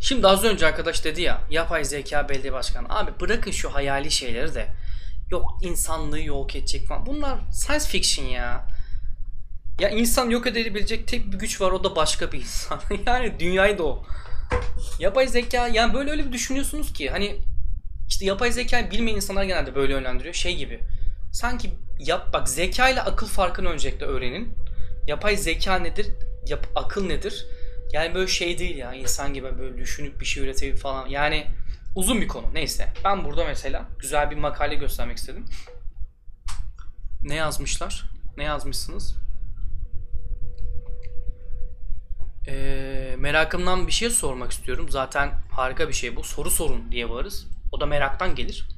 Şimdi 0.00 0.26
az 0.26 0.44
önce 0.44 0.66
arkadaş 0.66 1.04
dedi 1.04 1.22
ya 1.22 1.40
yapay 1.50 1.84
zeka 1.84 2.28
belediye 2.28 2.52
başkanı. 2.52 2.86
Abi 2.88 3.10
bırakın 3.20 3.50
şu 3.50 3.74
hayali 3.74 4.10
şeyleri 4.10 4.54
de. 4.54 4.66
Yok 5.30 5.58
insanlığı 5.62 6.20
yok 6.20 6.56
edecek 6.56 6.86
falan. 6.86 7.06
Bunlar 7.06 7.38
science 7.52 7.84
fiction 7.84 8.26
ya. 8.26 8.66
Ya 9.80 9.88
insan 9.88 10.30
yok 10.30 10.46
edebilecek 10.46 11.08
tek 11.08 11.32
bir 11.32 11.38
güç 11.38 11.60
var 11.60 11.72
o 11.72 11.84
da 11.84 11.96
başka 11.96 12.32
bir 12.32 12.38
insan. 12.38 12.80
yani 13.06 13.40
dünyayı 13.40 13.78
da 13.78 13.82
o. 13.82 14.06
Yapay 14.98 15.28
zeka 15.28 15.68
yani 15.68 15.94
böyle 15.94 16.10
öyle 16.10 16.26
bir 16.26 16.32
düşünüyorsunuz 16.32 16.92
ki 16.92 17.10
hani 17.10 17.36
işte 18.08 18.24
yapay 18.24 18.52
zekayı 18.52 18.90
bilmeyen 18.90 19.16
insanlar 19.16 19.44
genelde 19.44 19.74
böyle 19.74 19.92
yönlendiriyor. 19.92 20.34
Şey 20.34 20.56
gibi. 20.56 20.80
Sanki 21.32 21.70
yap 21.98 22.32
bak 22.32 22.48
zeka 22.48 22.88
ile 22.88 23.02
akıl 23.02 23.26
farkını 23.26 23.68
öncelikle 23.68 24.06
öğrenin. 24.06 24.54
Yapay 25.06 25.36
zeka 25.36 25.78
nedir? 25.78 26.06
Yap, 26.46 26.66
akıl 26.74 27.06
nedir? 27.06 27.46
Yani 27.92 28.14
böyle 28.14 28.26
şey 28.26 28.58
değil 28.58 28.76
ya 28.76 28.94
insan 28.94 29.34
gibi 29.34 29.58
böyle 29.58 29.78
düşünüp 29.78 30.20
bir 30.20 30.24
şey 30.24 30.42
üretebilip 30.42 30.78
falan. 30.78 31.06
Yani 31.06 31.46
uzun 31.94 32.20
bir 32.20 32.28
konu 32.28 32.54
neyse. 32.54 32.88
Ben 33.04 33.24
burada 33.24 33.44
mesela 33.44 33.84
güzel 33.98 34.30
bir 34.30 34.36
makale 34.36 34.74
göstermek 34.74 35.16
istedim. 35.16 35.44
Ne 37.22 37.34
yazmışlar? 37.34 38.04
Ne 38.36 38.44
yazmışsınız? 38.44 39.16
Ee, 42.48 43.14
merakımdan 43.18 43.86
bir 43.86 43.92
şey 43.92 44.10
sormak 44.10 44.52
istiyorum. 44.52 44.86
Zaten 44.90 45.30
harika 45.50 45.88
bir 45.88 45.92
şey 45.92 46.16
bu. 46.16 46.24
Soru 46.24 46.50
sorun 46.50 46.92
diye 46.92 47.08
varız. 47.08 47.46
O 47.72 47.80
da 47.80 47.86
meraktan 47.86 48.34
gelir. 48.34 48.68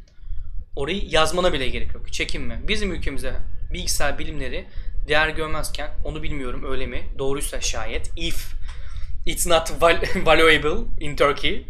Orayı 0.76 1.08
yazmana 1.08 1.52
bile 1.52 1.68
gerek 1.68 1.94
yok. 1.94 2.12
Çekinme. 2.12 2.60
Bizim 2.68 2.92
ülkemize 2.92 3.36
bilgisayar 3.72 4.18
bilimleri 4.18 4.66
değer 5.08 5.28
görmezken 5.28 5.90
onu 6.04 6.22
bilmiyorum 6.22 6.64
öyle 6.70 6.86
mi? 6.86 7.02
Doğruysa 7.18 7.60
şayet. 7.60 8.10
If 8.16 8.54
it's 9.26 9.46
not 9.46 9.70
val- 9.70 10.26
valuable 10.26 10.84
in 11.00 11.16
Turkey. 11.16 11.66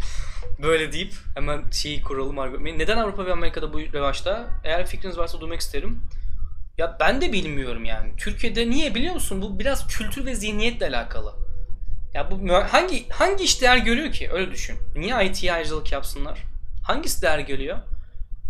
Böyle 0.63 0.93
deyip 0.93 1.15
hemen 1.35 1.71
şeyi 1.71 2.03
kuralım. 2.03 2.39
argümanı. 2.39 2.79
Neden 2.79 2.97
Avrupa 2.97 3.27
ve 3.27 3.33
Amerika'da 3.33 3.73
bu 3.73 3.81
revaçta? 3.81 4.47
Eğer 4.65 4.87
fikriniz 4.87 5.19
varsa 5.19 5.41
duymak 5.41 5.61
isterim. 5.61 6.03
Ya 6.79 6.97
ben 7.01 7.21
de 7.21 7.33
bilmiyorum 7.33 7.85
yani. 7.85 8.17
Türkiye'de 8.17 8.71
niye 8.71 8.95
biliyor 8.95 9.15
musun? 9.15 9.43
Bu 9.43 9.59
biraz 9.59 9.87
kültür 9.87 10.27
ve 10.27 10.35
zihniyetle 10.35 10.87
alakalı. 10.89 11.33
Ya 12.15 12.31
bu 12.31 12.53
hangi 12.53 13.09
hangi 13.09 13.45
iş 13.45 13.63
değer 13.63 13.77
görüyor 13.77 14.13
ki? 14.13 14.31
Öyle 14.33 14.51
düşün. 14.51 14.79
Niye 14.97 15.27
IT'ye 15.27 15.53
ayrıcalık 15.53 15.93
yapsınlar? 15.93 16.39
Hangisi 16.83 17.23
değer 17.23 17.39
görüyor? 17.39 17.79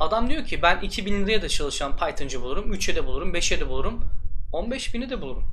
Adam 0.01 0.31
diyor 0.31 0.45
ki 0.45 0.63
ben 0.63 0.81
2000 0.81 1.27
liraya 1.27 1.43
da 1.43 1.49
çalışan 1.49 1.97
Python'cı 1.97 2.43
bulurum, 2.43 2.75
3'e 2.75 2.97
de 2.97 3.07
bulurum, 3.07 3.35
5'e 3.35 3.61
de 3.61 3.69
bulurum, 3.69 4.05
15 4.53 4.95
bini 4.95 5.11
de 5.11 5.21
bulurum. 5.21 5.45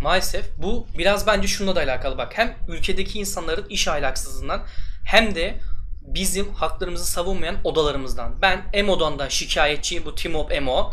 Maalesef 0.00 0.58
bu 0.58 0.86
biraz 0.98 1.26
bence 1.26 1.48
şununla 1.48 1.76
da 1.76 1.80
alakalı 1.80 2.18
bak. 2.18 2.38
Hem 2.38 2.56
ülkedeki 2.68 3.18
insanların 3.18 3.68
iş 3.68 3.88
ahlaksızlığından 3.88 4.62
hem 5.04 5.34
de 5.34 5.60
bizim 6.02 6.54
haklarımızı 6.54 7.04
savunmayan 7.04 7.56
odalarımızdan. 7.64 8.42
Ben 8.42 8.66
Emo'dan 8.72 9.18
da 9.18 9.30
şikayetçiyim 9.30 10.04
bu 10.04 10.14
Timop 10.14 10.52
Emo. 10.52 10.92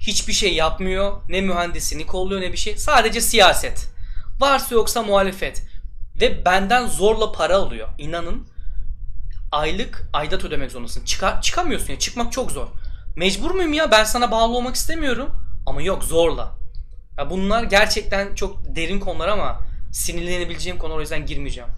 Hiçbir 0.00 0.32
şey 0.32 0.54
yapmıyor. 0.54 1.22
Ne 1.28 1.40
mühendisini 1.40 2.06
kolluyor 2.06 2.40
ne 2.40 2.52
bir 2.52 2.56
şey. 2.56 2.76
Sadece 2.76 3.20
siyaset. 3.20 3.86
Varsa 4.40 4.74
yoksa 4.74 5.02
muhalefet. 5.02 5.62
Ve 6.20 6.44
benden 6.44 6.86
zorla 6.86 7.32
para 7.32 7.56
alıyor. 7.56 7.88
İnanın 7.98 8.48
aylık 9.52 10.08
aidat 10.12 10.44
ödemek 10.44 10.70
zorundasın. 10.70 11.04
Çıkar, 11.04 11.42
çıkamıyorsun 11.42 11.92
ya. 11.92 11.98
Çıkmak 11.98 12.32
çok 12.32 12.50
zor. 12.50 12.66
Mecbur 13.16 13.50
muyum 13.50 13.72
ya? 13.72 13.90
Ben 13.90 14.04
sana 14.04 14.30
bağlı 14.30 14.56
olmak 14.56 14.74
istemiyorum. 14.74 15.49
Ama 15.66 15.82
yok 15.82 16.04
zorla. 16.04 16.58
Ya 17.18 17.30
bunlar 17.30 17.62
gerçekten 17.62 18.34
çok 18.34 18.76
derin 18.76 19.00
konular 19.00 19.28
ama 19.28 19.60
sinirlenebileceğim 19.92 20.78
konular 20.78 20.98
o 20.98 21.00
yüzden 21.00 21.26
girmeyeceğim. 21.26 21.70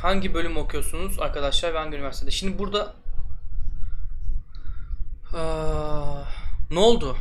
Hangi 0.00 0.34
bölüm 0.34 0.56
okuyorsunuz 0.56 1.18
arkadaşlar 1.20 1.74
ve 1.74 1.78
hangi 1.78 1.96
üniversitede? 1.96 2.30
Şimdi 2.30 2.58
burada 2.58 2.94
Aa, 5.34 6.24
ne 6.70 6.78
oldu? 6.78 7.16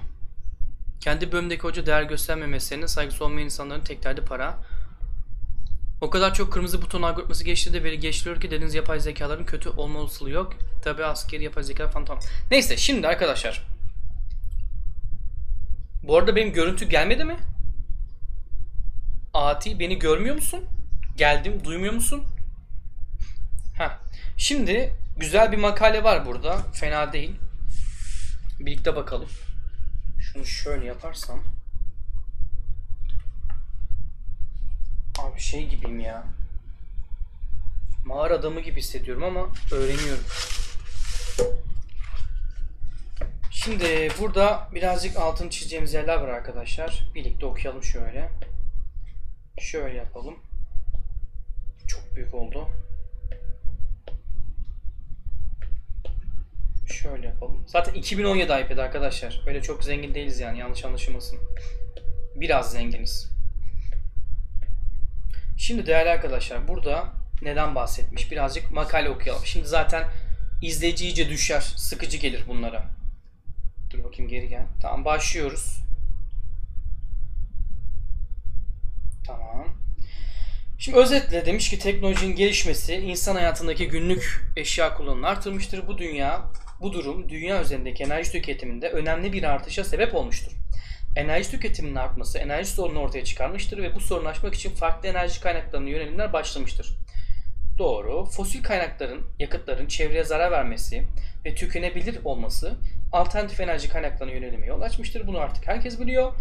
Kendi 0.99 1.31
bölümdeki 1.31 1.63
hoca 1.63 1.85
değer 1.85 2.03
göstermemesinin 2.03 2.85
saygısı 2.85 3.25
olmayan 3.25 3.45
insanların 3.45 3.81
tek 3.81 4.03
derdi 4.03 4.21
para. 4.21 4.57
O 6.05 6.09
kadar 6.09 6.33
çok 6.33 6.53
kırmızı 6.53 6.81
buton 6.81 7.01
algoritması 7.01 7.43
geçti 7.43 7.73
de 7.73 7.83
veri 7.83 7.99
geçiriyor 7.99 8.41
ki 8.41 8.51
dediğiniz 8.51 8.75
yapay 8.75 8.99
zekaların 8.99 9.45
kötü 9.45 9.69
olma 9.69 9.99
olasılığı 9.99 10.29
yok. 10.29 10.53
Tabi 10.83 11.05
askeri 11.05 11.43
yapay 11.43 11.63
zeka 11.63 11.87
falan 11.87 12.05
tamam. 12.05 12.23
Neyse 12.51 12.77
şimdi 12.77 13.07
arkadaşlar. 13.07 13.67
Bu 16.03 16.17
arada 16.17 16.35
benim 16.35 16.53
görüntü 16.53 16.89
gelmedi 16.89 17.23
mi? 17.23 17.37
Ati 19.33 19.79
beni 19.79 19.99
görmüyor 19.99 20.35
musun? 20.35 20.65
Geldim 21.17 21.63
duymuyor 21.63 21.93
musun? 21.93 22.23
Ha. 23.77 23.99
Şimdi 24.37 24.93
güzel 25.17 25.51
bir 25.51 25.57
makale 25.57 26.03
var 26.03 26.25
burada. 26.25 26.57
Fena 26.73 27.13
değil. 27.13 27.35
Birlikte 28.59 28.95
bakalım. 28.95 29.29
Şunu 30.19 30.45
şöyle 30.45 30.85
yaparsam. 30.85 31.54
Abi 35.20 35.39
şey 35.39 35.68
gibiyim 35.68 35.99
ya. 35.99 36.24
Mağara 38.05 38.34
adamı 38.34 38.59
gibi 38.59 38.80
hissediyorum 38.80 39.24
ama 39.24 39.47
öğreniyorum. 39.72 40.24
Şimdi 43.51 44.09
burada 44.22 44.70
birazcık 44.76 45.18
altın 45.18 45.49
çizeceğimiz 45.49 45.93
yerler 45.93 46.18
var 46.18 46.28
arkadaşlar. 46.28 47.09
Birlikte 47.16 47.45
okuyalım 47.45 47.84
şöyle. 47.84 48.30
Şöyle 49.59 49.97
yapalım. 49.97 50.36
Çok 51.88 52.16
büyük 52.16 52.34
oldu. 52.34 52.68
Şöyle 56.88 57.28
yapalım. 57.28 57.63
Zaten 57.68 57.93
2017 57.93 58.43
iPad 58.43 58.78
arkadaşlar. 58.78 59.41
Öyle 59.47 59.61
çok 59.61 59.84
zengin 59.84 60.16
değiliz 60.16 60.39
yani 60.39 60.59
yanlış 60.59 60.86
anlaşılmasın. 60.86 61.39
Biraz 62.36 62.72
zenginiz. 62.72 63.34
Şimdi 65.57 65.86
değerli 65.86 66.09
arkadaşlar 66.09 66.67
burada 66.67 67.13
neden 67.41 67.75
bahsetmiş? 67.75 68.31
Birazcık 68.31 68.71
makale 68.71 69.09
okuyalım. 69.09 69.45
Şimdi 69.45 69.67
zaten 69.67 70.03
izleyici 70.61 71.05
iyice 71.05 71.29
düşer. 71.29 71.61
Sıkıcı 71.61 72.17
gelir 72.17 72.43
bunlara. 72.47 72.86
Dur 73.89 74.03
bakayım 74.03 74.31
geri 74.31 74.49
gel. 74.49 74.65
Tamam 74.81 75.05
başlıyoruz. 75.05 75.77
Tamam. 79.27 79.67
Şimdi 80.77 80.97
özetle 80.97 81.45
demiş 81.45 81.69
ki 81.69 81.79
teknolojinin 81.79 82.36
gelişmesi 82.36 82.95
insan 82.95 83.36
hayatındaki 83.36 83.88
günlük 83.88 84.51
eşya 84.55 84.93
kullanımını 84.93 85.27
artırmıştır. 85.27 85.88
Bu 85.88 85.97
dünya, 85.97 86.41
bu 86.81 86.93
durum 86.93 87.29
dünya 87.29 87.61
üzerindeki 87.61 88.03
enerji 88.03 88.31
tüketiminde 88.31 88.89
önemli 88.89 89.33
bir 89.33 89.43
artışa 89.43 89.83
sebep 89.83 90.15
olmuştur. 90.15 90.51
Enerji 91.16 91.51
tüketiminin 91.51 91.95
artması 91.95 92.38
enerji 92.38 92.70
sorunu 92.70 92.99
ortaya 92.99 93.24
çıkarmıştır 93.24 93.78
ve 93.78 93.95
bu 93.95 93.99
sorunu 93.99 94.28
aşmak 94.28 94.55
için 94.55 94.70
farklı 94.70 95.09
enerji 95.09 95.41
kaynaklarına 95.41 95.89
yönelimler 95.89 96.34
başlamıştır. 96.34 96.97
Doğru. 97.78 98.26
Fosil 98.26 98.63
kaynakların, 98.63 99.22
yakıtların 99.39 99.88
çevreye 99.88 100.24
zarar 100.24 100.51
vermesi 100.51 101.03
ve 101.45 101.55
tükenebilir 101.55 102.20
olması 102.24 102.76
alternatif 103.11 103.59
enerji 103.59 103.89
kaynaklarına 103.89 104.34
yönelime 104.34 104.66
yol 104.66 104.82
açmıştır. 104.82 105.28
Bunu 105.28 105.39
artık 105.39 105.68
herkes 105.68 105.99
biliyor. 105.99 106.34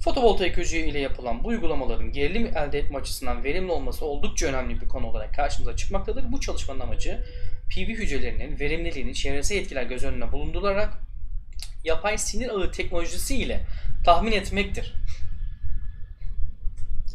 Fotovoltaik 0.00 0.58
ışığı 0.58 0.76
ile 0.76 0.98
yapılan 0.98 1.44
bu 1.44 1.48
uygulamaların 1.48 2.12
gerilim 2.12 2.46
elde 2.56 2.78
etme 2.78 2.98
açısından 2.98 3.44
verimli 3.44 3.72
olması 3.72 4.04
oldukça 4.04 4.46
önemli 4.46 4.80
bir 4.80 4.88
konu 4.88 5.06
olarak 5.06 5.34
karşımıza 5.34 5.76
çıkmaktadır. 5.76 6.32
Bu 6.32 6.40
çalışmanın 6.40 6.80
amacı 6.80 7.24
PV 7.70 7.88
hücrelerinin 7.88 8.60
verimliliğini 8.60 9.14
çevresel 9.14 9.56
etkiler 9.56 9.82
göz 9.82 10.04
önüne 10.04 10.32
bulundurularak 10.32 10.94
yapay 11.84 12.18
sinir 12.18 12.48
ağı 12.48 12.72
teknolojisi 12.72 13.36
ile 13.36 13.60
tahmin 14.04 14.32
etmektir. 14.32 14.94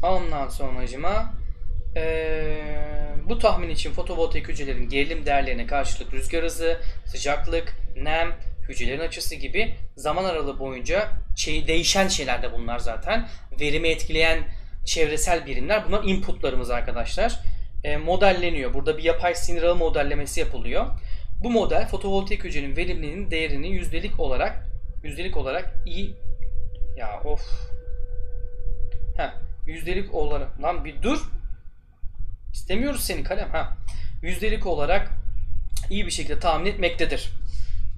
Ondan 0.02 0.48
sonracıma 0.48 1.34
ee, 1.96 2.56
bu 3.28 3.38
tahmin 3.38 3.68
için 3.68 3.92
fotovoltaik 3.92 4.48
hücrelerin 4.48 4.88
gerilim 4.88 5.26
değerlerine 5.26 5.66
karşılık 5.66 6.12
rüzgar 6.14 6.44
hızı, 6.44 6.80
sıcaklık, 7.06 7.76
nem, 7.96 8.32
hücrelerin 8.68 9.00
açısı 9.00 9.34
gibi 9.34 9.74
zaman 9.96 10.24
aralığı 10.24 10.58
boyunca 10.58 11.08
şey, 11.36 11.66
değişen 11.66 12.08
şeyler 12.08 12.42
de 12.42 12.52
bunlar 12.52 12.78
zaten. 12.78 13.28
Verimi 13.60 13.88
etkileyen 13.88 14.38
çevresel 14.84 15.46
birimler. 15.46 15.86
Bunlar 15.88 16.04
inputlarımız 16.04 16.70
arkadaşlar. 16.70 17.40
E, 17.84 17.96
modelleniyor. 17.96 18.74
Burada 18.74 18.98
bir 18.98 19.02
yapay 19.02 19.34
sinir 19.34 19.62
ağı 19.62 19.76
modellemesi 19.76 20.40
yapılıyor. 20.40 20.86
Bu 21.44 21.50
model 21.50 21.88
fotovoltaik 21.88 22.44
hücrenin 22.44 22.76
verimliliğinin 22.76 23.30
değerini 23.30 23.68
yüzdelik 23.68 24.20
olarak 24.20 24.66
yüzdelik 25.02 25.36
olarak 25.36 25.74
iyi 25.86 26.14
ya 26.96 27.20
of 27.24 27.40
Heh, 29.16 29.30
yüzdelik 29.66 30.14
olarak 30.14 30.62
lan 30.62 30.84
bir 30.84 31.02
dur 31.02 31.30
İstemiyoruz 32.52 33.00
seni 33.00 33.22
kalem 33.22 33.50
ha 33.50 33.76
yüzdelik 34.22 34.66
olarak 34.66 35.10
iyi 35.90 36.06
bir 36.06 36.10
şekilde 36.10 36.38
tahmin 36.38 36.66
etmektedir. 36.66 37.30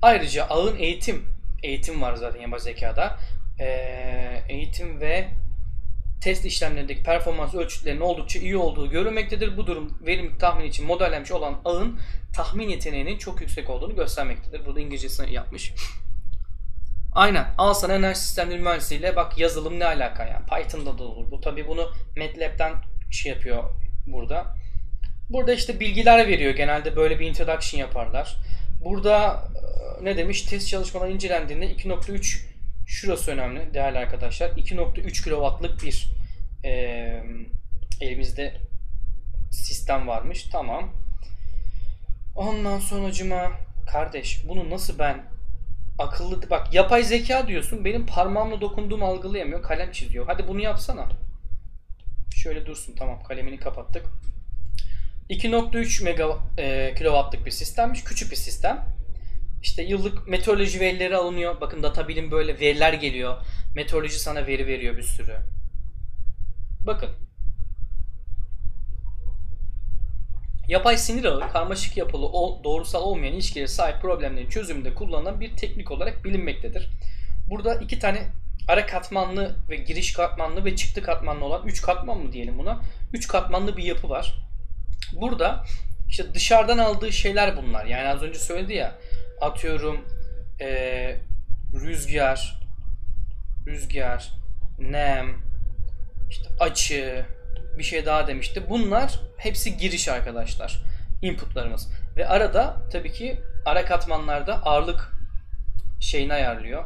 Ayrıca 0.03 0.45
ağın 0.45 0.79
eğitim, 0.79 1.25
eğitim 1.63 2.03
var 2.03 2.15
zaten 2.15 2.41
yapay 2.41 2.61
zekada. 2.61 3.19
Ee, 3.61 4.43
eğitim 4.49 5.01
ve 5.01 5.29
test 6.21 6.45
işlemlerindeki 6.45 7.03
performans 7.03 7.55
ölçütlerinin 7.55 8.01
oldukça 8.01 8.39
iyi 8.39 8.57
olduğu 8.57 8.91
görülmektedir. 8.91 9.57
Bu 9.57 9.67
durum 9.67 9.99
verim 10.07 10.39
tahmin 10.39 10.65
için 10.65 10.87
modellenmiş 10.87 11.33
olan 11.33 11.61
ağın 11.65 12.01
tahmin 12.37 12.69
yeteneğinin 12.69 13.19
çok 13.19 13.41
yüksek 13.41 13.71
olduğunu 13.71 13.97
göstermektedir. 13.97 14.67
Burada 14.67 14.81
İngilizcesini 14.81 15.33
yapmış. 15.33 15.73
Aynen. 17.15 17.47
Al 17.59 17.75
sana 17.75 17.95
enerji 17.95 18.21
sistemleri 18.21 18.61
mühendisliğiyle 18.61 19.17
bak 19.17 19.39
yazılım 19.39 19.79
ne 19.79 19.85
alaka 19.85 20.25
yani. 20.25 20.47
Python'da 20.47 20.99
da 20.99 21.05
olur. 21.05 21.31
Bu 21.31 21.41
tabi 21.41 21.69
bunu 21.69 21.93
MATLAB'den 22.17 22.73
şey 23.11 23.33
yapıyor 23.33 23.65
burada. 24.07 24.57
Burada 25.31 25.55
işte 25.55 25.81
bilgiler 25.81 26.29
veriyor. 26.29 26.55
Genelde 26.55 26.97
böyle 26.97 27.19
bir 27.21 27.27
introduction 27.27 27.81
yaparlar. 27.81 28.37
Burada 28.85 29.45
ne 30.03 30.17
demiş? 30.17 30.43
Test 30.43 30.69
çalışmaları 30.69 31.13
incelendiğinde 31.13 31.67
2.3 31.73 32.56
şurası 32.87 33.31
önemli 33.31 33.75
değerli 33.75 33.99
arkadaşlar. 33.99 34.51
2.3 34.51 35.25
kW'lık 35.25 35.83
bir 35.83 36.07
e, 36.65 36.71
elimizde 38.01 38.57
sistem 39.51 40.09
varmış. 40.09 40.43
Tamam. 40.53 40.93
Ondan 42.37 42.79
sonracıma 42.79 43.53
kardeş 43.93 44.43
bunu 44.49 44.71
nasıl 44.71 44.99
ben 44.99 45.25
akıllı 45.99 46.51
bak 46.51 46.75
yapay 46.75 47.03
zeka 47.03 47.49
diyorsun 47.49 47.85
benim 47.85 48.07
parmağımla 48.07 48.61
dokunduğum 48.61 49.03
algılayamıyor 49.03 49.63
kalem 49.63 49.93
çiziyor. 49.93 50.27
Hadi 50.27 50.49
bunu 50.49 50.61
yapsana. 50.61 51.09
Şöyle 52.35 52.67
dursun 52.67 52.95
tamam 52.99 53.23
kalemini 53.23 53.59
kapattık. 53.59 54.07
2.3 55.31 56.05
mega 56.05 56.39
e, 56.59 56.95
kilowattlık 56.95 57.47
bir 57.47 57.51
sistemmiş. 57.51 58.05
Küçük 58.05 58.31
bir 58.31 58.37
sistem. 58.37 58.96
İşte 59.63 59.83
yıllık 59.83 60.29
meteoroloji 60.29 60.81
verileri 60.81 61.17
alınıyor. 61.17 61.61
Bakın 61.61 61.83
data 61.83 62.09
bilim 62.09 62.31
böyle 62.31 62.61
veriler 62.61 62.93
geliyor. 62.93 63.37
Meteoroloji 63.75 64.19
sana 64.19 64.47
veri 64.47 64.67
veriyor 64.67 64.97
bir 64.97 65.03
sürü. 65.03 65.37
Bakın. 66.87 67.11
Yapay 70.69 70.99
sinir 70.99 71.25
ağı 71.25 71.53
karmaşık 71.53 71.97
yapılı 71.97 72.33
doğrusal 72.65 73.03
olmayan 73.03 73.35
ilişkileri 73.35 73.69
sahip 73.69 74.03
problemlerin 74.03 74.49
çözümünde 74.49 74.95
kullanılan 74.95 75.41
bir 75.41 75.57
teknik 75.57 75.91
olarak 75.91 76.25
bilinmektedir. 76.25 76.89
Burada 77.51 77.75
iki 77.75 77.99
tane 77.99 78.23
ara 78.69 78.87
katmanlı 78.87 79.57
ve 79.71 79.77
giriş 79.77 80.13
katmanlı 80.13 80.65
ve 80.65 80.77
çıktı 80.77 81.03
katmanlı 81.03 81.45
olan 81.45 81.67
3 81.67 81.83
katman 81.83 82.19
mı 82.19 82.33
diyelim 82.33 82.59
buna? 82.59 82.81
3 83.13 83.29
katmanlı 83.29 83.77
bir 83.77 83.83
yapı 83.83 84.09
var. 84.09 84.35
Burada 85.13 85.65
işte 86.09 86.35
dışarıdan 86.35 86.79
aldığı 86.79 87.13
şeyler 87.13 87.57
bunlar. 87.57 87.87
Yani 87.87 88.09
az 88.09 88.23
önce 88.23 88.39
söyledi 88.39 88.75
ya 88.75 88.99
atıyorum 89.41 90.05
e, 90.61 90.69
rüzgar, 91.75 92.61
rüzgar, 93.67 94.33
nem, 94.79 95.43
işte 96.31 96.49
açı, 96.61 97.27
bir 97.79 97.83
şey 97.83 98.07
daha 98.07 98.27
demişti. 98.27 98.71
Bunlar 98.71 99.21
hepsi 99.37 99.77
giriş 99.77 100.09
arkadaşlar. 100.09 100.83
Inputlarımız. 101.23 101.89
Ve 102.17 102.29
arada 102.29 102.77
tabii 102.93 103.13
ki 103.13 103.41
ara 103.65 103.85
katmanlarda 103.85 104.63
ağırlık 104.63 105.13
şeyini 106.01 106.33
ayarlıyor. 106.33 106.85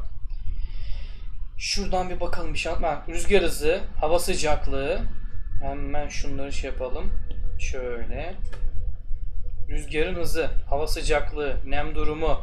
Şuradan 1.59 2.11
bir 2.11 2.21
bakalım 2.21 2.55
bir 2.55 2.59
şey 2.59 2.73
anlatma. 2.73 3.15
Rüzgar 3.15 3.43
hızı, 3.43 3.81
hava 4.01 4.19
sıcaklığı. 4.19 5.01
Hemen 5.63 6.09
şunları 6.09 6.53
şey 6.53 6.71
yapalım. 6.71 7.13
Şöyle. 7.59 8.35
Rüzgarın 9.71 10.15
hızı, 10.15 10.51
hava 10.71 10.87
sıcaklığı, 10.87 11.57
nem 11.67 11.95
durumu, 11.95 12.41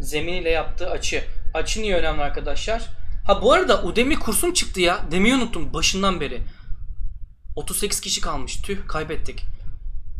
zemin 0.00 0.32
ile 0.32 0.50
yaptığı 0.50 0.90
açı. 0.90 1.24
Açı 1.54 1.82
niye 1.82 1.96
önemli 1.96 2.22
arkadaşlar? 2.22 2.82
Ha 3.26 3.42
bu 3.42 3.52
arada 3.52 3.82
Udemy 3.82 4.14
kursum 4.14 4.52
çıktı 4.52 4.80
ya. 4.80 5.00
Demeyi 5.10 5.34
unuttum 5.34 5.74
başından 5.74 6.20
beri. 6.20 6.42
38 7.56 8.00
kişi 8.00 8.20
kalmış. 8.20 8.56
Tüh 8.56 8.86
kaybettik. 8.88 9.44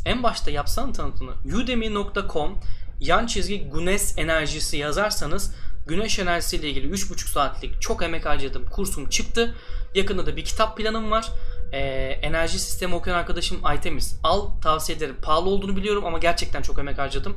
En 0.07 0.23
başta 0.23 0.51
yapsan 0.51 0.93
tanıtımını. 0.93 1.37
Udemy.com 1.57 2.59
yan 3.01 3.27
çizgi 3.27 3.71
güneş 3.71 4.03
enerjisi 4.17 4.77
yazarsanız 4.77 5.55
güneş 5.87 6.19
enerjisiyle 6.19 6.71
ilgili 6.71 6.87
3,5 6.93 7.33
saatlik 7.33 7.83
çok 7.83 8.03
emek 8.03 8.27
harcadım 8.27 8.67
kursum 8.71 9.09
çıktı. 9.09 9.55
Yakında 9.95 10.27
da 10.27 10.37
bir 10.37 10.45
kitap 10.45 10.77
planım 10.77 11.11
var. 11.11 11.29
Ee, 11.73 11.79
enerji 12.23 12.59
sistemi 12.59 12.95
okuyan 12.95 13.19
arkadaşım 13.19 13.61
Aytemiz. 13.63 14.21
Al 14.23 14.61
tavsiye 14.63 14.99
ederim. 14.99 15.17
Pahalı 15.23 15.49
olduğunu 15.51 15.77
biliyorum 15.77 16.07
ama 16.07 16.19
gerçekten 16.19 16.63
çok 16.63 16.79
emek 16.79 16.99
harcadım. 16.99 17.37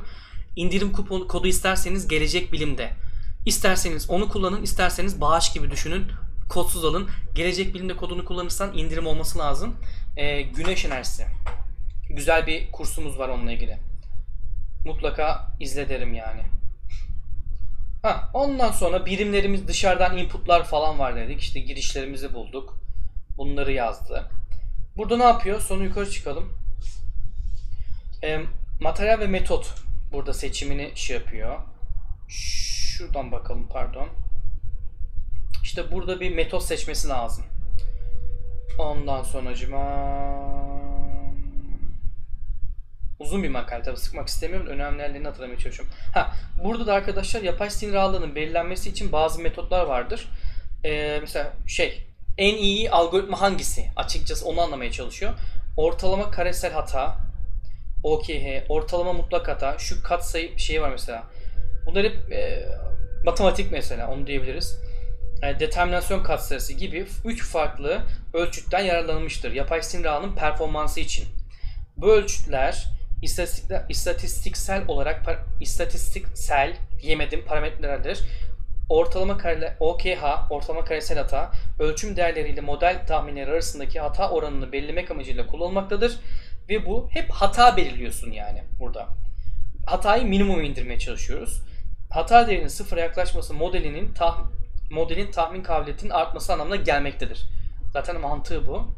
İndirim 0.56 0.92
kupon 0.92 1.28
kodu 1.28 1.46
isterseniz 1.46 2.08
gelecek 2.08 2.52
bilimde. 2.52 2.90
İsterseniz 3.46 4.10
onu 4.10 4.28
kullanın, 4.28 4.62
isterseniz 4.62 5.20
bağış 5.20 5.52
gibi 5.52 5.70
düşünün. 5.70 6.06
Kodsuz 6.48 6.84
alın. 6.84 7.08
Gelecek 7.34 7.74
bilimde 7.74 7.96
kodunu 7.96 8.24
kullanırsan 8.24 8.78
indirim 8.78 9.06
olması 9.06 9.38
lazım. 9.38 9.76
Ee, 10.16 10.42
güneş 10.42 10.84
enerjisi. 10.84 11.26
Güzel 12.10 12.46
bir 12.46 12.72
kursumuz 12.72 13.18
var 13.18 13.28
onunla 13.28 13.52
ilgili. 13.52 13.78
Mutlaka 14.84 15.56
izle 15.60 15.88
derim 15.88 16.14
yani. 16.14 16.42
Ha, 18.02 18.30
ondan 18.34 18.72
sonra 18.72 19.06
birimlerimiz 19.06 19.68
dışarıdan 19.68 20.16
inputlar 20.16 20.64
falan 20.64 20.98
var 20.98 21.16
dedik. 21.16 21.40
İşte 21.40 21.60
girişlerimizi 21.60 22.34
bulduk. 22.34 22.83
Bunları 23.36 23.72
yazdı. 23.72 24.30
Burada 24.96 25.16
ne 25.16 25.24
yapıyor? 25.24 25.60
Sonra 25.60 25.84
yukarı 25.84 26.10
çıkalım. 26.10 26.52
E, 28.24 28.40
materyal 28.80 29.20
ve 29.20 29.26
metot 29.26 29.74
burada 30.12 30.34
seçimini 30.34 30.92
şey 30.94 31.16
yapıyor. 31.16 31.58
şuradan 32.28 33.32
bakalım 33.32 33.68
pardon. 33.68 34.08
İşte 35.62 35.92
burada 35.92 36.20
bir 36.20 36.34
metot 36.34 36.62
seçmesi 36.62 37.08
lazım. 37.08 37.44
Ondan 38.78 39.22
sonracıma 39.22 39.80
uzun 43.18 43.42
bir 43.42 43.48
makale 43.48 43.82
tabi 43.82 43.96
sıkmak 43.96 44.28
istemiyorum. 44.28 44.66
Önemli 44.66 45.02
yerlerini 45.02 45.26
hatırlamaya 45.26 45.58
çalışıyorum. 45.58 45.94
Ha, 46.14 46.32
burada 46.64 46.86
da 46.86 46.94
arkadaşlar 46.94 47.42
yapay 47.42 47.70
sinir 47.70 47.94
ağlarının 47.94 48.34
belirlenmesi 48.34 48.90
için 48.90 49.12
bazı 49.12 49.42
metotlar 49.42 49.86
vardır. 49.86 50.28
Ee, 50.84 51.18
mesela 51.20 51.52
şey 51.66 52.06
en 52.38 52.56
iyi 52.56 52.90
algoritma 52.90 53.40
hangisi? 53.40 53.90
Açıkçası 53.96 54.46
onu 54.48 54.60
anlamaya 54.60 54.92
çalışıyor. 54.92 55.32
Ortalama 55.76 56.30
karesel 56.30 56.72
hata, 56.72 57.16
OKH, 58.02 58.64
ortalama 58.68 59.12
mutlak 59.12 59.48
hata, 59.48 59.78
şu 59.78 60.02
katsayı 60.02 60.58
şeyi 60.58 60.82
var 60.82 60.90
mesela. 60.90 61.24
Bunlar 61.86 62.04
hep 62.04 62.32
e, 62.32 62.68
matematik 63.24 63.72
mesela 63.72 64.10
onu 64.10 64.26
diyebiliriz. 64.26 64.78
Yani 65.42 65.60
determinasyon 65.60 66.22
katsayısı 66.22 66.72
gibi 66.72 67.06
3 67.24 67.44
farklı 67.44 68.02
ölçütten 68.34 68.80
yararlanılmıştır 68.80 69.52
yapay 69.52 69.82
sinir 69.82 70.04
ağının 70.04 70.34
performansı 70.34 71.00
için. 71.00 71.26
Bu 71.96 72.12
ölçütler 72.12 72.86
istatistiksel 73.88 74.84
olarak 74.88 75.22
istatistiksel 75.60 76.76
diyemedim 77.02 77.44
parametrelerdir. 77.44 78.20
Ortalama 78.88 79.38
kare, 79.38 79.76
OKH, 79.80 80.50
ortalama 80.50 80.84
karesel 80.84 81.18
hata, 81.18 81.52
ölçüm 81.78 82.16
değerleriyle 82.16 82.60
model 82.60 83.06
tahminleri 83.06 83.50
arasındaki 83.50 84.00
hata 84.00 84.30
oranını 84.30 84.72
belirlemek 84.72 85.10
amacıyla 85.10 85.46
kullanılmaktadır. 85.46 86.18
Ve 86.68 86.86
bu 86.86 87.08
hep 87.10 87.30
hata 87.30 87.76
belirliyorsun 87.76 88.30
yani 88.30 88.62
burada. 88.80 89.08
Hatayı 89.86 90.24
minimum 90.24 90.62
indirmeye 90.62 90.98
çalışıyoruz. 90.98 91.62
Hata 92.10 92.48
değerinin 92.48 92.68
sıfıra 92.68 93.00
yaklaşması 93.00 93.54
modelinin 93.54 94.14
tah 94.14 94.38
modelin 94.90 95.30
tahmin 95.30 95.62
kabiliyetinin 95.62 96.10
artması 96.10 96.52
anlamına 96.52 96.76
gelmektedir. 96.76 97.42
Zaten 97.92 98.20
mantığı 98.20 98.66
bu. 98.66 98.94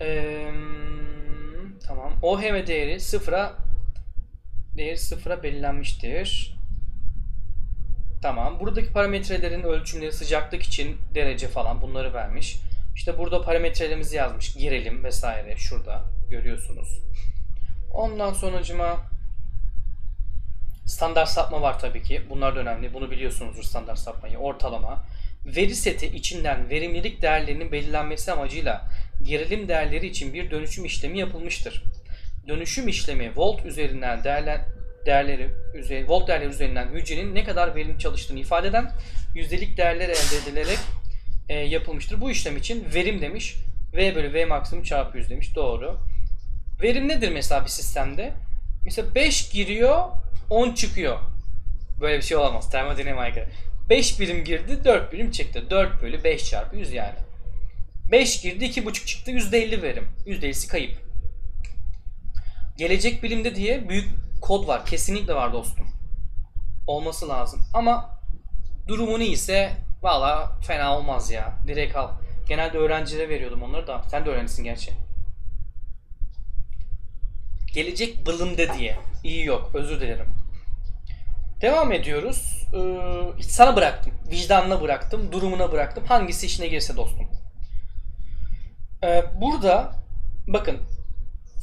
Ee, 0.00 0.50
tamam. 1.86 2.12
OHM 2.22 2.66
değeri 2.66 3.00
sıfıra 3.00 3.52
değeri 4.76 4.98
sıfıra 4.98 5.42
belirlenmiştir. 5.42 6.55
Tamam. 8.26 8.60
Buradaki 8.60 8.92
parametrelerin 8.92 9.62
ölçümleri 9.62 10.12
sıcaklık 10.12 10.62
için 10.62 10.96
derece 11.14 11.48
falan 11.48 11.82
bunları 11.82 12.14
vermiş. 12.14 12.56
İşte 12.94 13.18
burada 13.18 13.42
parametrelerimizi 13.42 14.16
yazmış. 14.16 14.54
Girelim 14.54 15.04
vesaire. 15.04 15.56
Şurada 15.56 16.04
görüyorsunuz. 16.30 17.00
Ondan 17.92 18.32
sonucuma 18.32 18.96
standart 20.84 21.28
sapma 21.28 21.62
var 21.62 21.78
tabii 21.78 22.02
ki. 22.02 22.22
Bunlar 22.30 22.56
da 22.56 22.60
önemli. 22.60 22.94
Bunu 22.94 23.10
biliyorsunuzdur 23.10 23.62
standart 23.62 23.98
sapmayı. 23.98 24.38
Ortalama. 24.38 25.04
Veri 25.44 25.74
seti 25.74 26.06
içinden 26.06 26.70
verimlilik 26.70 27.22
değerlerinin 27.22 27.72
belirlenmesi 27.72 28.32
amacıyla 28.32 28.88
gerilim 29.22 29.68
değerleri 29.68 30.06
için 30.06 30.34
bir 30.34 30.50
dönüşüm 30.50 30.84
işlemi 30.84 31.18
yapılmıştır. 31.18 31.82
Dönüşüm 32.48 32.88
işlemi 32.88 33.32
volt 33.36 33.66
üzerinden 33.66 34.24
değerler, 34.24 34.60
değerleri 35.06 35.50
üzeri, 35.74 36.08
volt 36.08 36.28
değerleri 36.28 36.48
üzerinden 36.48 36.88
hücrenin 36.88 37.34
ne 37.34 37.44
kadar 37.44 37.74
verimli 37.74 37.98
çalıştığını 37.98 38.38
ifade 38.38 38.68
eden 38.68 38.92
yüzdelik 39.34 39.76
değerler 39.76 40.08
elde 40.08 40.36
edilerek 40.42 40.78
e, 41.48 41.54
yapılmıştır. 41.54 42.20
Bu 42.20 42.30
işlem 42.30 42.56
için 42.56 42.86
verim 42.94 43.20
demiş. 43.20 43.56
V 43.94 44.14
bölü 44.14 44.34
V 44.34 44.44
maksimum 44.44 44.84
çarpı 44.84 45.18
100 45.18 45.30
demiş. 45.30 45.54
Doğru. 45.54 45.98
Verim 46.82 47.08
nedir 47.08 47.30
mesela 47.32 47.64
bir 47.64 47.70
sistemde? 47.70 48.32
Mesela 48.84 49.14
5 49.14 49.50
giriyor 49.50 50.08
10 50.50 50.72
çıkıyor. 50.72 51.18
Böyle 52.00 52.16
bir 52.16 52.22
şey 52.22 52.36
olamaz. 52.36 52.70
Termodinamiğe 52.70 53.30
göre. 53.30 53.48
5 53.90 54.20
birim 54.20 54.44
girdi 54.44 54.84
4 54.84 55.12
birim 55.12 55.30
çıktı. 55.30 55.70
4 55.70 56.02
bölü 56.02 56.24
5 56.24 56.50
çarpı 56.50 56.76
100 56.76 56.92
yani. 56.92 57.18
5 58.12 58.42
girdi 58.42 58.64
2,5 58.64 59.06
çıktı 59.06 59.30
%50 59.30 59.82
verim. 59.82 60.04
%50'si 60.26 60.68
kayıp. 60.68 60.92
Gelecek 62.78 63.22
bilimde 63.22 63.54
diye 63.54 63.88
büyük 63.88 64.08
kod 64.40 64.68
var. 64.68 64.86
Kesinlikle 64.86 65.34
var 65.34 65.52
dostum. 65.52 65.86
Olması 66.86 67.28
lazım. 67.28 67.60
Ama 67.74 68.20
durumu 68.88 69.18
ise 69.18 69.72
valla 70.02 70.58
fena 70.62 70.96
olmaz 70.98 71.30
ya. 71.30 71.52
Direkt 71.66 71.96
al. 71.96 72.10
Genelde 72.48 72.78
öğrencilere 72.78 73.28
veriyordum 73.28 73.62
onları 73.62 73.86
da. 73.86 74.02
Sen 74.10 74.26
de 74.26 74.30
öğrencisin 74.30 74.64
gerçi. 74.64 74.92
Gelecek 77.74 78.26
bilimde 78.26 78.74
diye. 78.78 78.98
İyi 79.24 79.44
yok. 79.44 79.70
Özür 79.74 80.00
dilerim. 80.00 80.26
Devam 81.60 81.92
ediyoruz. 81.92 82.66
Ee, 82.74 83.42
sana 83.42 83.76
bıraktım. 83.76 84.12
Vicdanına 84.30 84.80
bıraktım. 84.80 85.32
Durumuna 85.32 85.72
bıraktım. 85.72 86.04
Hangisi 86.04 86.46
işine 86.46 86.68
girse 86.68 86.96
dostum. 86.96 87.26
Ee, 89.04 89.24
burada 89.40 89.92
bakın 90.46 90.80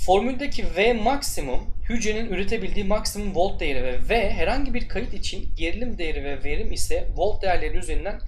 formüldeki 0.05 0.65
V 0.75 0.93
maksimum 0.93 1.59
hücrenin 1.89 2.29
üretebildiği 2.29 2.85
maksimum 2.85 3.35
volt 3.35 3.59
değeri 3.59 3.83
ve 3.83 4.09
V 4.09 4.29
herhangi 4.31 4.73
bir 4.73 4.87
kayıt 4.87 5.13
için 5.13 5.55
gerilim 5.55 5.97
değeri 5.97 6.23
ve 6.23 6.43
verim 6.43 6.71
ise 6.71 7.07
volt 7.15 7.41
değerleri 7.41 7.77
üzerinden 7.77 8.19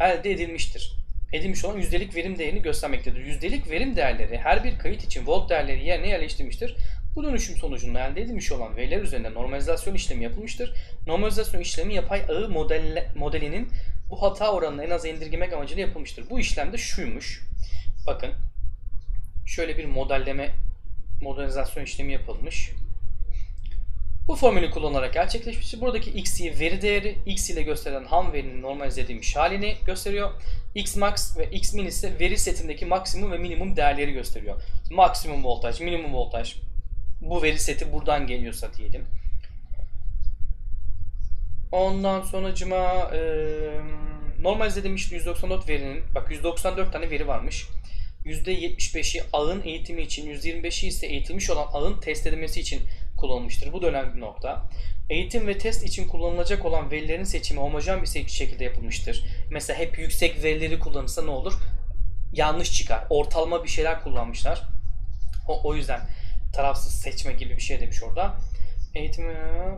elde 0.00 0.30
edilmiştir. 0.30 0.92
Edilmiş 1.32 1.64
olan 1.64 1.78
yüzdelik 1.78 2.16
verim 2.16 2.38
değerini 2.38 2.62
göstermektedir. 2.62 3.24
Yüzdelik 3.24 3.70
verim 3.70 3.96
değerleri 3.96 4.38
her 4.38 4.64
bir 4.64 4.78
kayıt 4.78 5.04
için 5.04 5.26
volt 5.26 5.50
değerleri 5.50 5.84
yerine 5.84 6.08
yerleştirmiştir. 6.08 6.76
Bu 7.14 7.24
dönüşüm 7.24 7.56
sonucunda 7.56 8.06
elde 8.06 8.22
edilmiş 8.22 8.52
olan 8.52 8.76
veriler 8.76 9.00
üzerinde 9.00 9.34
normalizasyon 9.34 9.94
işlemi 9.94 10.24
yapılmıştır. 10.24 10.74
Normalizasyon 11.06 11.60
işlemi 11.60 11.94
yapay 11.94 12.22
ağı 12.28 12.48
modelle, 12.48 13.08
modelinin 13.16 13.68
bu 14.10 14.22
hata 14.22 14.52
oranını 14.52 14.84
en 14.84 14.90
az 14.90 15.04
indirgemek 15.04 15.52
amacıyla 15.52 15.80
yapılmıştır. 15.80 16.30
Bu 16.30 16.40
işlemde 16.40 16.78
şuymuş. 16.78 17.42
Bakın 18.06 18.30
şöyle 19.46 19.78
bir 19.78 19.84
modelleme 19.84 20.50
modernizasyon 21.20 21.84
işlemi 21.84 22.12
yapılmış. 22.12 22.72
Bu 24.28 24.36
formülü 24.36 24.70
kullanarak 24.70 25.14
gerçekleşmiştir. 25.14 25.80
Buradaki 25.80 26.10
x'i 26.10 26.60
veri 26.60 26.82
değeri, 26.82 27.18
x 27.26 27.50
ile 27.50 27.62
gösterilen 27.62 28.04
ham 28.04 28.32
verinin 28.32 28.62
normalize 28.62 29.00
edilmiş 29.00 29.36
halini 29.36 29.76
gösteriyor. 29.86 30.30
x 30.74 30.96
max 30.96 31.38
ve 31.38 31.50
x 31.50 31.74
min 31.74 31.86
ise 31.86 32.18
veri 32.20 32.38
setindeki 32.38 32.86
maksimum 32.86 33.32
ve 33.32 33.38
minimum 33.38 33.76
değerleri 33.76 34.12
gösteriyor. 34.12 34.62
Maksimum 34.90 35.44
voltaj, 35.44 35.80
minimum 35.80 36.14
voltaj. 36.14 36.56
Bu 37.20 37.42
veri 37.42 37.58
seti 37.58 37.92
buradan 37.92 38.26
geliyorsa 38.26 38.74
diyelim. 38.74 39.04
Ondan 41.72 42.22
sonracıma 42.22 43.10
e, 43.14 43.20
normalize 44.40 44.80
edilmiş 44.80 45.12
194 45.12 45.68
verinin, 45.68 46.02
bak 46.14 46.30
194 46.30 46.92
tane 46.92 47.10
veri 47.10 47.26
varmış. 47.26 47.68
%75'i 48.26 49.22
ağın 49.32 49.62
eğitimi 49.64 50.02
için, 50.02 50.30
%25'i 50.30 50.88
ise 50.88 51.06
eğitilmiş 51.06 51.50
olan 51.50 51.66
ağın 51.72 52.00
test 52.00 52.26
edilmesi 52.26 52.60
için 52.60 52.80
kullanılmıştır. 53.16 53.72
Bu 53.72 53.82
da 53.82 53.86
önemli 53.86 54.14
bir 54.14 54.20
nokta. 54.20 54.64
Eğitim 55.10 55.46
ve 55.46 55.58
test 55.58 55.84
için 55.84 56.08
kullanılacak 56.08 56.64
olan 56.64 56.90
verilerin 56.90 57.24
seçimi 57.24 57.60
homojen 57.60 58.02
bir 58.02 58.28
şekilde 58.28 58.64
yapılmıştır. 58.64 59.24
Mesela 59.50 59.78
hep 59.78 59.98
yüksek 59.98 60.42
verileri 60.42 60.78
kullanırsa 60.78 61.22
ne 61.22 61.30
olur? 61.30 61.54
Yanlış 62.32 62.78
çıkar. 62.78 63.04
Ortalama 63.10 63.64
bir 63.64 63.68
şeyler 63.68 64.02
kullanmışlar. 64.02 64.62
O, 65.48 65.60
o 65.64 65.74
yüzden 65.74 66.00
tarafsız 66.52 66.94
seçme 66.94 67.32
gibi 67.32 67.56
bir 67.56 67.62
şey 67.62 67.80
demiş 67.80 68.02
orada. 68.02 68.36
Eğitimi 68.94 69.34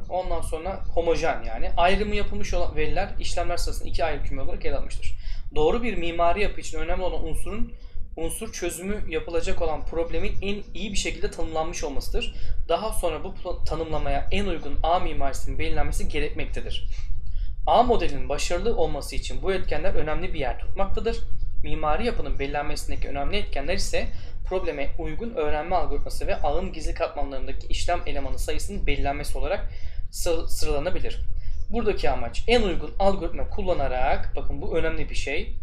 ondan 0.08 0.40
sonra 0.40 0.84
homojen 0.94 1.42
yani 1.42 1.70
ayrımı 1.76 2.14
yapılmış 2.14 2.54
olan 2.54 2.76
veriler 2.76 3.08
işlemler 3.20 3.56
sırasında 3.56 3.88
iki 3.88 4.04
ayrı 4.04 4.22
küme 4.22 4.42
olarak 4.42 4.64
ele 4.66 4.76
almıştır. 4.76 5.18
Doğru 5.54 5.82
bir 5.82 5.96
mimari 5.96 6.42
yapı 6.42 6.60
için 6.60 6.78
önemli 6.78 7.02
olan 7.02 7.24
unsurun 7.24 7.72
unsur 8.18 8.52
çözümü 8.52 9.04
yapılacak 9.08 9.62
olan 9.62 9.86
problemin 9.86 10.36
en 10.42 10.62
iyi 10.74 10.92
bir 10.92 10.98
şekilde 10.98 11.30
tanımlanmış 11.30 11.84
olmasıdır. 11.84 12.34
Daha 12.68 12.92
sonra 12.92 13.24
bu 13.24 13.34
tanımlamaya 13.64 14.26
en 14.30 14.46
uygun 14.46 14.78
A 14.82 14.98
mimarisinin 14.98 15.58
belirlenmesi 15.58 16.08
gerekmektedir. 16.08 16.88
A 17.66 17.82
modelinin 17.82 18.28
başarılı 18.28 18.76
olması 18.76 19.16
için 19.16 19.42
bu 19.42 19.52
etkenler 19.52 19.94
önemli 19.94 20.34
bir 20.34 20.38
yer 20.38 20.58
tutmaktadır. 20.58 21.18
Mimari 21.62 22.06
yapının 22.06 22.38
belirlenmesindeki 22.38 23.08
önemli 23.08 23.36
etkenler 23.36 23.74
ise 23.74 24.06
probleme 24.48 24.88
uygun 24.98 25.34
öğrenme 25.34 25.76
algoritması 25.76 26.26
ve 26.26 26.36
ağın 26.36 26.72
gizli 26.72 26.94
katmanlarındaki 26.94 27.66
işlem 27.66 28.00
elemanı 28.06 28.38
sayısının 28.38 28.86
belirlenmesi 28.86 29.38
olarak 29.38 29.70
sıralanabilir. 30.46 31.20
Buradaki 31.70 32.10
amaç 32.10 32.44
en 32.46 32.62
uygun 32.62 32.94
algoritma 32.98 33.50
kullanarak, 33.50 34.32
bakın 34.36 34.62
bu 34.62 34.78
önemli 34.78 35.10
bir 35.10 35.14
şey, 35.14 35.56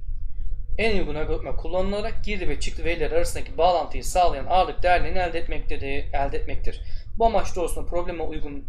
en 0.77 0.97
uygun 0.97 1.15
algoritma 1.15 1.55
kullanılarak 1.55 2.23
girdi 2.25 2.49
ve 2.49 2.59
çıktı 2.59 2.85
veriler 2.85 3.11
arasındaki 3.11 3.57
bağlantıyı 3.57 4.03
sağlayan 4.03 4.45
ağırlık 4.45 4.83
değerlerini 4.83 5.19
elde 5.19 5.39
etmektedir. 5.39 6.13
Elde 6.13 6.37
etmektir. 6.37 6.81
Bu 7.17 7.25
amaç 7.25 7.55
doğrusunda 7.55 7.89
probleme 7.89 8.23
uygun 8.23 8.65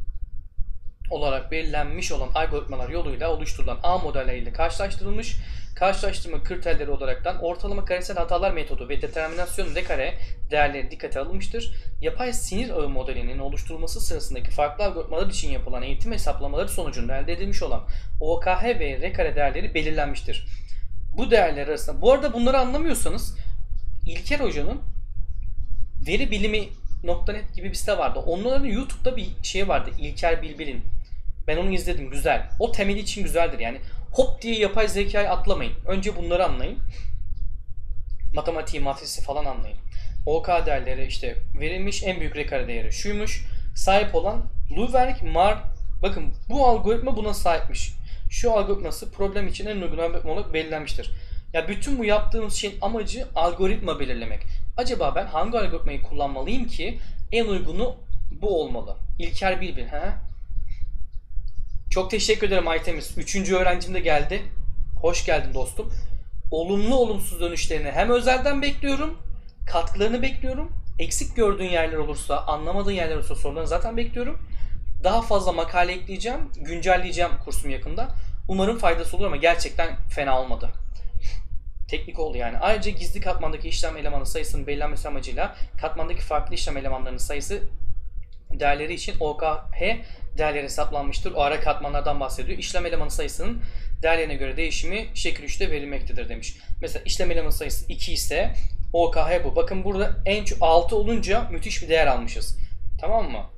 olarak 1.11 1.51
belirlenmiş 1.51 2.13
olan 2.13 2.29
algoritmalar 2.35 2.89
yoluyla 2.89 3.33
oluşturulan 3.33 3.79
A 3.83 3.99
modelleriyle 3.99 4.53
karşılaştırılmış. 4.53 5.37
Karşılaştırma 5.77 6.43
kriterleri 6.43 6.91
olaraktan 6.91 7.43
ortalama 7.43 7.85
karesel 7.85 8.17
hatalar 8.17 8.51
metodu 8.51 8.89
ve 8.89 9.03
determinasyon 9.03 9.75
de 9.75 9.85
kare 9.85 10.15
değerleri 10.51 10.91
dikkate 10.91 11.21
alınmıştır. 11.21 11.75
Yapay 12.01 12.33
sinir 12.33 12.71
ağı 12.71 12.89
modelinin 12.89 13.39
oluşturulması 13.39 14.01
sırasındaki 14.01 14.51
farklı 14.51 14.85
algoritmalar 14.85 15.27
için 15.27 15.51
yapılan 15.51 15.83
eğitim 15.83 16.13
hesaplamaları 16.13 16.69
sonucunda 16.69 17.17
elde 17.17 17.33
edilmiş 17.33 17.63
olan 17.63 17.83
OKH 18.21 18.65
ve 18.65 18.99
R 19.01 19.13
kare 19.13 19.37
değerleri 19.37 19.75
belirlenmiştir. 19.75 20.47
Bu 21.17 21.31
değerler 21.31 21.69
arasında, 21.69 22.03
bu 22.03 22.13
arada 22.13 22.33
bunları 22.33 22.59
anlamıyorsanız 22.59 23.37
İlker 24.07 24.41
Hoca'nın 24.41 24.81
veri 26.07 26.31
bilimi 26.31 26.69
.net 27.29 27.55
gibi 27.55 27.69
bir 27.69 27.75
site 27.75 27.99
vardı. 27.99 28.19
Onların 28.19 28.65
YouTube'da 28.65 29.17
bir 29.17 29.29
şey 29.43 29.69
vardı. 29.69 29.91
İlker 29.99 30.43
Bilbil'in. 30.43 30.83
Ben 31.47 31.57
onu 31.57 31.75
izledim. 31.75 32.11
Güzel. 32.11 32.51
O 32.59 32.73
temel 32.73 32.97
için 32.97 33.23
güzeldir. 33.23 33.59
Yani 33.59 33.79
hop 34.13 34.43
diye 34.43 34.59
yapay 34.59 34.89
zekayı 34.89 35.31
atlamayın. 35.31 35.73
Önce 35.87 36.17
bunları 36.17 36.45
anlayın. 36.45 36.79
Matematiği, 38.35 38.83
matrisi 38.83 39.23
falan 39.23 39.45
anlayın. 39.45 39.79
OK 40.27 40.67
değerleri 40.67 41.07
işte 41.07 41.37
verilmiş 41.61 42.03
en 42.03 42.21
büyük 42.21 42.37
rekare 42.37 42.69
değeri 42.69 42.93
şuymuş. 42.93 43.45
Sahip 43.75 44.15
olan 44.15 44.43
Luverk 44.77 45.23
Mar 45.23 45.59
bakın 46.03 46.35
bu 46.49 46.67
algoritma 46.67 47.17
buna 47.17 47.35
sahipmiş. 47.35 47.93
Şu 48.31 48.53
algoritması 48.53 49.13
problem 49.13 49.49
için 49.49 49.67
en 49.67 49.81
uygun 49.81 49.99
algoritma 49.99 50.33
olarak 50.33 50.55
belirlenmiştir. 50.55 51.11
Ya 51.53 51.69
bütün 51.69 51.99
bu 51.99 52.05
yaptığımız 52.05 52.55
şeyin 52.55 52.79
amacı 52.81 53.27
algoritma 53.35 54.01
belirlemek. 54.01 54.41
Acaba 54.77 55.15
ben 55.15 55.27
hangi 55.27 55.59
algoritmayı 55.59 56.03
kullanmalıyım 56.03 56.67
ki 56.67 56.99
en 57.33 57.47
uygunu 57.47 57.97
bu 58.31 58.63
olmalı. 58.63 58.97
İlker 59.19 59.61
Bilbil. 59.61 59.87
He? 59.87 60.03
Çok 61.91 62.11
teşekkür 62.11 62.47
ederim 62.47 62.69
Aytemiz. 62.69 63.19
Üçüncü 63.19 63.57
öğrencim 63.57 63.95
de 63.95 64.01
geldi. 64.01 64.43
Hoş 65.01 65.27
geldin 65.27 65.55
dostum. 65.55 65.93
Olumlu 66.51 66.97
olumsuz 66.97 67.41
dönüşlerini 67.41 67.91
hem 67.91 68.11
özelden 68.11 68.63
bekliyorum. 68.63 69.19
Katkılarını 69.67 70.23
bekliyorum. 70.23 70.73
Eksik 70.99 71.37
gördüğün 71.37 71.69
yerler 71.69 71.97
olursa, 71.97 72.39
anlamadığın 72.39 72.93
yerler 72.93 73.17
olursa 73.17 73.35
sorularını 73.35 73.69
zaten 73.69 73.97
bekliyorum. 73.97 74.39
Daha 75.07 75.23
fazla 75.23 75.53
makale 75.53 75.93
ekleyeceğim. 75.93 76.39
Güncelleyeceğim 76.57 77.31
kursum 77.45 77.71
yakında. 77.71 78.09
Umarım 78.49 78.79
faydası 78.79 79.17
olur 79.17 79.27
ama 79.27 79.37
gerçekten 79.37 79.97
fena 80.11 80.41
olmadı 80.41 80.71
teknik 81.89 82.19
oldu 82.19 82.37
yani. 82.37 82.59
Ayrıca 82.59 82.91
gizli 82.91 83.21
katmandaki 83.21 83.69
işlem 83.69 83.97
elemanı 83.97 84.27
sayısının 84.27 84.67
belirlenmesi 84.67 85.09
amacıyla 85.09 85.57
katmandaki 85.81 86.21
farklı 86.21 86.55
işlem 86.55 86.77
elemanlarının 86.77 87.19
sayısı 87.19 87.63
değerleri 88.51 88.95
için 88.95 89.15
OKH 89.21 89.83
değerleri 90.39 90.63
hesaplanmıştır. 90.63 91.33
O 91.33 91.41
ara 91.41 91.61
katmanlardan 91.61 92.21
bahsediyor. 92.21 92.59
İşlem 92.59 92.87
elemanı 92.87 93.11
sayısının 93.11 93.63
değerlerine 94.03 94.35
göre 94.35 94.57
değişimi 94.57 95.07
şekil 95.15 95.45
3'te 95.45 95.71
verilmektedir 95.71 96.29
demiş. 96.29 96.57
Mesela 96.81 97.03
işlem 97.05 97.31
elemanı 97.31 97.53
sayısı 97.53 97.93
2 97.93 98.13
ise 98.13 98.55
OKH 98.93 99.45
bu. 99.45 99.57
Bakın 99.57 99.85
burada 99.85 100.17
en 100.27 100.45
çok 100.45 100.59
6 100.61 100.97
olunca 100.97 101.49
müthiş 101.51 101.83
bir 101.83 101.89
değer 101.89 102.07
almışız. 102.07 102.59
Tamam 103.01 103.31
mı? 103.31 103.56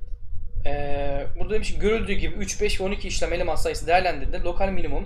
Ee, 0.66 1.26
burada 1.38 1.54
demiş 1.54 1.78
görüldüğü 1.78 2.12
gibi 2.12 2.34
3, 2.34 2.61
5 2.61 2.80
ve 2.80 2.84
12 2.84 3.09
işlem 3.09 3.32
eleman 3.32 3.56
sayısı 3.56 3.86
değerlendirildiğinde 3.86 4.44
lokal 4.44 4.68
minimum 4.68 5.04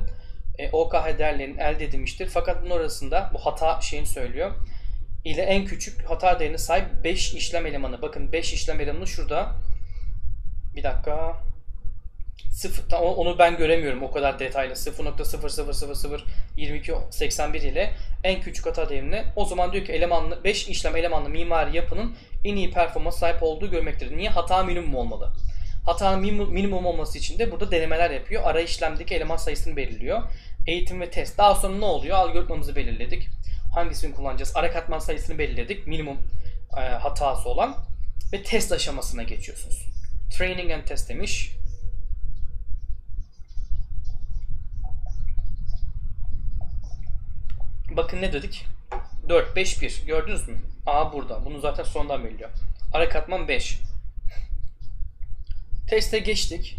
e, 0.59 0.71
OKH 0.71 1.19
değerlerinin 1.19 1.59
elde 1.59 1.85
edilmiştir. 1.85 2.29
Fakat 2.33 2.65
bunun 2.65 2.77
arasında 2.77 3.31
bu 3.35 3.39
hata 3.39 3.81
şeyini 3.81 4.07
söylüyor. 4.07 4.53
ile 5.25 5.43
en 5.43 5.65
küçük 5.65 6.11
hata 6.11 6.41
değerine 6.41 6.59
sahip 6.59 7.05
5 7.05 7.35
işlem 7.35 7.67
elemanı. 7.67 8.03
Bakın 8.03 8.33
5 8.33 8.53
işlem 8.53 8.81
elemanı 8.81 9.07
şurada. 9.07 9.53
Bir 10.77 10.83
dakika. 10.83 11.37
Sıfır, 12.51 12.97
onu 12.97 13.39
ben 13.39 13.57
göremiyorum 13.57 14.03
o 14.03 14.11
kadar 14.11 14.39
detaylı. 14.39 14.77
0.0002281 16.59 17.57
ile 17.57 17.93
en 18.25 18.41
küçük 18.41 18.67
hata 18.67 18.89
değerine. 18.89 19.25
O 19.37 19.45
zaman 19.45 19.73
diyor 19.73 19.85
ki 19.85 19.93
elemanlı 19.93 20.45
5 20.45 20.69
işlem 20.69 20.97
elemanlı 20.97 21.29
mimari 21.29 21.77
yapının 21.77 22.17
en 22.45 22.57
iyi 22.57 22.71
performans 22.71 23.19
sahip 23.19 23.43
olduğu 23.43 23.71
görmektedir. 23.71 24.17
Niye? 24.17 24.29
Hata 24.29 24.63
minimum 24.63 24.95
olmalı. 24.95 25.33
Hatanın 25.85 26.51
minimum 26.51 26.87
olması 26.87 27.19
için 27.19 27.39
de 27.39 27.51
burada 27.51 27.71
denemeler 27.71 28.11
yapıyor. 28.11 28.43
Ara 28.45 28.61
işlemdeki 28.61 29.15
eleman 29.15 29.37
sayısını 29.37 29.77
belirliyor. 29.77 30.23
Eğitim 30.67 31.01
ve 31.01 31.11
test. 31.11 31.39
Daha 31.39 31.55
sonra 31.55 31.79
ne 31.79 31.85
oluyor? 31.85 32.17
Algoritmamızı 32.17 32.77
belirledik. 32.77 33.29
Hangisini 33.75 34.15
kullanacağız? 34.15 34.53
Ara 34.55 34.73
katman 34.73 34.99
sayısını 34.99 35.39
belirledik. 35.39 35.87
Minimum 35.87 36.19
e, 36.77 36.81
hatası 36.81 37.49
olan. 37.49 37.77
Ve 38.33 38.43
test 38.43 38.73
aşamasına 38.73 39.23
geçiyorsunuz. 39.23 39.87
Training 40.39 40.73
and 40.73 40.85
test 40.85 41.09
demiş. 41.09 41.51
Bakın 47.97 48.23
ne 48.23 48.33
dedik? 48.33 48.67
4, 49.29 49.57
5, 49.57 49.83
1. 49.83 50.03
Gördünüz 50.07 50.49
mü? 50.49 50.59
A 50.87 51.13
burada. 51.13 51.45
Bunu 51.45 51.61
zaten 51.61 51.85
sondan 51.85 52.25
belirliyor. 52.25 52.51
Ara 52.93 53.09
katman 53.09 53.49
5. 53.49 53.79
Teste 55.89 56.19
geçtik. 56.19 56.79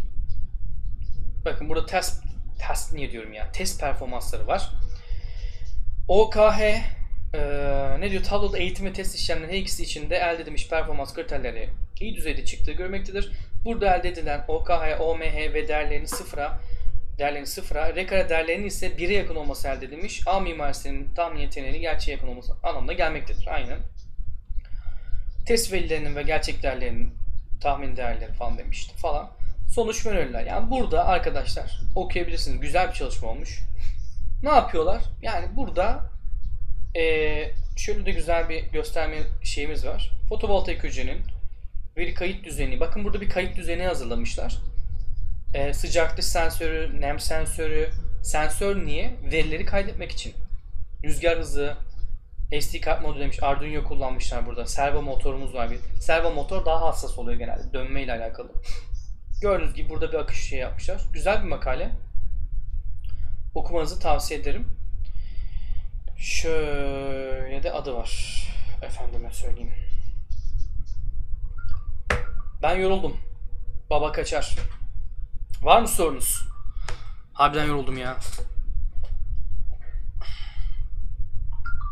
Bakın 1.45 1.70
burada 1.70 1.86
test 1.86 2.24
test 2.68 2.93
niye 2.93 3.11
diyorum 3.11 3.34
ya? 3.34 3.51
Test 3.51 3.80
performansları 3.80 4.47
var. 4.47 4.70
OKH 6.07 6.61
e, 6.61 7.39
ne 7.99 8.11
diyor? 8.11 8.24
Tabloda 8.24 8.57
eğitim 8.57 8.86
ve 8.86 8.93
test 8.93 9.16
işlemlerinin 9.16 9.53
her 9.53 9.57
ikisi 9.57 9.84
için 9.84 10.09
de 10.09 10.16
elde 10.16 10.41
edilmiş 10.41 10.70
performans 10.70 11.14
kriterleri 11.14 11.70
iyi 11.99 12.16
düzeyde 12.16 12.45
çıktığı 12.45 12.72
görmektedir. 12.72 13.32
Burada 13.66 13.95
elde 13.95 14.09
edilen 14.09 14.45
OKH, 14.47 15.01
OMH 15.01 15.36
ve 15.53 15.68
değerlerinin 15.68 16.05
sıfıra 16.05 16.59
değerlerinin 17.18 17.45
sıfıra, 17.45 17.95
rekare 17.95 18.30
değerlerinin 18.30 18.68
ise 18.68 18.88
1'e 18.88 19.14
yakın 19.14 19.36
olması 19.36 19.68
elde 19.68 19.86
edilmiş. 19.86 20.28
A 20.28 20.39
mimarisinin 20.39 21.14
tahmin 21.14 21.39
yeteneğinin 21.39 21.82
gerçeğe 21.82 22.11
yakın 22.11 22.28
olması 22.28 22.53
anlamına 22.64 22.93
gelmektedir. 22.93 23.47
Aynen. 23.47 23.80
Test 25.45 25.74
verilerinin 25.74 26.16
ve 26.16 26.24
gerçek 26.24 26.64
değerlerinin 26.64 27.14
tahmin 27.61 27.97
değerleri 27.97 28.34
falan 28.34 28.57
demişti 28.57 28.97
falan. 28.97 29.32
Sonuç 29.70 30.05
öneriler. 30.05 30.45
Yani 30.45 30.72
burada 30.72 31.05
arkadaşlar 31.05 31.80
okuyabilirsiniz. 31.95 32.59
Güzel 32.59 32.89
bir 32.89 32.93
çalışma 32.93 33.28
olmuş. 33.28 33.59
Ne 34.43 34.49
yapıyorlar? 34.49 35.01
Yani 35.22 35.45
burada 35.55 36.14
ee, 36.95 37.51
şöyle 37.78 38.05
de 38.05 38.11
güzel 38.11 38.49
bir 38.49 38.64
gösterme 38.64 39.18
şeyimiz 39.43 39.86
var. 39.86 40.11
Fotovoltaik 40.30 40.84
hücrenin 40.84 41.22
veri 41.97 42.14
kayıt 42.14 42.45
düzeni. 42.45 42.80
Bakın 42.80 43.03
burada 43.03 43.22
bir 43.22 43.30
kayıt 43.30 43.55
düzeni 43.55 43.84
hazırlamışlar. 43.84 44.57
E, 45.54 45.74
sıcaklık 45.74 46.24
sensörü, 46.24 47.01
nem 47.01 47.20
sensörü. 47.20 47.89
Sensör 48.24 48.86
niye? 48.86 49.18
Verileri 49.32 49.66
kaydetmek 49.66 50.12
için. 50.12 50.34
Rüzgar 51.04 51.39
hızı, 51.39 51.78
SD 52.62 52.82
kart 52.82 53.01
modu 53.01 53.20
demiş. 53.20 53.43
Arduino 53.43 53.84
kullanmışlar 53.84 54.45
burada. 54.45 54.66
Servo 54.66 55.01
motorumuz 55.01 55.54
var. 55.54 55.72
Bir. 55.72 55.80
Servo 56.01 56.32
motor 56.32 56.66
daha 56.66 56.82
hassas 56.82 57.18
oluyor 57.18 57.39
genelde. 57.39 57.74
Dönme 57.74 58.04
ile 58.04 58.14
alakalı. 58.14 58.51
Gördüğünüz 59.42 59.74
gibi 59.74 59.89
burada 59.89 60.12
bir 60.12 60.17
akış 60.17 60.50
şey 60.50 60.59
yapmışlar. 60.59 61.01
Güzel 61.13 61.43
bir 61.43 61.47
makale. 61.47 61.92
Okumanızı 63.55 64.00
tavsiye 64.00 64.39
ederim. 64.39 64.67
Şöyle 66.17 67.63
de 67.63 67.71
adı 67.71 67.93
var. 67.93 68.43
Efendime 68.82 69.32
söyleyeyim. 69.34 69.74
Ben 72.62 72.75
yoruldum. 72.75 73.17
Baba 73.89 74.12
kaçar. 74.12 74.55
Var 75.63 75.81
mı 75.81 75.87
sorunuz? 75.87 76.43
Harbiden 77.33 77.65
yoruldum 77.65 77.97
ya. 77.97 78.17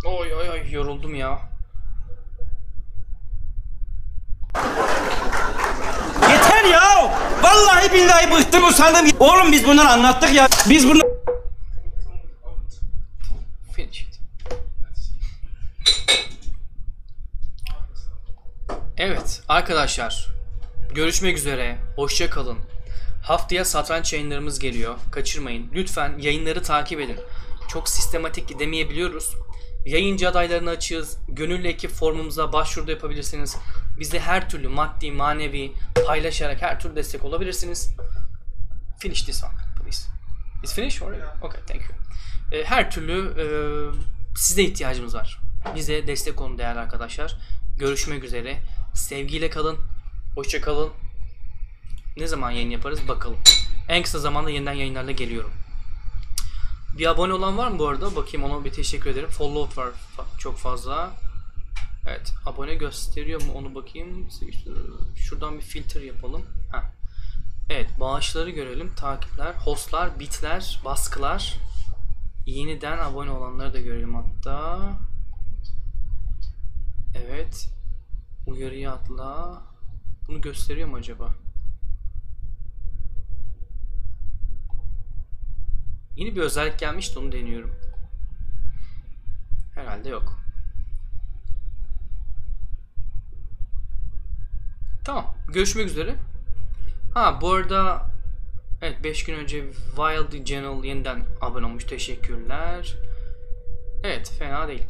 Oy 0.05 0.33
oy 0.33 0.49
oy 0.49 0.71
yoruldum 0.71 1.15
ya. 1.15 1.39
Yeter 6.29 6.63
ya! 6.63 7.11
Vallahi 7.43 7.93
billahi 7.93 8.31
bıktım 8.31 8.63
usandım. 8.63 9.17
Oğlum 9.19 9.51
biz 9.51 9.67
bunları 9.67 9.89
anlattık 9.89 10.33
ya. 10.33 10.47
Biz 10.69 10.87
bunu... 10.87 11.01
Evet 18.97 19.41
arkadaşlar. 19.47 20.27
Görüşmek 20.95 21.37
üzere. 21.37 21.77
Hoşça 21.95 22.29
kalın. 22.29 22.57
Haftaya 23.21 23.65
satranç 23.65 24.13
yayınlarımız 24.13 24.59
geliyor. 24.59 24.95
Kaçırmayın. 25.11 25.71
Lütfen 25.73 26.17
yayınları 26.17 26.63
takip 26.63 26.99
edin. 26.99 27.17
Çok 27.69 27.89
sistematik 27.89 28.47
gidemeyebiliyoruz. 28.47 29.35
Yayıncı 29.85 30.29
adaylarını 30.29 30.69
açığız. 30.69 31.17
Gönüllü 31.27 31.67
ekip 31.67 31.91
formumuza 31.91 32.53
başvuruda 32.53 32.91
yapabilirsiniz. 32.91 33.57
Bize 33.99 34.19
her 34.19 34.49
türlü 34.49 34.67
maddi, 34.67 35.11
manevi 35.11 35.71
paylaşarak 36.07 36.61
her 36.61 36.79
türlü 36.79 36.95
destek 36.95 37.23
olabilirsiniz. 37.23 37.95
Finish 38.99 39.23
this 39.23 39.43
one, 39.43 39.51
please. 39.83 40.07
Is 40.63 40.73
finish 40.73 41.01
or? 41.01 41.13
Okay, 41.41 41.61
thank 41.67 41.81
you. 41.81 41.91
E, 42.59 42.63
her 42.65 42.91
türlü 42.91 43.41
e, 43.41 43.45
size 44.35 44.63
ihtiyacımız 44.63 45.15
var. 45.15 45.39
Bize 45.75 46.07
destek 46.07 46.41
olun 46.41 46.57
değerli 46.57 46.79
arkadaşlar. 46.79 47.37
Görüşmek 47.77 48.23
üzere. 48.23 48.57
Sevgiyle 48.93 49.49
kalın. 49.49 49.77
Hoşça 50.35 50.61
kalın. 50.61 50.89
Ne 52.17 52.27
zaman 52.27 52.51
yayın 52.51 52.69
yaparız 52.69 53.07
bakalım. 53.07 53.37
En 53.89 54.03
kısa 54.03 54.19
zamanda 54.19 54.49
yeniden 54.49 54.73
yayınlarla 54.73 55.11
geliyorum. 55.11 55.51
Bir 56.97 57.05
abone 57.05 57.33
olan 57.33 57.57
var 57.57 57.71
mı 57.71 57.79
bu 57.79 57.87
arada? 57.87 58.15
Bakayım 58.15 58.51
ona 58.51 58.65
bir 58.65 58.71
teşekkür 58.71 59.09
ederim. 59.09 59.29
Follow 59.29 59.81
var 59.81 59.89
çok 60.39 60.57
fazla. 60.57 61.11
Evet. 62.07 62.33
Abone 62.45 62.75
gösteriyor 62.75 63.41
mu 63.41 63.53
onu 63.53 63.75
bakayım. 63.75 64.29
Şuradan 65.15 65.57
bir 65.57 65.63
filtre 65.63 66.05
yapalım. 66.05 66.41
Heh. 66.71 66.83
Evet. 67.69 67.99
Bağışları 67.99 68.49
görelim. 68.49 68.95
Takipler, 68.95 69.53
hostlar, 69.53 70.19
bitler, 70.19 70.81
baskılar. 70.85 71.57
Yeniden 72.45 72.97
abone 72.97 73.31
olanları 73.31 73.73
da 73.73 73.79
görelim 73.79 74.15
hatta. 74.15 74.79
Evet. 77.15 77.69
Uyarıyı 78.47 78.91
atla. 78.91 79.61
Bunu 80.27 80.41
gösteriyor 80.41 80.87
mu 80.87 80.95
acaba? 80.95 81.40
Yeni 86.15 86.35
bir 86.35 86.41
özellik 86.41 86.79
gelmişti 86.79 87.19
onu 87.19 87.31
deniyorum. 87.31 87.71
Herhalde 89.75 90.09
yok. 90.09 90.39
Tamam. 95.05 95.35
Görüşmek 95.53 95.87
üzere. 95.87 96.15
Ha 97.13 97.39
bu 97.41 97.53
arada 97.53 98.11
evet 98.81 99.03
5 99.03 99.23
gün 99.23 99.33
önce 99.33 99.63
Wild 99.71 100.45
Channel 100.45 100.83
yeniden 100.83 101.25
abone 101.41 101.65
olmuş. 101.65 101.83
Teşekkürler. 101.83 102.95
Evet 104.03 104.31
fena 104.39 104.67
değil. 104.67 104.83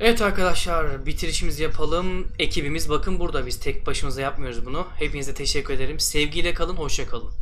Evet 0.00 0.22
arkadaşlar 0.22 1.06
bitirişimizi 1.06 1.62
yapalım. 1.62 2.28
Ekibimiz 2.38 2.88
bakın 2.90 3.18
burada 3.18 3.46
biz 3.46 3.60
tek 3.60 3.86
başımıza 3.86 4.20
yapmıyoruz 4.20 4.66
bunu. 4.66 4.86
Hepinize 4.98 5.34
teşekkür 5.34 5.74
ederim. 5.74 6.00
Sevgiyle 6.00 6.54
kalın, 6.54 6.76
hoşça 6.76 7.06
kalın. 7.06 7.32